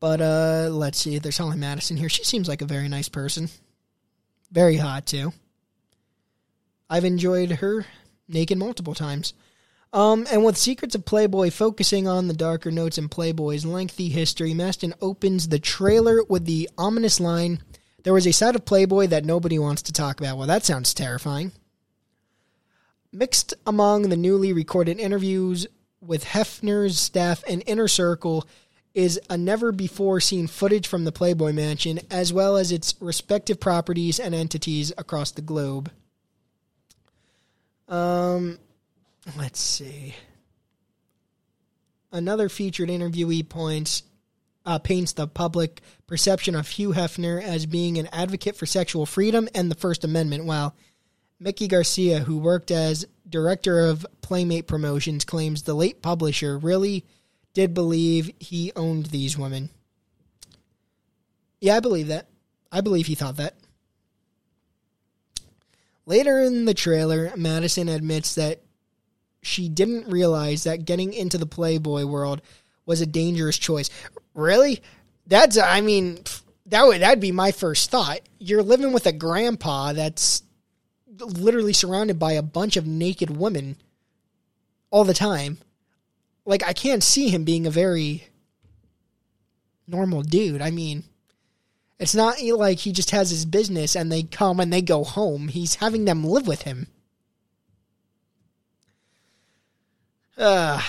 But 0.00 0.20
uh 0.20 0.68
let's 0.70 0.98
see. 0.98 1.18
There's 1.18 1.38
Holly 1.38 1.56
Madison 1.56 1.96
here. 1.96 2.08
She 2.08 2.24
seems 2.24 2.48
like 2.48 2.62
a 2.62 2.66
very 2.66 2.88
nice 2.88 3.08
person. 3.08 3.48
Very 4.50 4.76
hot 4.76 5.06
too. 5.06 5.32
I've 6.90 7.04
enjoyed 7.04 7.50
her 7.52 7.86
naked 8.28 8.58
multiple 8.58 8.94
times. 8.94 9.32
Um, 9.94 10.26
and 10.32 10.42
with 10.42 10.56
Secrets 10.56 10.94
of 10.94 11.04
Playboy 11.04 11.50
focusing 11.50 12.08
on 12.08 12.26
the 12.26 12.34
darker 12.34 12.70
notes 12.70 12.96
in 12.96 13.10
Playboy's 13.10 13.66
lengthy 13.66 14.08
history, 14.08 14.52
Masten 14.54 14.94
opens 15.02 15.48
the 15.48 15.58
trailer 15.58 16.24
with 16.24 16.46
the 16.46 16.68
ominous 16.78 17.20
line 17.20 17.62
There 18.02 18.12
was 18.12 18.26
a 18.26 18.32
side 18.32 18.56
of 18.56 18.64
Playboy 18.64 19.08
that 19.08 19.24
nobody 19.24 19.58
wants 19.58 19.82
to 19.82 19.92
talk 19.92 20.20
about. 20.20 20.36
Well, 20.36 20.48
that 20.48 20.64
sounds 20.64 20.92
terrifying. 20.92 21.52
Mixed 23.12 23.54
among 23.66 24.08
the 24.08 24.16
newly 24.16 24.52
recorded 24.52 24.98
interviews 24.98 25.66
with 26.02 26.24
Hefner's 26.24 26.98
staff 26.98 27.42
and 27.48 27.62
Inner 27.66 27.88
Circle 27.88 28.46
is 28.94 29.20
a 29.30 29.38
never 29.38 29.72
before 29.72 30.20
seen 30.20 30.46
footage 30.46 30.86
from 30.86 31.04
the 31.04 31.12
Playboy 31.12 31.52
Mansion, 31.52 32.00
as 32.10 32.32
well 32.32 32.56
as 32.56 32.72
its 32.72 32.94
respective 33.00 33.58
properties 33.58 34.20
and 34.20 34.34
entities 34.34 34.92
across 34.98 35.30
the 35.30 35.40
globe. 35.40 35.90
Um, 37.88 38.58
let's 39.38 39.60
see. 39.60 40.14
Another 42.10 42.48
featured 42.48 42.90
interviewee 42.90 43.48
points 43.48 44.02
uh, 44.64 44.78
paints 44.78 45.12
the 45.12 45.26
public 45.26 45.80
perception 46.06 46.54
of 46.54 46.68
Hugh 46.68 46.92
Hefner 46.92 47.42
as 47.42 47.66
being 47.66 47.98
an 47.98 48.08
advocate 48.12 48.56
for 48.56 48.66
sexual 48.66 49.06
freedom 49.06 49.48
and 49.54 49.70
the 49.70 49.74
First 49.74 50.04
Amendment, 50.04 50.44
while 50.44 50.74
Miki 51.40 51.66
Garcia, 51.66 52.20
who 52.20 52.38
worked 52.38 52.70
as 52.70 53.06
director 53.32 53.80
of 53.80 54.06
Playmate 54.20 54.68
Promotions, 54.68 55.24
claims 55.24 55.62
the 55.62 55.74
late 55.74 56.00
publisher 56.02 56.56
really 56.56 57.04
did 57.54 57.74
believe 57.74 58.30
he 58.38 58.70
owned 58.76 59.06
these 59.06 59.36
women. 59.36 59.70
Yeah, 61.60 61.76
I 61.76 61.80
believe 61.80 62.08
that. 62.08 62.28
I 62.70 62.80
believe 62.80 63.06
he 63.06 63.14
thought 63.16 63.36
that. 63.36 63.54
Later 66.06 66.40
in 66.40 66.64
the 66.64 66.74
trailer, 66.74 67.32
Madison 67.36 67.88
admits 67.88 68.34
that 68.36 68.60
she 69.42 69.68
didn't 69.68 70.10
realize 70.10 70.64
that 70.64 70.84
getting 70.84 71.12
into 71.12 71.38
the 71.38 71.46
Playboy 71.46 72.04
world 72.04 72.42
was 72.86 73.00
a 73.00 73.06
dangerous 73.06 73.58
choice. 73.58 73.90
Really? 74.34 74.82
That's 75.26 75.56
I 75.58 75.80
mean 75.80 76.24
that 76.66 76.86
would 76.86 77.00
that'd 77.02 77.20
be 77.20 77.32
my 77.32 77.52
first 77.52 77.90
thought. 77.90 78.20
You're 78.38 78.62
living 78.62 78.92
with 78.92 79.06
a 79.06 79.12
grandpa 79.12 79.92
that's 79.92 80.42
literally 81.22 81.72
surrounded 81.72 82.18
by 82.18 82.32
a 82.32 82.42
bunch 82.42 82.76
of 82.76 82.86
naked 82.86 83.30
women 83.30 83.76
all 84.90 85.04
the 85.04 85.14
time. 85.14 85.58
Like 86.44 86.62
I 86.62 86.72
can't 86.72 87.02
see 87.02 87.28
him 87.28 87.44
being 87.44 87.66
a 87.66 87.70
very 87.70 88.28
normal 89.86 90.22
dude. 90.22 90.62
I 90.62 90.70
mean, 90.70 91.04
it's 91.98 92.14
not 92.14 92.42
like 92.42 92.78
he 92.78 92.92
just 92.92 93.10
has 93.10 93.30
his 93.30 93.44
business 93.44 93.94
and 93.94 94.10
they 94.10 94.24
come 94.24 94.60
and 94.60 94.72
they 94.72 94.82
go 94.82 95.04
home. 95.04 95.48
He's 95.48 95.76
having 95.76 96.04
them 96.04 96.24
live 96.24 96.46
with 96.46 96.62
him. 96.62 96.88
Uh, 100.36 100.82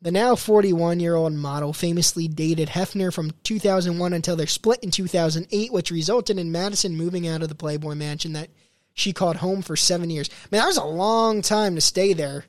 the 0.00 0.12
now 0.12 0.36
41 0.36 1.00
year 1.00 1.14
old 1.14 1.32
model 1.32 1.72
famously 1.72 2.28
dated 2.28 2.68
Hefner 2.68 3.12
from 3.12 3.32
2001 3.42 4.12
until 4.12 4.36
their 4.36 4.46
split 4.46 4.80
in 4.84 4.90
2008, 4.90 5.72
which 5.72 5.90
resulted 5.90 6.38
in 6.38 6.52
Madison 6.52 6.96
moving 6.96 7.26
out 7.26 7.42
of 7.42 7.48
the 7.48 7.54
Playboy 7.54 7.94
mansion 7.94 8.34
that 8.34 8.50
she 8.94 9.12
called 9.12 9.36
home 9.36 9.60
for 9.60 9.76
seven 9.76 10.08
years. 10.08 10.30
Man, 10.50 10.60
that 10.60 10.66
was 10.66 10.76
a 10.76 10.84
long 10.84 11.42
time 11.42 11.74
to 11.74 11.80
stay 11.80 12.12
there 12.12 12.44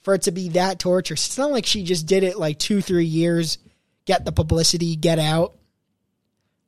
for 0.00 0.14
it 0.14 0.22
to 0.22 0.32
be 0.32 0.48
that 0.50 0.78
torturous. 0.78 1.26
It's 1.26 1.38
not 1.38 1.52
like 1.52 1.66
she 1.66 1.84
just 1.84 2.06
did 2.06 2.22
it 2.22 2.38
like 2.38 2.58
two, 2.58 2.80
three 2.80 3.04
years, 3.04 3.58
get 4.06 4.24
the 4.24 4.32
publicity, 4.32 4.96
get 4.96 5.18
out. 5.18 5.54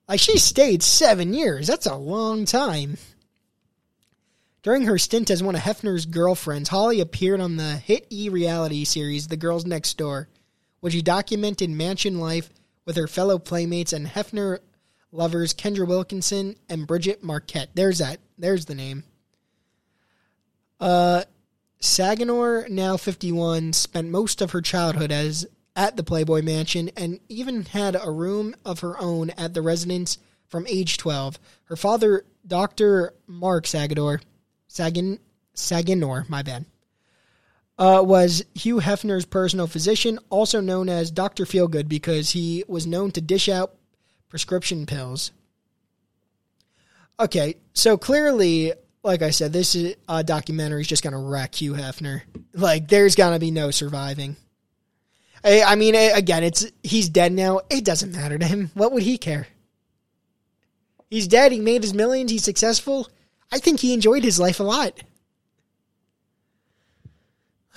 Like 0.06 0.20
she 0.20 0.38
stayed 0.38 0.82
seven 0.82 1.32
years. 1.32 1.66
That's 1.66 1.86
a 1.86 1.94
long 1.94 2.44
time. 2.44 2.98
During 4.62 4.82
her 4.84 4.98
stint 4.98 5.30
as 5.30 5.42
one 5.42 5.54
of 5.54 5.62
Hefner's 5.62 6.04
girlfriends, 6.04 6.68
Holly 6.68 7.00
appeared 7.00 7.40
on 7.40 7.56
the 7.56 7.76
hit 7.76 8.06
E 8.10 8.28
reality 8.28 8.84
series 8.84 9.28
The 9.28 9.38
Girls 9.38 9.64
Next 9.64 9.96
Door, 9.96 10.28
which 10.80 10.92
she 10.92 11.00
documented 11.00 11.70
mansion 11.70 12.20
life 12.20 12.50
with 12.84 12.96
her 12.96 13.06
fellow 13.06 13.38
playmates 13.38 13.94
and 13.94 14.06
Hefner 14.06 14.58
lovers 15.12 15.54
Kendra 15.54 15.86
Wilkinson 15.86 16.56
and 16.68 16.86
Bridget 16.86 17.22
Marquardt. 17.22 17.68
There's 17.74 17.98
that. 17.98 18.18
There's 18.38 18.66
the 18.66 18.74
name. 18.74 19.04
Uh, 20.78 21.24
now 22.68 22.96
51, 22.96 23.72
spent 23.72 24.08
most 24.08 24.40
of 24.40 24.52
her 24.52 24.60
childhood 24.60 25.12
as 25.12 25.46
at 25.76 25.96
the 25.96 26.02
Playboy 26.02 26.42
Mansion 26.42 26.90
and 26.96 27.20
even 27.28 27.64
had 27.64 27.96
a 28.00 28.10
room 28.10 28.54
of 28.64 28.80
her 28.80 28.98
own 28.98 29.30
at 29.30 29.54
the 29.54 29.62
residence 29.62 30.18
from 30.48 30.66
age 30.66 30.98
12. 30.98 31.38
Her 31.64 31.76
father, 31.76 32.24
Dr. 32.46 33.14
Mark 33.26 33.64
Sagador, 33.64 34.20
Sagan, 34.68 35.18
my 36.28 36.42
bad, 36.42 36.64
uh, 37.78 38.02
was 38.04 38.44
Hugh 38.54 38.80
Hefner's 38.80 39.24
personal 39.24 39.66
physician, 39.66 40.18
also 40.28 40.60
known 40.60 40.88
as 40.88 41.10
Dr. 41.10 41.44
Feelgood 41.44 41.88
because 41.88 42.30
he 42.30 42.64
was 42.68 42.86
known 42.86 43.10
to 43.12 43.20
dish 43.20 43.48
out 43.48 43.74
prescription 44.30 44.86
pills. 44.86 45.32
Okay, 47.18 47.56
so 47.74 47.98
clearly, 47.98 48.72
like 49.02 49.20
I 49.20 49.28
said, 49.28 49.52
this 49.52 49.74
is, 49.74 49.96
uh, 50.08 50.22
documentary 50.22 50.80
is 50.80 50.86
just 50.86 51.02
going 51.02 51.12
to 51.12 51.18
wreck 51.18 51.54
Hugh 51.54 51.74
Hefner. 51.74 52.22
Like, 52.54 52.88
there's 52.88 53.14
going 53.14 53.34
to 53.34 53.38
be 53.38 53.50
no 53.50 53.70
surviving. 53.70 54.36
I, 55.44 55.62
I 55.62 55.74
mean, 55.74 55.94
again, 55.94 56.44
it's 56.44 56.66
he's 56.82 57.08
dead 57.08 57.32
now. 57.32 57.60
It 57.68 57.84
doesn't 57.84 58.12
matter 58.12 58.38
to 58.38 58.46
him. 58.46 58.70
What 58.74 58.92
would 58.92 59.02
he 59.02 59.18
care? 59.18 59.46
He's 61.10 61.28
dead. 61.28 61.52
He 61.52 61.60
made 61.60 61.82
his 61.82 61.92
millions. 61.92 62.30
He's 62.30 62.44
successful. 62.44 63.08
I 63.52 63.58
think 63.58 63.80
he 63.80 63.92
enjoyed 63.92 64.22
his 64.22 64.38
life 64.38 64.60
a 64.60 64.64
lot. 64.64 64.98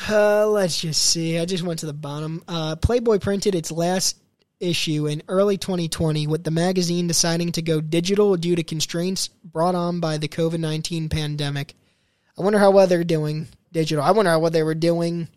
Uh, 0.10 0.48
let's 0.48 0.80
just 0.82 1.02
see. 1.02 1.40
I 1.40 1.46
just 1.46 1.64
went 1.64 1.80
to 1.80 1.86
the 1.86 1.94
bottom. 1.94 2.44
Uh, 2.48 2.76
Playboy 2.76 3.20
printed 3.20 3.56
its 3.56 3.72
last 3.72 4.18
issue 4.60 5.08
in 5.08 5.24
early 5.28 5.58
2020 5.58 6.28
with 6.28 6.44
the 6.44 6.52
magazine 6.52 7.08
deciding 7.08 7.52
to 7.54 7.62
go 7.62 7.82
digital 7.82 8.36
due 8.38 8.56
to 8.56 8.64
constraints 8.64 9.28
brought 9.28 9.76
on 9.76 10.00
by 10.00 10.18
the 10.18 10.28
COVID 10.28 10.60
19 10.60 11.10
pandemic. 11.10 11.76
I 12.38 12.42
wonder 12.42 12.60
how 12.60 12.72
well 12.72 12.88
they're 12.88 13.04
doing 13.04 13.48
digital. 13.72 14.04
I 14.04 14.12
wonder 14.12 14.32
how 14.32 14.40
well 14.40 14.52
they 14.52 14.64
were 14.64 14.76
doing 14.76 15.28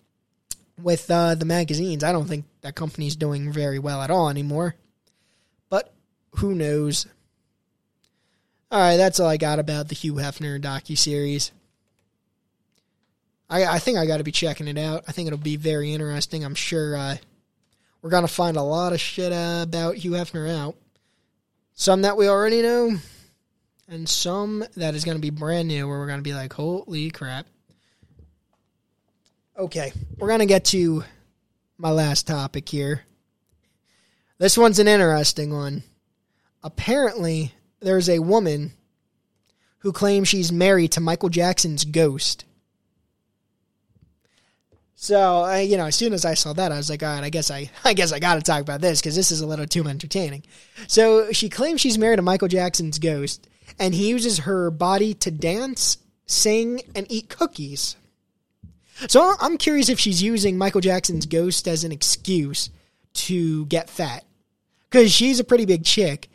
with 0.81 1.11
uh, 1.11 1.35
the 1.35 1.45
magazines. 1.45 2.05
I 2.05 2.13
don't 2.13 2.27
think 2.27 2.45
that 2.63 2.75
company's 2.75 3.17
doing 3.17 3.53
very 3.53 3.79
well 3.79 4.03
at 4.03 4.11
all 4.11 4.29
anymore. 4.29 4.75
But 5.69 5.93
who 6.37 6.55
knows? 6.55 7.07
All 8.71 8.81
right, 8.81 8.97
that's 8.97 9.21
all 9.21 9.29
I 9.29 9.37
got 9.37 9.59
about 9.59 9.89
the 9.89 9.95
Hugh 9.95 10.15
Hefner 10.15 10.61
docu 10.61 10.97
series. 10.99 11.53
I, 13.49 13.65
I 13.65 13.79
think 13.79 13.97
I 13.97 14.07
got 14.07 14.19
to 14.19 14.25
be 14.25 14.33
checking 14.33 14.69
it 14.69 14.79
out. 14.79 15.05
I 15.07 15.13
think 15.13 15.29
it'll 15.29 15.39
be 15.39 15.57
very 15.57 15.93
interesting. 15.93 16.45
I'm 16.45 16.55
sure 16.55 16.97
uh, 16.97 17.17
we're 18.03 18.11
gonna 18.11 18.29
find 18.29 18.57
a 18.57 18.63
lot 18.63 18.93
of 18.93 19.01
shit 19.01 19.33
about 19.33 19.97
Hugh 19.97 20.13
Hefner 20.13 20.49
out. 20.49 20.77
Some 21.75 22.03
that 22.03 22.17
we 22.17 22.29
already 22.29 22.63
know, 22.63 22.99
and 23.89 24.09
some 24.09 24.65
that 24.77 24.95
is 24.95 25.05
gonna 25.05 25.19
be 25.19 25.31
brand 25.31 25.69
new, 25.69 25.87
where 25.87 25.99
we're 25.99 26.07
gonna 26.07 26.23
be 26.23 26.35
like, 26.35 26.53
"Holy 26.53 27.11
crap!" 27.11 27.47
Okay, 29.59 29.93
we're 30.19 30.29
gonna 30.29 30.47
get 30.47 30.65
to 30.67 31.05
my 31.79 31.91
last 31.91 32.27
topic 32.27 32.69
here. 32.69 33.03
This 34.39 34.59
one's 34.59 34.79
an 34.79 34.89
interesting 34.89 35.53
one. 35.53 35.83
Apparently, 36.63 37.55
there's 37.81 38.09
a 38.09 38.19
woman 38.19 38.73
who 39.79 39.93
claims 39.93 40.29
she's 40.29 40.51
married 40.51 40.93
to 40.93 41.01
Michael 41.01 41.29
Jackson's 41.29 41.85
ghost. 41.85 42.45
So, 44.99 45.45
uh, 45.45 45.59
you 45.59 45.77
know, 45.77 45.85
as 45.85 45.95
soon 45.95 46.15
as 46.15 46.25
I 46.25 46.33
saw 46.33 46.55
that, 46.55 46.73
I 46.73 46.79
was 46.79 46.89
like, 46.89 47.03
all 47.03 47.11
right, 47.11 47.23
I 47.23 47.29
guess 47.29 47.51
I, 47.51 47.71
I 47.85 47.93
guess 47.93 48.13
I 48.13 48.19
got 48.19 48.37
to 48.37 48.41
talk 48.41 48.63
about 48.63 48.81
this 48.81 49.01
because 49.01 49.15
this 49.15 49.31
is 49.31 49.43
a 49.43 49.47
little 49.47 49.67
too 49.67 49.87
entertaining. 49.87 50.43
So 50.89 51.33
she 51.33 51.49
claims 51.51 51.83
she's 51.83 51.99
married 51.99 52.17
to 52.17 52.23
Michael 52.23 52.49
Jackson's 52.49 52.99
ghost, 52.99 53.47
and 53.79 53.95
he 53.95 54.09
uses 54.09 54.41
her 54.41 54.71
body 54.71 55.13
to 55.15 55.31
dance, 55.31 55.99
sing, 56.25 56.81
and 56.95 57.07
eat 57.11 57.29
cookies. 57.29 57.97
So 59.09 59.35
I'm 59.39 59.59
curious 59.59 59.91
if 59.91 60.01
she's 60.01 60.23
using 60.23 60.57
Michael 60.57 60.81
Jackson's 60.81 61.27
ghost 61.27 61.69
as 61.69 61.85
an 61.85 61.93
excuse 61.93 62.71
to 63.13 63.67
get 63.67 63.91
fat, 63.91 64.25
because 64.91 65.13
she's 65.13 65.39
a 65.39 65.45
pretty 65.45 65.67
big 65.67 65.85
chick. 65.85 66.31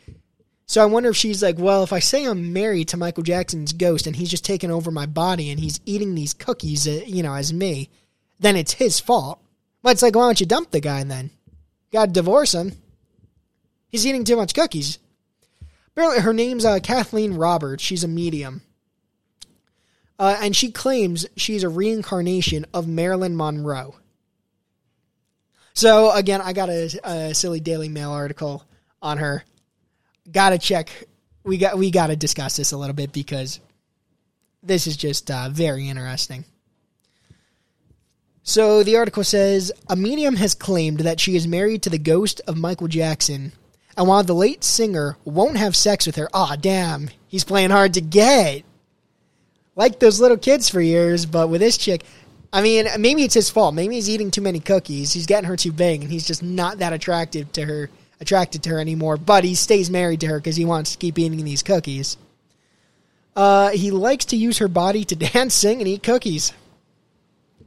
So 0.66 0.80
I 0.80 0.86
wonder 0.86 1.10
if 1.10 1.16
she's 1.16 1.42
like, 1.42 1.58
well, 1.58 1.82
if 1.82 1.92
I 1.92 1.98
say 1.98 2.24
I'm 2.24 2.52
married 2.52 2.88
to 2.88 2.96
Michael 2.96 3.24
Jackson's 3.24 3.72
ghost 3.72 4.06
and 4.06 4.14
he's 4.14 4.30
just 4.30 4.44
taking 4.44 4.70
over 4.70 4.92
my 4.92 5.06
body 5.06 5.50
and 5.50 5.58
he's 5.58 5.80
eating 5.84 6.14
these 6.14 6.32
cookies, 6.32 6.86
uh, 6.86 7.02
you 7.04 7.24
know, 7.24 7.34
as 7.34 7.52
me 7.52 7.90
then 8.38 8.56
it's 8.56 8.72
his 8.72 9.00
fault. 9.00 9.40
But 9.82 9.92
it's 9.92 10.02
like, 10.02 10.14
why 10.14 10.22
don't 10.22 10.40
you 10.40 10.46
dump 10.46 10.70
the 10.70 10.80
guy 10.80 11.02
then? 11.04 11.30
Gotta 11.92 12.12
divorce 12.12 12.54
him. 12.54 12.72
He's 13.88 14.06
eating 14.06 14.24
too 14.24 14.36
much 14.36 14.54
cookies. 14.54 14.98
Apparently, 15.88 16.22
her 16.22 16.32
name's 16.32 16.64
uh, 16.64 16.78
Kathleen 16.80 17.34
Roberts. 17.34 17.82
She's 17.82 18.04
a 18.04 18.08
medium. 18.08 18.62
Uh, 20.18 20.38
and 20.40 20.54
she 20.54 20.70
claims 20.70 21.26
she's 21.36 21.64
a 21.64 21.68
reincarnation 21.68 22.64
of 22.72 22.86
Marilyn 22.88 23.36
Monroe. 23.36 23.96
So, 25.74 26.12
again, 26.12 26.40
I 26.40 26.52
got 26.52 26.70
a, 26.70 27.00
a 27.04 27.34
silly 27.34 27.60
Daily 27.60 27.88
Mail 27.88 28.10
article 28.10 28.64
on 29.02 29.18
her. 29.18 29.44
Gotta 30.30 30.58
check. 30.58 30.90
We 31.44 31.58
got 31.58 31.76
we 31.76 31.90
got 31.90 32.06
to 32.06 32.16
discuss 32.16 32.56
this 32.56 32.70
a 32.70 32.76
little 32.76 32.94
bit 32.94 33.12
because 33.12 33.58
this 34.62 34.86
is 34.86 34.96
just 34.96 35.30
uh, 35.30 35.48
very 35.50 35.88
interesting. 35.88 36.44
So 38.44 38.82
the 38.82 38.96
article 38.96 39.24
says 39.24 39.70
a 39.88 39.94
medium 39.94 40.36
has 40.36 40.54
claimed 40.54 41.00
that 41.00 41.20
she 41.20 41.36
is 41.36 41.46
married 41.46 41.82
to 41.82 41.90
the 41.90 41.98
ghost 41.98 42.40
of 42.46 42.56
Michael 42.56 42.88
Jackson, 42.88 43.52
and 43.96 44.08
while 44.08 44.24
the 44.24 44.34
late 44.34 44.64
singer 44.64 45.16
won't 45.24 45.56
have 45.56 45.76
sex 45.76 46.06
with 46.06 46.16
her, 46.16 46.28
ah, 46.34 46.56
damn, 46.60 47.10
he's 47.28 47.44
playing 47.44 47.70
hard 47.70 47.94
to 47.94 48.00
get. 48.00 48.64
Like 49.76 50.00
those 50.00 50.20
little 50.20 50.36
kids 50.36 50.68
for 50.68 50.80
years, 50.80 51.24
but 51.24 51.48
with 51.48 51.60
this 51.60 51.78
chick, 51.78 52.02
I 52.52 52.60
mean, 52.60 52.86
maybe 52.98 53.22
it's 53.22 53.34
his 53.34 53.48
fault. 53.48 53.74
Maybe 53.74 53.94
he's 53.94 54.10
eating 54.10 54.30
too 54.30 54.42
many 54.42 54.60
cookies. 54.60 55.12
He's 55.12 55.26
getting 55.26 55.48
her 55.48 55.56
too 55.56 55.72
big, 55.72 56.02
and 56.02 56.10
he's 56.10 56.26
just 56.26 56.42
not 56.42 56.78
that 56.78 56.92
attractive 56.92 57.50
to 57.52 57.64
her, 57.64 57.90
attracted 58.20 58.62
to 58.64 58.70
her 58.70 58.78
anymore. 58.78 59.16
But 59.16 59.44
he 59.44 59.54
stays 59.54 59.88
married 59.88 60.20
to 60.20 60.26
her 60.26 60.38
because 60.38 60.56
he 60.56 60.66
wants 60.66 60.92
to 60.92 60.98
keep 60.98 61.18
eating 61.18 61.42
these 61.44 61.62
cookies. 61.62 62.18
Uh, 63.34 63.70
he 63.70 63.90
likes 63.90 64.26
to 64.26 64.36
use 64.36 64.58
her 64.58 64.68
body 64.68 65.04
to 65.04 65.16
dance, 65.32 65.54
sing, 65.54 65.78
and 65.78 65.88
eat 65.88 66.02
cookies. 66.02 66.52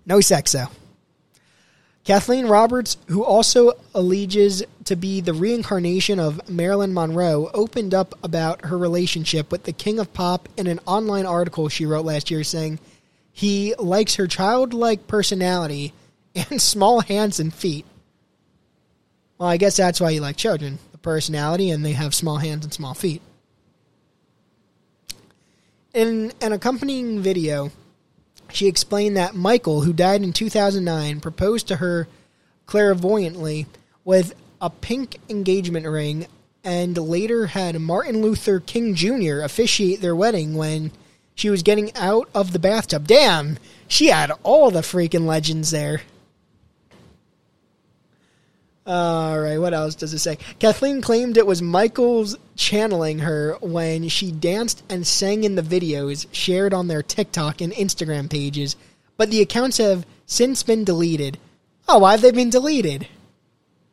No 0.05 0.21
sex, 0.21 0.51
though. 0.51 0.67
Kathleen 2.05 2.45
Roberts, 2.45 2.97
who 3.07 3.23
also 3.23 3.73
alleges 3.95 4.63
to 4.83 4.95
be 4.95 5.21
the 5.21 5.33
reincarnation 5.33 6.19
of 6.19 6.47
Marilyn 6.47 6.93
Monroe, 6.93 7.49
opened 7.51 7.95
up 7.95 8.13
about 8.23 8.65
her 8.65 8.77
relationship 8.77 9.51
with 9.51 9.63
the 9.63 9.73
King 9.73 9.97
of 9.97 10.13
Pop 10.13 10.47
in 10.55 10.67
an 10.67 10.79
online 10.85 11.25
article 11.25 11.67
she 11.67 11.87
wrote 11.87 12.05
last 12.05 12.29
year 12.29 12.43
saying 12.43 12.79
he 13.31 13.73
likes 13.79 14.15
her 14.15 14.27
childlike 14.27 15.07
personality 15.07 15.93
and 16.35 16.61
small 16.61 17.01
hands 17.01 17.39
and 17.39 17.51
feet. 17.51 17.85
Well, 19.39 19.49
I 19.49 19.57
guess 19.57 19.75
that's 19.75 19.99
why 19.99 20.11
you 20.11 20.21
like 20.21 20.37
children 20.37 20.77
the 20.91 20.99
personality, 20.99 21.71
and 21.71 21.83
they 21.83 21.93
have 21.93 22.13
small 22.13 22.37
hands 22.37 22.63
and 22.63 22.73
small 22.73 22.93
feet. 22.93 23.21
In 25.93 26.31
an 26.39 26.53
accompanying 26.53 27.21
video, 27.21 27.71
she 28.55 28.67
explained 28.67 29.17
that 29.17 29.35
Michael, 29.35 29.81
who 29.81 29.93
died 29.93 30.23
in 30.23 30.33
2009, 30.33 31.19
proposed 31.19 31.67
to 31.67 31.77
her 31.77 32.07
clairvoyantly 32.65 33.67
with 34.03 34.33
a 34.61 34.69
pink 34.69 35.17
engagement 35.29 35.85
ring 35.85 36.27
and 36.63 36.97
later 36.97 37.47
had 37.47 37.79
Martin 37.79 38.21
Luther 38.21 38.59
King 38.59 38.95
Jr. 38.95 39.41
officiate 39.41 40.01
their 40.01 40.15
wedding 40.15 40.55
when 40.55 40.91
she 41.35 41.49
was 41.49 41.61
getting 41.61 41.95
out 41.95 42.27
of 42.33 42.53
the 42.53 42.59
bathtub. 42.59 43.07
Damn, 43.07 43.57
she 43.87 44.07
had 44.07 44.31
all 44.41 44.71
the 44.71 44.81
freaking 44.81 45.27
legends 45.27 45.71
there. 45.71 46.01
All 48.87 49.39
right, 49.39 49.57
what 49.57 49.73
else 49.73 49.95
does 49.95 50.13
it 50.13 50.19
say? 50.19 50.37
Kathleen 50.59 51.01
claimed 51.01 51.37
it 51.37 51.47
was 51.47 51.61
Michael's 51.61 52.37
channeling 52.55 53.19
her 53.19 53.57
when 53.59 54.09
she 54.09 54.31
danced 54.31 54.83
and 54.89 55.07
sang 55.07 55.43
in 55.43 55.55
the 55.55 55.63
videos 55.63 56.27
shared 56.31 56.71
on 56.71 56.87
their 56.87 57.01
TikTok 57.01 57.61
and 57.61 57.73
Instagram 57.73 58.29
pages, 58.29 58.75
but 59.17 59.31
the 59.31 59.41
accounts 59.41 59.77
have 59.77 60.05
since 60.27 60.61
been 60.61 60.83
deleted. 60.83 61.39
Oh, 61.87 61.99
why 61.99 62.11
have 62.11 62.21
they 62.21 62.31
been 62.31 62.51
deleted? 62.51 63.07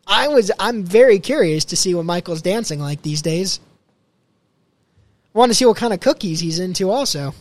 I 0.06 0.28
was 0.28 0.50
I'm 0.58 0.84
very 0.84 1.20
curious 1.20 1.64
to 1.66 1.76
see 1.76 1.94
what 1.94 2.04
Michael's 2.04 2.42
dancing 2.42 2.80
like 2.80 3.00
these 3.00 3.22
days. 3.22 3.60
Want 5.32 5.50
to 5.50 5.54
see 5.54 5.64
what 5.64 5.78
kind 5.78 5.94
of 5.94 6.00
cookies 6.00 6.40
he's 6.40 6.58
into 6.58 6.90
also. 6.90 7.34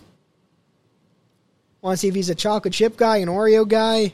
Want 1.82 1.95
to 1.95 1.97
see 1.97 2.08
if 2.08 2.16
he's 2.16 2.30
a 2.30 2.36
chocolate 2.36 2.74
chip 2.74 2.95
guy, 2.95 3.18
an 3.18 3.28
Oreo 3.28 3.68
guy. 3.68 4.14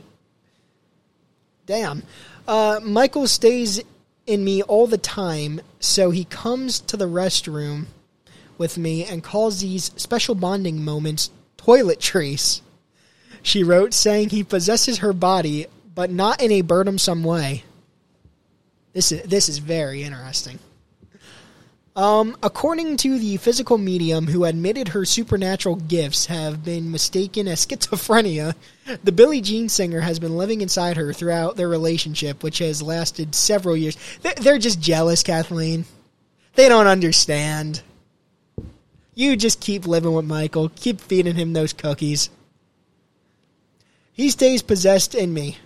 Damn. 1.67 2.01
Uh, 2.47 2.79
Michael 2.81 3.27
stays 3.27 3.81
in 4.25 4.43
me 4.43 4.61
all 4.63 4.87
the 4.87 4.97
time, 4.97 5.59
so 5.79 6.11
he 6.11 6.23
comes 6.25 6.79
to 6.79 6.95
the 6.95 7.07
restroom 7.07 7.85
with 8.57 8.77
me 8.77 9.03
and 9.03 9.23
calls 9.23 9.61
these 9.61 9.91
special 9.97 10.33
bonding 10.33 10.83
moments 10.83 11.29
"toilet 11.57 11.99
toiletries. 11.99 12.61
She 13.41 13.63
wrote, 13.63 13.93
saying 13.93 14.29
he 14.29 14.43
possesses 14.43 14.99
her 14.99 15.13
body, 15.13 15.67
but 15.93 16.09
not 16.09 16.41
in 16.41 16.51
a 16.51 16.61
burdensome 16.61 17.23
way. 17.23 17.63
This 18.93 19.11
is 19.11 19.23
this 19.23 19.49
is 19.49 19.57
very 19.59 20.03
interesting. 20.03 20.59
Um, 21.97 22.37
according 22.43 22.97
to 22.97 23.17
the 23.17 23.37
physical 23.37 23.79
medium 23.79 24.27
who 24.27 24.45
admitted 24.45 24.89
her 24.89 25.03
supernatural 25.03 25.77
gifts 25.77 26.27
have 26.27 26.63
been 26.63 26.91
mistaken 26.91 27.47
as 27.47 27.65
schizophrenia, 27.65 28.53
the 29.03 29.11
Billie 29.11 29.41
Jean 29.41 29.67
singer 29.67 30.01
has 30.01 30.19
been 30.19 30.37
living 30.37 30.61
inside 30.61 30.95
her 30.95 31.11
throughout 31.11 31.55
their 31.55 31.67
relationship, 31.67 32.43
which 32.43 32.59
has 32.59 32.83
lasted 32.83 33.33
several 33.33 33.75
years. 33.75 33.97
They're, 34.21 34.59
just 34.59 34.79
jealous, 34.79 35.23
Kathleen. 35.23 35.85
They 36.53 36.69
don't 36.69 36.85
understand. 36.85 37.81
You 39.15 39.35
just 39.35 39.59
keep 39.59 39.87
living 39.87 40.13
with 40.13 40.25
Michael, 40.25 40.69
keep 40.69 41.01
feeding 41.01 41.33
him 41.33 41.53
those 41.53 41.73
cookies. 41.73 42.29
He 44.13 44.29
stays 44.29 44.61
possessed 44.61 45.15
in 45.15 45.33
me, 45.33 45.57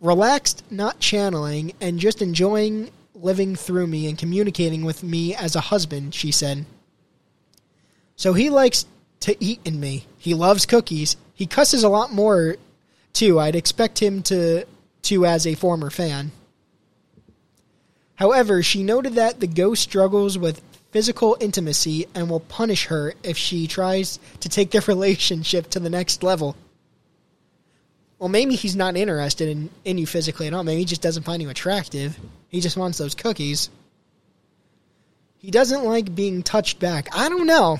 relaxed, 0.00 0.64
not 0.70 1.00
channeling, 1.00 1.74
and 1.82 1.98
just 1.98 2.22
enjoying 2.22 2.90
living 3.22 3.56
through 3.56 3.86
me 3.86 4.08
and 4.08 4.18
communicating 4.18 4.84
with 4.84 5.02
me 5.02 5.34
as 5.34 5.54
a 5.54 5.60
husband, 5.60 6.14
she 6.14 6.30
said. 6.30 6.64
So 8.16 8.32
he 8.32 8.50
likes 8.50 8.86
to 9.20 9.36
eat 9.42 9.60
in 9.64 9.80
me. 9.80 10.06
He 10.18 10.34
loves 10.34 10.66
cookies. 10.66 11.16
He 11.34 11.46
cusses 11.46 11.84
a 11.84 11.88
lot 11.88 12.12
more 12.12 12.56
too. 13.12 13.38
I'd 13.38 13.56
expect 13.56 14.00
him 14.00 14.22
to 14.24 14.64
to 15.02 15.26
as 15.26 15.46
a 15.46 15.54
former 15.54 15.90
fan. 15.90 16.30
However, 18.16 18.62
she 18.62 18.82
noted 18.82 19.14
that 19.14 19.40
the 19.40 19.46
ghost 19.46 19.82
struggles 19.82 20.36
with 20.36 20.60
physical 20.90 21.36
intimacy 21.40 22.06
and 22.14 22.28
will 22.28 22.40
punish 22.40 22.86
her 22.86 23.14
if 23.22 23.36
she 23.38 23.66
tries 23.66 24.18
to 24.40 24.48
take 24.48 24.70
their 24.70 24.80
relationship 24.88 25.70
to 25.70 25.80
the 25.80 25.88
next 25.88 26.22
level. 26.22 26.56
Well, 28.18 28.28
maybe 28.28 28.54
he's 28.54 28.76
not 28.76 28.96
interested 28.96 29.48
in, 29.48 29.70
in 29.86 29.96
you 29.96 30.06
physically 30.06 30.46
at 30.46 30.52
all. 30.52 30.62
Maybe 30.62 30.80
he 30.80 30.84
just 30.84 31.00
doesn't 31.00 31.22
find 31.22 31.40
you 31.40 31.48
attractive. 31.48 32.18
He 32.50 32.60
just 32.60 32.76
wants 32.76 32.98
those 32.98 33.14
cookies. 33.14 33.70
He 35.38 35.50
doesn't 35.50 35.84
like 35.84 36.14
being 36.14 36.42
touched 36.42 36.78
back. 36.78 37.08
I 37.16 37.30
don't 37.30 37.46
know. 37.46 37.78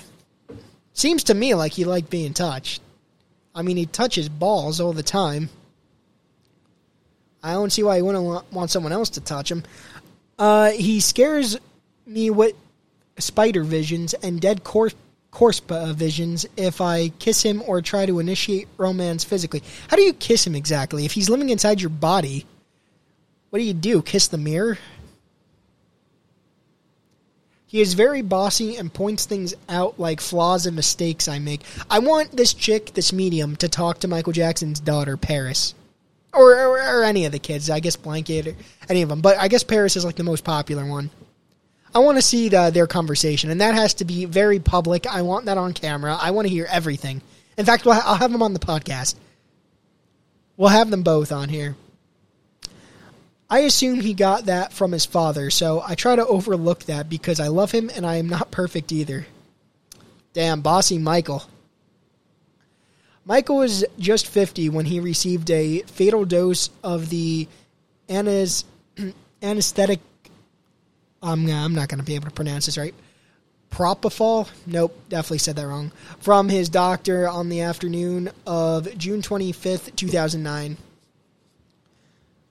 Seems 0.94 1.24
to 1.24 1.34
me 1.34 1.54
like 1.54 1.72
he 1.72 1.84
liked 1.84 2.08
being 2.08 2.32
touched. 2.32 2.80
I 3.54 3.62
mean, 3.62 3.76
he 3.76 3.84
touches 3.84 4.28
balls 4.28 4.80
all 4.80 4.92
the 4.92 5.02
time. 5.02 5.50
I 7.42 7.52
don't 7.52 7.70
see 7.70 7.82
why 7.82 7.96
he 7.96 8.02
wouldn't 8.02 8.52
want 8.52 8.70
someone 8.70 8.92
else 8.92 9.10
to 9.10 9.20
touch 9.20 9.50
him. 9.50 9.64
Uh, 10.38 10.70
he 10.70 11.00
scares 11.00 11.58
me 12.06 12.30
with 12.30 12.54
spider 13.18 13.62
visions 13.62 14.14
and 14.14 14.40
dead 14.40 14.64
corpse 14.64 14.94
corpse 15.30 15.60
visions 15.60 16.44
if 16.56 16.80
I 16.80 17.10
kiss 17.10 17.42
him 17.42 17.62
or 17.66 17.82
try 17.82 18.04
to 18.04 18.18
initiate 18.18 18.68
romance 18.76 19.22
physically. 19.22 19.62
How 19.88 19.96
do 19.96 20.02
you 20.02 20.12
kiss 20.12 20.46
him 20.46 20.56
exactly? 20.56 21.04
If 21.04 21.12
he's 21.12 21.30
living 21.30 21.50
inside 21.50 21.80
your 21.80 21.90
body, 21.90 22.46
what 23.50 23.58
do 23.58 23.64
you 23.64 23.74
do? 23.74 24.00
Kiss 24.02 24.28
the 24.28 24.38
mirror? 24.38 24.78
He 27.66 27.80
is 27.80 27.94
very 27.94 28.22
bossy 28.22 28.76
and 28.76 28.92
points 28.92 29.26
things 29.26 29.54
out 29.68 30.00
like 30.00 30.20
flaws 30.20 30.66
and 30.66 30.74
mistakes 30.74 31.28
I 31.28 31.38
make. 31.38 31.60
I 31.88 32.00
want 32.00 32.36
this 32.36 32.52
chick, 32.52 32.94
this 32.94 33.12
medium, 33.12 33.54
to 33.56 33.68
talk 33.68 34.00
to 34.00 34.08
Michael 34.08 34.32
Jackson's 34.32 34.80
daughter, 34.80 35.16
Paris. 35.16 35.74
Or, 36.32 36.52
or, 36.52 36.78
or 36.78 37.04
any 37.04 37.26
of 37.26 37.32
the 37.32 37.38
kids. 37.38 37.70
I 37.70 37.78
guess 37.78 37.94
Blanket 37.94 38.48
or 38.48 38.54
any 38.88 39.02
of 39.02 39.08
them. 39.08 39.20
But 39.20 39.38
I 39.38 39.48
guess 39.48 39.62
Paris 39.62 39.94
is 39.94 40.04
like 40.04 40.16
the 40.16 40.24
most 40.24 40.42
popular 40.42 40.84
one. 40.84 41.10
I 41.94 42.00
want 42.00 42.18
to 42.18 42.22
see 42.22 42.48
the, 42.48 42.70
their 42.70 42.86
conversation, 42.86 43.50
and 43.50 43.60
that 43.60 43.74
has 43.74 43.94
to 43.94 44.04
be 44.04 44.24
very 44.24 44.60
public. 44.60 45.06
I 45.06 45.22
want 45.22 45.46
that 45.46 45.58
on 45.58 45.72
camera. 45.72 46.16
I 46.20 46.30
want 46.30 46.46
to 46.46 46.52
hear 46.52 46.66
everything. 46.68 47.20
In 47.56 47.66
fact, 47.66 47.86
I'll 47.86 48.14
have 48.14 48.32
them 48.32 48.42
on 48.42 48.52
the 48.52 48.60
podcast. 48.60 49.16
We'll 50.56 50.68
have 50.70 50.90
them 50.90 51.02
both 51.02 51.32
on 51.32 51.48
here. 51.48 51.76
I 53.50 53.60
assume 53.60 54.00
he 54.00 54.14
got 54.14 54.46
that 54.46 54.72
from 54.72 54.92
his 54.92 55.04
father, 55.04 55.50
so 55.50 55.82
I 55.84 55.96
try 55.96 56.14
to 56.14 56.26
overlook 56.26 56.84
that 56.84 57.10
because 57.10 57.40
I 57.40 57.48
love 57.48 57.72
him 57.72 57.90
and 57.94 58.06
I 58.06 58.16
am 58.16 58.28
not 58.28 58.52
perfect 58.52 58.92
either. 58.92 59.26
Damn, 60.32 60.60
bossy 60.60 60.98
Michael. 60.98 61.42
Michael 63.24 63.56
was 63.56 63.84
just 63.98 64.28
50 64.28 64.68
when 64.68 64.86
he 64.86 65.00
received 65.00 65.50
a 65.50 65.80
fatal 65.82 66.24
dose 66.24 66.70
of 66.84 67.10
the 67.10 67.48
anes- 68.08 68.64
anesthetic 69.42 70.00
I'm, 71.22 71.46
uh, 71.48 71.52
I'm 71.52 71.74
not 71.74 71.88
going 71.88 71.98
to 71.98 72.04
be 72.04 72.14
able 72.14 72.26
to 72.26 72.34
pronounce 72.34 72.66
this 72.66 72.78
right. 72.78 72.94
Propofol? 73.70 74.48
Nope, 74.66 74.96
definitely 75.08 75.38
said 75.38 75.56
that 75.56 75.66
wrong. 75.66 75.92
From 76.18 76.48
his 76.48 76.68
doctor 76.68 77.28
on 77.28 77.48
the 77.48 77.60
afternoon 77.60 78.30
of 78.46 78.96
June 78.98 79.22
25th, 79.22 79.94
2009. 79.96 80.76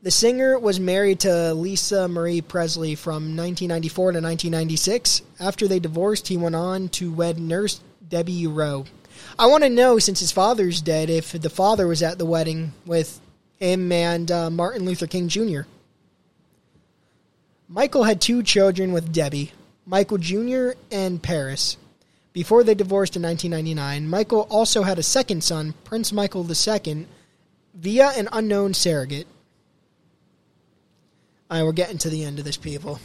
The 0.02 0.12
singer 0.12 0.58
was 0.58 0.80
married 0.80 1.20
to 1.22 1.54
Lisa 1.54 2.08
Marie 2.08 2.40
Presley 2.40 2.96
from 2.96 3.36
1994 3.36 4.14
to 4.14 4.22
1996. 4.22 5.22
After 5.42 5.68
they 5.68 5.80
divorced, 5.80 6.30
he 6.30 6.38
went 6.38 6.56
on 6.56 6.88
to 6.90 7.12
wed 7.12 7.38
nurse 7.38 7.82
Debbie 8.08 8.48
Rowe. 8.48 8.86
I 9.38 9.48
want 9.48 9.66
to 9.66 9.70
know, 9.70 10.00
since 10.00 10.22
his 10.22 10.32
father's 10.32 10.80
dead, 10.80 11.10
if 11.10 11.34
the 11.34 11.50
father 11.50 11.86
was 11.86 12.02
at 12.02 12.18
the 12.18 12.26
wedding 12.26 12.72
with 12.86 13.20
him 13.58 13.92
and 13.92 14.32
uh, 14.32 14.50
Martin 14.50 14.86
Luther 14.86 15.06
King 15.06 15.28
Jr. 15.28 15.62
Michael 17.68 18.06
had 18.06 18.22
two 18.22 18.42
children 18.42 18.94
with 18.94 19.12
Debbie, 19.12 19.52
Michael 19.86 20.18
Jr. 20.18 20.70
and 20.90 21.22
Paris. 21.22 21.76
Before 22.32 22.64
they 22.64 22.74
divorced 22.74 23.18
in 23.18 23.24
1999, 23.24 24.10
Michael 24.10 24.48
also 24.50 24.84
had 24.84 24.98
a 24.98 25.04
second 25.04 25.44
son, 25.44 25.74
Prince 25.84 26.14
Michael 26.14 26.48
II, 26.50 27.06
via 27.74 28.12
an 28.12 28.30
unknown 28.32 28.74
surrogate. 28.74 29.28
Alright, 31.52 31.66
we're 31.66 31.72
getting 31.72 31.98
to 32.00 32.10
the 32.10 32.24
end 32.24 32.38
of 32.38 32.46
this, 32.46 32.58
people. 32.58 33.00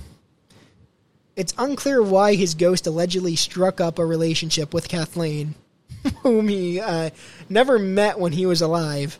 It's 1.35 1.55
unclear 1.57 2.03
why 2.03 2.35
his 2.35 2.55
ghost 2.55 2.87
allegedly 2.87 3.37
struck 3.37 3.81
up 3.81 3.99
a 3.99 4.05
relationship 4.05 4.75
with 4.75 4.89
Kathleen, 4.89 5.55
whom 6.23 6.49
he 6.49 6.79
uh, 6.79 7.11
never 7.49 7.79
met 7.79 8.19
when 8.19 8.33
he 8.33 8.45
was 8.45 8.61
alive. 8.61 9.19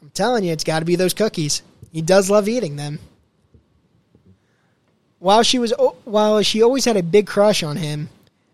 I'm 0.00 0.10
telling 0.10 0.44
you, 0.44 0.52
it's 0.52 0.64
got 0.64 0.78
to 0.78 0.84
be 0.84 0.94
those 0.94 1.12
cookies. 1.12 1.62
He 1.92 2.00
does 2.00 2.30
love 2.30 2.48
eating 2.48 2.76
them. 2.76 3.00
While 5.18 5.42
she 5.42 5.58
was, 5.58 5.72
while 6.04 6.40
she 6.42 6.62
always 6.62 6.84
had 6.84 6.96
a 6.96 7.02
big 7.02 7.26
crush 7.26 7.64
on 7.64 7.76
him, 7.76 8.08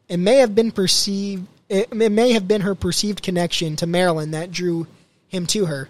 it 0.08 0.16
may 0.16 0.36
have 0.36 0.54
been 0.54 0.72
perceived. 0.72 1.46
It 1.68 1.92
may 1.92 2.32
have 2.32 2.48
been 2.48 2.62
her 2.62 2.74
perceived 2.74 3.22
connection 3.22 3.76
to 3.76 3.86
Marilyn 3.86 4.30
that 4.30 4.50
drew 4.50 4.86
him 5.28 5.46
to 5.48 5.66
her. 5.66 5.88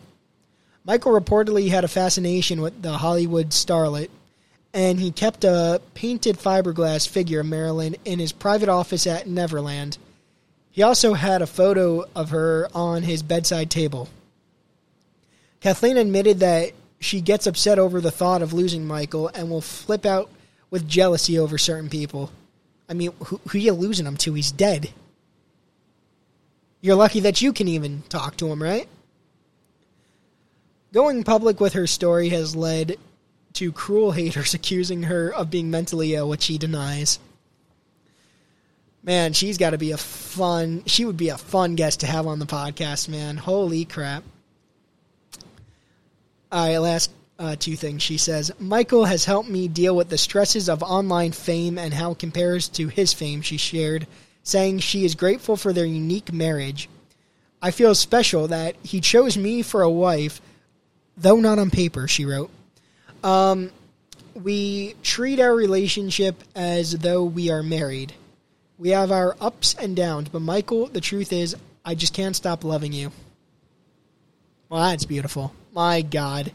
Michael 0.85 1.18
reportedly 1.18 1.70
had 1.70 1.85
a 1.85 1.89
fascination 1.89 2.61
with 2.61 2.82
the 2.82 2.99
Hollywood 2.99 3.51
starlet, 3.51 4.11
and 4.74 5.01
he 5.01 5.11
kept 5.11 5.45
a 5.45 5.80
painted 5.95 6.37
fiberglass 6.37 7.09
figure 7.09 7.41
of 7.41 7.47
Marilyn 7.47 7.97
in 8.05 8.18
his 8.18 8.32
private 8.32 8.68
office 8.68 9.07
at 9.07 9.26
Neverland. 9.26 9.97
He 10.70 10.82
also 10.82 11.14
had 11.14 11.41
a 11.41 11.47
photo 11.47 12.05
of 12.14 12.30
her 12.30 12.68
on 12.74 13.05
his 13.05 13.22
bedside 13.22 13.70
table. 13.70 14.09
Kathleen 15.61 15.97
admitted 15.97 16.41
that 16.41 16.72
she 17.01 17.22
gets 17.22 17.47
upset 17.47 17.78
over 17.78 18.01
the 18.01 18.11
thought 18.11 18.43
of 18.43 18.53
losing 18.53 18.87
Michael 18.87 19.28
and 19.28 19.49
will 19.49 19.62
flip 19.62 20.05
out 20.05 20.28
with 20.70 20.89
jealousy 20.89 21.39
over 21.39 21.57
certain 21.57 21.89
people. 21.89 22.30
I 22.89 22.93
mean, 22.93 23.12
who, 23.24 23.41
who 23.49 23.59
you 23.59 23.72
losing 23.72 24.05
him 24.05 24.18
to? 24.18 24.35
He's 24.35 24.53
dead. 24.53 24.93
You're 26.82 26.97
lucky 26.97 27.20
that 27.20 27.41
you 27.41 27.55
can 27.55 27.68
even 27.68 28.03
talk 28.11 28.37
to 28.39 28.49
him, 28.49 28.62
right? 28.62 28.89
Going 30.95 31.24
public 31.24 31.61
with 31.61 31.72
her 31.72 31.88
story 31.88 32.28
has 32.28 32.55
led 32.55 32.99
to 33.55 33.72
cruel 33.72 34.12
haters 34.12 34.55
accusing 34.55 35.03
her 35.03 35.28
of 35.34 35.51
being 35.51 35.68
mentally 35.68 36.14
ill, 36.14 36.28
which 36.28 36.42
she 36.42 36.57
denies. 36.57 37.18
Man, 39.03 39.32
she's 39.32 39.59
got 39.59 39.70
to 39.70 39.78
be 39.78 39.90
a 39.90 39.97
fun. 39.97 40.84
She 40.86 41.05
would 41.05 41.16
be 41.16 41.30
a 41.30 41.36
fun 41.36 41.74
guest 41.74 42.01
to 42.01 42.07
have 42.07 42.28
on 42.28 42.38
the 42.38 42.47
podcast, 42.47 43.09
man. 43.09 43.36
Holy 43.36 43.84
crap. 43.84 44.22
All 46.53 46.64
right, 46.64 46.78
last 46.78 47.11
uh, 47.40 47.57
two 47.59 47.74
things. 47.74 48.01
She 48.01 48.16
says 48.16 48.53
Michael 48.61 49.05
has 49.05 49.24
helped 49.24 49.49
me 49.49 49.66
deal 49.66 49.97
with 49.97 50.11
the 50.11 50.16
stresses 50.16 50.68
of 50.68 50.84
online 50.84 51.32
fame 51.32 51.76
and 51.76 51.92
how 51.92 52.12
it 52.12 52.20
compares 52.20 52.68
to 52.68 52.86
his 52.86 53.12
fame. 53.12 53.42
She 53.42 53.57
shared, 53.57 54.07
saying 54.45 54.78
she 54.78 55.05
is 55.05 55.16
grateful 55.16 55.57
for 55.57 55.72
their 55.72 55.84
unique 55.84 56.32
marriage. 56.32 56.88
I 57.61 57.72
feel 57.72 57.97
special 57.97 58.47
that 58.47 58.76
he 58.84 59.01
chose 59.01 59.36
me 59.36 59.62
for 59.62 59.82
a 59.82 59.90
wife, 59.90 60.40
though 61.17 61.37
not 61.37 61.59
on 61.59 61.71
paper. 61.71 62.09
She 62.09 62.25
wrote. 62.25 62.51
Um, 63.23 63.71
we 64.35 64.95
treat 65.03 65.41
our 65.41 65.55
relationship 65.55 66.43
as 66.55 66.93
though 66.93 67.25
we 67.25 67.51
are 67.51 67.62
married. 67.62 68.12
We 68.79 68.91
have 68.91 69.12
our 69.12 69.37
ups 69.41 69.75
and 69.75 69.95
downs, 69.95 70.29
but 70.29 70.41
Michael, 70.41 70.87
the 70.87 71.01
truth 71.01 71.33
is, 71.33 71.57
I 71.85 71.95
just 71.95 72.12
can't 72.12 72.35
stop 72.35 72.65
loving 72.65 72.93
you. 72.93 73.12
Well, 74.69 74.83
that's 74.83 75.05
beautiful. 75.05 75.55
My 75.73 76.03
God. 76.03 76.53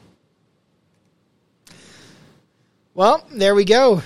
Well, 2.94 3.26
there 3.32 3.56
we 3.56 3.64
go. 3.64 4.02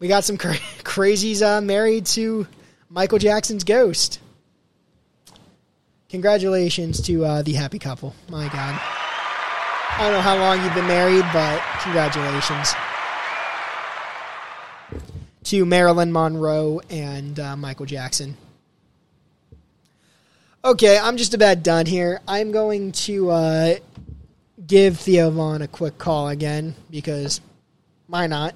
We 0.00 0.08
got 0.08 0.24
some 0.24 0.36
cra- 0.36 0.54
crazies 0.82 1.42
uh, 1.42 1.60
married 1.60 2.06
to 2.06 2.46
Michael 2.90 3.18
Jackson's 3.18 3.64
ghost. 3.64 4.20
Congratulations 6.08 7.00
to 7.02 7.24
uh, 7.24 7.42
the 7.42 7.52
happy 7.52 7.78
couple. 7.78 8.14
My 8.28 8.48
God. 8.48 9.05
I 9.98 10.00
don't 10.00 10.12
know 10.12 10.20
how 10.20 10.36
long 10.36 10.62
you've 10.62 10.74
been 10.74 10.86
married, 10.86 11.24
but 11.32 11.58
congratulations 11.80 12.74
to 15.44 15.64
Marilyn 15.64 16.12
Monroe 16.12 16.82
and 16.90 17.40
uh, 17.40 17.56
Michael 17.56 17.86
Jackson. 17.86 18.36
Okay, 20.62 20.98
I'm 20.98 21.16
just 21.16 21.32
about 21.32 21.62
done 21.62 21.86
here. 21.86 22.20
I'm 22.28 22.52
going 22.52 22.92
to 22.92 23.30
uh, 23.30 23.74
give 24.66 24.98
Theo 24.98 25.30
Von 25.30 25.62
a 25.62 25.68
quick 25.68 25.96
call 25.96 26.28
again 26.28 26.74
because 26.90 27.40
why 28.06 28.26
not? 28.26 28.54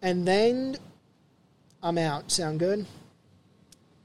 And 0.00 0.26
then 0.26 0.78
I'm 1.82 1.98
out. 1.98 2.30
Sound 2.30 2.58
good? 2.58 2.86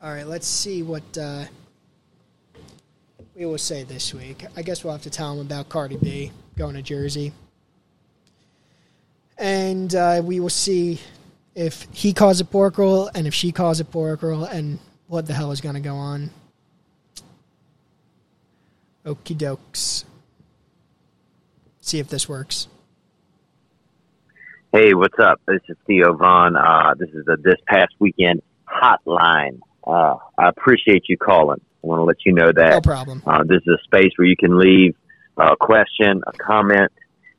All 0.02 0.12
right, 0.12 0.28
let's 0.28 0.46
see 0.46 0.84
what 0.84 1.18
uh, 1.18 1.46
we 3.38 3.46
will 3.46 3.58
say 3.58 3.84
this 3.84 4.16
week. 4.16 4.46
I 4.56 4.64
guess 4.64 4.84
we'll 4.84 4.94
have 4.94 5.04
to 5.04 5.12
tell 5.12 5.34
him 5.34 5.46
about 5.46 5.70
Cardi 5.70 5.98
B 5.98 6.32
going 6.58 6.74
to 6.74 6.82
Jersey. 6.82 7.34
And 9.38 9.94
uh, 9.94 10.22
we 10.24 10.40
will 10.40 10.50
see 10.50 11.00
if 11.54 11.88
he 11.92 12.14
calls 12.14 12.42
it 12.42 12.50
pork 12.50 12.80
roll 12.80 13.12
and 13.14 13.28
if 13.28 13.36
she 13.36 13.52
calls 13.52 13.80
it 13.80 13.92
pork 13.92 14.24
roll 14.24 14.46
and 14.46 14.80
what 15.06 15.28
the 15.28 15.34
hell 15.34 15.52
is 15.52 15.62
going 15.62 15.76
to 15.76 15.82
go 15.82 15.96
on. 15.96 16.32
Okie 19.06 19.38
dokes. 19.38 20.04
See 21.82 22.00
if 22.00 22.08
this 22.08 22.28
works. 22.28 22.68
Hey, 24.74 24.96
what's 24.96 25.18
up? 25.20 25.40
This 25.48 25.62
is 25.70 25.78
Theo 25.86 26.14
Von. 26.14 26.58
Uh, 26.58 26.96
this 26.98 27.10
is 27.10 27.24
the 27.26 27.38
This 27.38 27.62
Past 27.68 27.94
Weekend 28.00 28.42
hotline. 28.68 29.60
Uh, 29.86 30.16
I 30.38 30.50
appreciate 30.50 31.04
you 31.08 31.18
calling. 31.18 31.62
I 31.84 31.88
want 31.88 32.00
to 32.00 32.04
let 32.04 32.18
you 32.26 32.34
know 32.34 32.52
that. 32.52 32.70
No 32.72 32.82
problem. 32.82 33.24
Uh, 33.26 33.44
this 33.44 33.62
is 33.66 33.80
a 33.80 33.84
space 33.84 34.12
where 34.18 34.28
you 34.28 34.36
can 34.36 34.58
leave 34.58 34.96
a 35.38 35.56
question, 35.56 36.24
a 36.26 36.32
comment, 36.34 36.92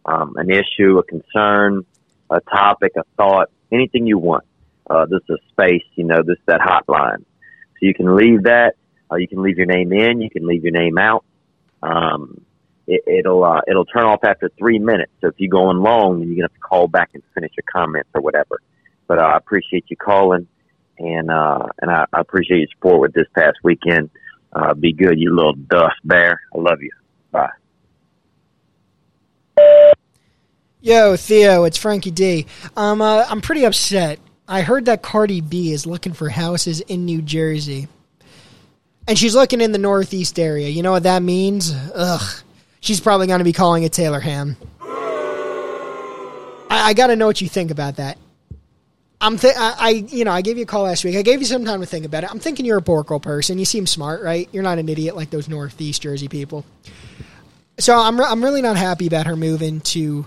um, 0.05 0.34
an 0.36 0.51
issue, 0.51 0.99
a 0.99 1.03
concern, 1.03 1.84
a 2.30 2.41
topic, 2.41 2.93
a 2.97 3.03
thought, 3.16 3.51
anything 3.72 4.07
you 4.07 4.18
want. 4.18 4.45
Uh, 4.89 5.07
this 5.07 5.20
is 5.28 5.36
a 5.36 5.51
space, 5.51 5.84
you 5.97 6.05
know, 6.05 6.22
this 6.22 6.39
is 6.39 6.45
that 6.47 6.61
hotline. 6.61 7.18
So 7.18 7.86
you 7.86 7.95
can 7.95 8.16
leave 8.16 8.45
that. 8.45 8.74
Uh, 9.11 9.16
you 9.16 9.28
can 9.28 9.43
leave 9.43 9.57
your 9.59 9.66
name 9.66 9.93
in. 9.93 10.20
You 10.20 10.30
can 10.30 10.47
leave 10.47 10.62
your 10.62 10.72
name 10.72 10.99
out. 10.99 11.24
Um, 11.82 12.45
it, 12.86 13.03
it'll 13.07 13.45
uh, 13.45 13.61
it'll 13.68 13.84
turn 13.84 14.05
off 14.05 14.24
after 14.24 14.51
three 14.59 14.78
minutes. 14.78 15.12
So 15.20 15.28
if 15.28 15.34
you 15.39 15.49
go 15.49 15.66
on 15.66 15.82
long, 15.82 16.18
then 16.18 16.28
you're 16.28 16.36
gonna 16.36 16.45
have 16.45 16.55
to 16.55 16.61
call 16.61 16.89
back 16.89 17.11
and 17.14 17.22
finish 17.34 17.53
your 17.57 17.64
comments 17.70 18.09
or 18.14 18.22
whatever. 18.22 18.61
But 19.07 19.18
uh, 19.18 19.22
I 19.22 19.36
appreciate 19.36 19.84
you 19.89 19.97
calling, 19.97 20.49
and 20.99 21.30
uh, 21.30 21.66
and 21.80 21.91
I, 21.91 22.07
I 22.12 22.20
appreciate 22.20 22.59
your 22.59 22.68
support 22.74 23.01
with 23.01 23.12
this 23.12 23.26
past 23.34 23.59
weekend. 23.62 24.11
Uh, 24.59 24.75
be 24.75 24.93
good, 24.93 25.19
you 25.21 25.35
little 25.35 25.55
dust 25.55 25.95
bear. 26.05 26.41
I 26.53 26.59
love 26.59 26.83
you. 26.83 26.91
Bye. 27.31 27.51
Yo, 30.81 31.17
Theo, 31.17 31.65
it's 31.65 31.77
Frankie 31.77 32.11
D. 32.11 32.47
Um, 32.77 33.01
uh, 33.01 33.25
I'm 33.29 33.41
pretty 33.41 33.65
upset. 33.65 34.19
I 34.49 34.63
heard 34.63 34.87
that 34.87 35.03
Cardi 35.03 35.41
B 35.41 35.73
is 35.73 35.87
looking 35.87 36.13
for 36.13 36.29
houses 36.29 36.81
in 36.81 37.05
New 37.05 37.23
Jersey. 37.23 37.87
And 39.07 39.19
she's 39.19 39.35
looking 39.35 39.61
in 39.61 39.73
the 39.73 39.79
Northeast 39.79 40.39
area. 40.39 40.69
You 40.69 40.83
know 40.83 40.93
what 40.93 41.05
that 41.05 41.23
means? 41.23 41.73
Ugh. 41.95 42.43
She's 42.81 43.01
probably 43.01 43.27
going 43.27 43.39
to 43.39 43.45
be 43.45 43.53
calling 43.53 43.83
it 43.83 43.93
Taylor 43.93 44.21
Ham. 44.21 44.57
I, 46.71 46.89
I 46.89 46.95
got 46.95 47.09
to 47.09 47.17
know 47.17 47.27
what 47.27 47.41
you 47.41 47.49
think 47.49 47.71
about 47.71 47.97
that. 47.97 48.19
I'm 49.21 49.37
th- 49.37 49.55
I, 49.57 49.75
I, 49.79 49.89
you 49.91 50.25
know, 50.25 50.31
I 50.31 50.43
gave 50.43 50.59
you 50.59 50.62
a 50.62 50.66
call 50.66 50.85
last 50.85 51.05
week. 51.05 51.16
I 51.16 51.23
gave 51.23 51.41
you 51.41 51.47
some 51.47 51.64
time 51.64 51.81
to 51.81 51.87
think 51.87 52.07
about 52.07 52.23
it. 52.23 52.31
I'm 52.31 52.39
thinking 52.39 52.64
you're 52.64 52.79
a 52.79 52.83
pork 52.83 53.11
roll 53.11 53.19
person. 53.19 53.59
You 53.59 53.64
seem 53.64 53.87
smart, 53.87 54.23
right? 54.23 54.49
You're 54.53 54.62
not 54.62 54.79
an 54.79 54.89
idiot 54.89 55.16
like 55.16 55.31
those 55.31 55.49
Northeast 55.49 56.03
Jersey 56.03 56.29
people. 56.29 56.64
So 57.79 57.97
I'm, 57.97 58.19
re- 58.19 58.27
I'm 58.29 58.43
really 58.43 58.62
not 58.62 58.77
happy 58.77 59.07
about 59.09 59.27
her 59.27 59.35
moving 59.37 59.81
to 59.81 60.27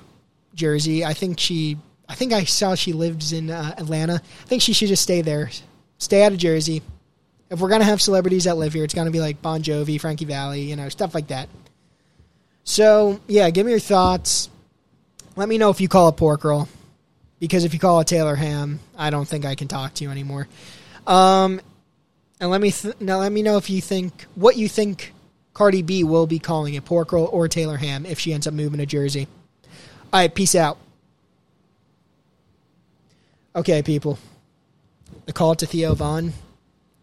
Jersey. 0.54 1.06
I 1.06 1.14
think 1.14 1.39
she, 1.39 1.78
I 2.08 2.16
think 2.16 2.34
I 2.34 2.44
saw 2.44 2.76
she 2.76 2.92
lives 2.92 3.32
in 3.32 3.50
uh, 3.50 3.74
Atlanta. 3.78 4.16
I 4.16 4.46
think 4.46 4.62
she 4.62 4.74
should 4.74 4.89
just 4.89 5.04
stay 5.04 5.22
there, 5.22 5.50
stay 5.98 6.24
out 6.24 6.34
of 6.34 6.38
Jersey. 6.38 6.82
If 7.50 7.60
we're 7.60 7.70
gonna 7.70 7.84
have 7.84 8.02
celebrities 8.02 8.46
that 8.46 8.56
live 8.56 8.74
here, 8.74 8.84
it's 8.84 8.94
gonna 8.94 9.12
be 9.12 9.20
like 9.20 9.42
Bon 9.42 9.62
Jovi, 9.62 10.00
Frankie 10.00 10.26
Valli, 10.26 10.62
you 10.62 10.76
know, 10.76 10.88
stuff 10.89 11.14
like 11.14 11.28
that. 11.28 11.50
So 12.64 13.20
yeah, 13.28 13.50
give 13.50 13.66
me 13.66 13.72
your 13.72 13.80
thoughts. 13.80 14.50
Let 15.36 15.50
me 15.50 15.58
know 15.58 15.70
if 15.70 15.82
you 15.82 15.88
call 15.88 16.10
it 16.10 16.14
pork 16.14 16.44
roll, 16.44 16.68
because 17.42 17.66
if 17.66 17.74
you 17.74 17.80
call 17.80 18.00
it 18.00 18.08
Taylor 18.08 18.36
Ham, 18.36 18.80
I 18.96 19.10
don't 19.10 19.28
think 19.28 19.46
I 19.46 19.56
can 19.56 19.68
talk 19.68 19.96
to 19.96 20.04
you 20.04 20.12
anymore. 20.12 20.48
Um, 21.08 21.60
and 22.39 22.52
let 22.52 22.62
me 22.62 22.72
th- 22.72 23.02
now 23.02 23.18
let 23.18 23.32
me 23.32 23.42
know 23.42 23.58
if 23.58 23.70
you 23.70 23.82
think 23.82 24.28
what 24.36 24.56
you 24.56 24.70
think 24.70 25.12
Cardi 25.54 25.82
B 25.82 26.04
will 26.04 26.28
be 26.28 26.38
calling 26.38 26.76
it 26.76 26.86
pork 26.86 27.12
roll 27.12 27.26
or 27.26 27.48
Taylor 27.48 27.78
Ham 27.78 28.06
if 28.06 28.20
she 28.20 28.32
ends 28.32 28.46
up 28.46 28.54
moving 28.54 28.78
to 28.78 28.86
Jersey. 28.86 29.28
All 30.14 30.20
right, 30.20 30.34
peace 30.34 30.54
out. 30.54 30.78
Okay, 33.56 33.82
people. 33.82 34.20
The 35.26 35.34
call 35.34 35.56
to 35.56 35.66
Theo 35.66 35.96
Von 35.96 36.34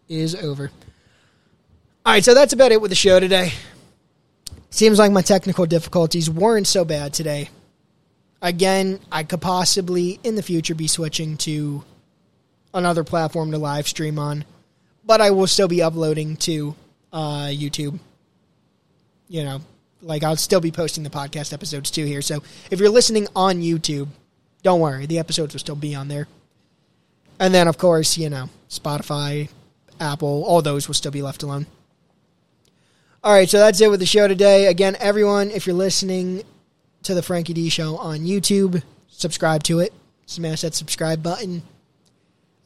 is 0.07 0.35
over. 0.35 0.71
All 2.05 2.13
right, 2.13 2.23
so 2.23 2.33
that's 2.33 2.53
about 2.53 2.71
it 2.71 2.81
with 2.81 2.91
the 2.91 2.95
show 2.95 3.19
today. 3.19 3.51
Seems 4.69 4.97
like 4.99 5.11
my 5.11 5.21
technical 5.21 5.65
difficulties 5.65 6.29
weren't 6.29 6.65
so 6.65 6.85
bad 6.85 7.13
today. 7.13 7.49
Again, 8.41 8.99
I 9.11 9.23
could 9.23 9.41
possibly 9.41 10.19
in 10.23 10.35
the 10.35 10.43
future 10.43 10.75
be 10.75 10.87
switching 10.87 11.37
to 11.37 11.83
another 12.73 13.03
platform 13.03 13.51
to 13.51 13.57
live 13.57 13.87
stream 13.87 14.17
on, 14.17 14.45
but 15.05 15.19
I 15.19 15.31
will 15.31 15.47
still 15.47 15.67
be 15.67 15.81
uploading 15.81 16.37
to 16.37 16.75
uh, 17.11 17.47
YouTube. 17.47 17.99
You 19.27 19.43
know, 19.43 19.61
like 20.01 20.23
I'll 20.23 20.37
still 20.37 20.61
be 20.61 20.71
posting 20.71 21.03
the 21.03 21.09
podcast 21.09 21.51
episodes 21.51 21.91
too 21.91 22.05
here. 22.05 22.21
So 22.21 22.41
if 22.71 22.79
you're 22.79 22.89
listening 22.89 23.27
on 23.35 23.61
YouTube, 23.61 24.07
don't 24.63 24.79
worry, 24.79 25.05
the 25.05 25.19
episodes 25.19 25.53
will 25.53 25.59
still 25.59 25.75
be 25.75 25.95
on 25.95 26.07
there. 26.07 26.27
And 27.39 27.53
then, 27.53 27.67
of 27.67 27.77
course, 27.77 28.17
you 28.17 28.29
know, 28.29 28.49
Spotify, 28.69 29.49
Apple, 29.99 30.43
all 30.45 30.61
those 30.61 30.87
will 30.87 30.95
still 30.95 31.11
be 31.11 31.21
left 31.21 31.43
alone. 31.43 31.67
All 33.23 33.33
right, 33.33 33.49
so 33.49 33.59
that's 33.59 33.81
it 33.81 33.89
with 33.89 33.99
the 33.99 34.05
show 34.05 34.27
today. 34.27 34.67
Again, 34.67 34.95
everyone, 34.99 35.51
if 35.51 35.67
you're 35.67 35.75
listening 35.75 36.43
to 37.03 37.13
the 37.13 37.21
Frankie 37.21 37.53
D 37.53 37.69
Show 37.69 37.97
on 37.97 38.19
YouTube, 38.19 38.81
subscribe 39.07 39.63
to 39.63 39.79
it. 39.79 39.93
Smash 40.25 40.61
that 40.61 40.75
subscribe 40.75 41.23
button. 41.23 41.63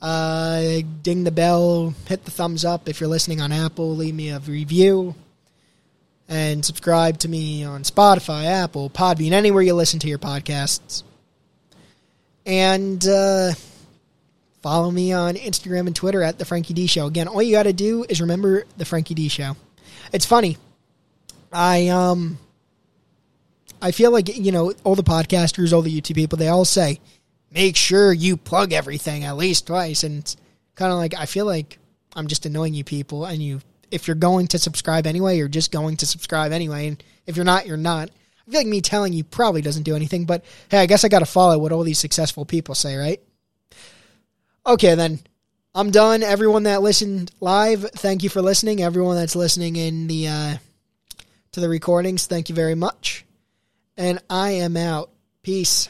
Uh, 0.01 0.81
ding 1.01 1.23
the 1.23 1.31
bell. 1.31 1.93
Hit 2.07 2.25
the 2.25 2.31
thumbs 2.31 2.65
up 2.65 2.89
if 2.89 2.99
you're 2.99 3.09
listening 3.09 3.39
on 3.39 3.53
Apple. 3.53 3.95
Leave 3.95 4.13
me 4.13 4.29
a 4.29 4.39
review. 4.39 5.15
And 6.27 6.65
subscribe 6.65 7.19
to 7.19 7.29
me 7.29 7.63
on 7.63 7.83
Spotify, 7.83 8.45
Apple, 8.45 8.89
Podbean, 8.89 9.31
anywhere 9.31 9.61
you 9.61 9.73
listen 9.73 9.99
to 9.99 10.07
your 10.07 10.19
podcasts. 10.19 11.03
And 12.45 13.05
uh, 13.07 13.53
follow 14.61 14.91
me 14.91 15.13
on 15.13 15.35
Instagram 15.35 15.87
and 15.87 15.95
Twitter 15.95 16.21
at 16.23 16.37
the 16.37 16.45
Frankie 16.45 16.73
D 16.73 16.87
Show. 16.87 17.07
Again, 17.07 17.27
all 17.27 17.41
you 17.41 17.53
got 17.53 17.63
to 17.63 17.73
do 17.73 18.05
is 18.07 18.19
remember 18.19 18.65
the 18.77 18.85
Frankie 18.85 19.13
D 19.13 19.29
Show. 19.29 19.55
It's 20.11 20.25
funny. 20.25 20.57
I 21.51 21.87
um 21.89 22.39
I 23.83 23.91
feel 23.91 24.11
like 24.11 24.35
you 24.35 24.53
know 24.53 24.73
all 24.85 24.95
the 24.95 25.03
podcasters, 25.03 25.73
all 25.73 25.81
the 25.81 26.01
YouTube 26.01 26.15
people, 26.15 26.37
they 26.37 26.47
all 26.47 26.63
say 26.63 27.01
make 27.51 27.75
sure 27.75 28.13
you 28.13 28.37
plug 28.37 28.71
everything 28.71 29.25
at 29.25 29.35
least 29.35 29.67
twice, 29.67 30.03
and 30.03 30.19
it's 30.19 30.37
kind 30.75 30.91
of 30.91 30.97
like 30.97 31.13
I 31.13 31.25
feel 31.25 31.45
like 31.45 31.77
I'm 32.15 32.27
just 32.27 32.45
annoying 32.45 32.73
you 32.73 32.85
people, 32.85 33.25
and 33.25 33.43
you 33.43 33.59
if 33.91 34.07
you're 34.07 34.15
going 34.15 34.47
to 34.47 34.57
subscribe 34.57 35.05
anyway, 35.05 35.37
you're 35.37 35.49
just 35.49 35.71
going 35.71 35.97
to 35.97 36.05
subscribe 36.05 36.53
anyway, 36.53 36.87
and 36.87 37.03
if 37.27 37.35
you're 37.35 37.45
not, 37.45 37.67
you're 37.67 37.75
not. 37.75 38.09
I 38.47 38.51
feel 38.51 38.61
like 38.61 38.67
me 38.67 38.79
telling 38.79 39.11
you 39.11 39.25
probably 39.25 39.61
doesn't 39.61 39.83
do 39.83 39.97
anything, 39.97 40.23
but 40.23 40.45
hey, 40.69 40.79
I 40.79 40.85
guess 40.85 41.03
I 41.03 41.09
got 41.09 41.19
to 41.19 41.25
follow 41.25 41.57
what 41.57 41.73
all 41.73 41.83
these 41.83 41.99
successful 41.99 42.45
people 42.45 42.75
say, 42.75 42.95
right? 42.95 43.21
Okay, 44.65 44.95
then 44.95 45.19
I'm 45.75 45.91
done. 45.91 46.23
Everyone 46.23 46.63
that 46.63 46.81
listened 46.81 47.31
live, 47.41 47.89
thank 47.91 48.23
you 48.23 48.29
for 48.29 48.41
listening. 48.41 48.81
Everyone 48.81 49.17
that's 49.17 49.35
listening 49.35 49.75
in 49.75 50.07
the 50.07 50.29
uh, 50.29 50.57
to 51.51 51.59
the 51.59 51.67
recordings, 51.67 52.27
thank 52.27 52.47
you 52.47 52.55
very 52.55 52.75
much. 52.75 53.25
And 53.97 54.19
I 54.29 54.51
am 54.51 54.75
out. 54.77 55.11
Peace. 55.43 55.89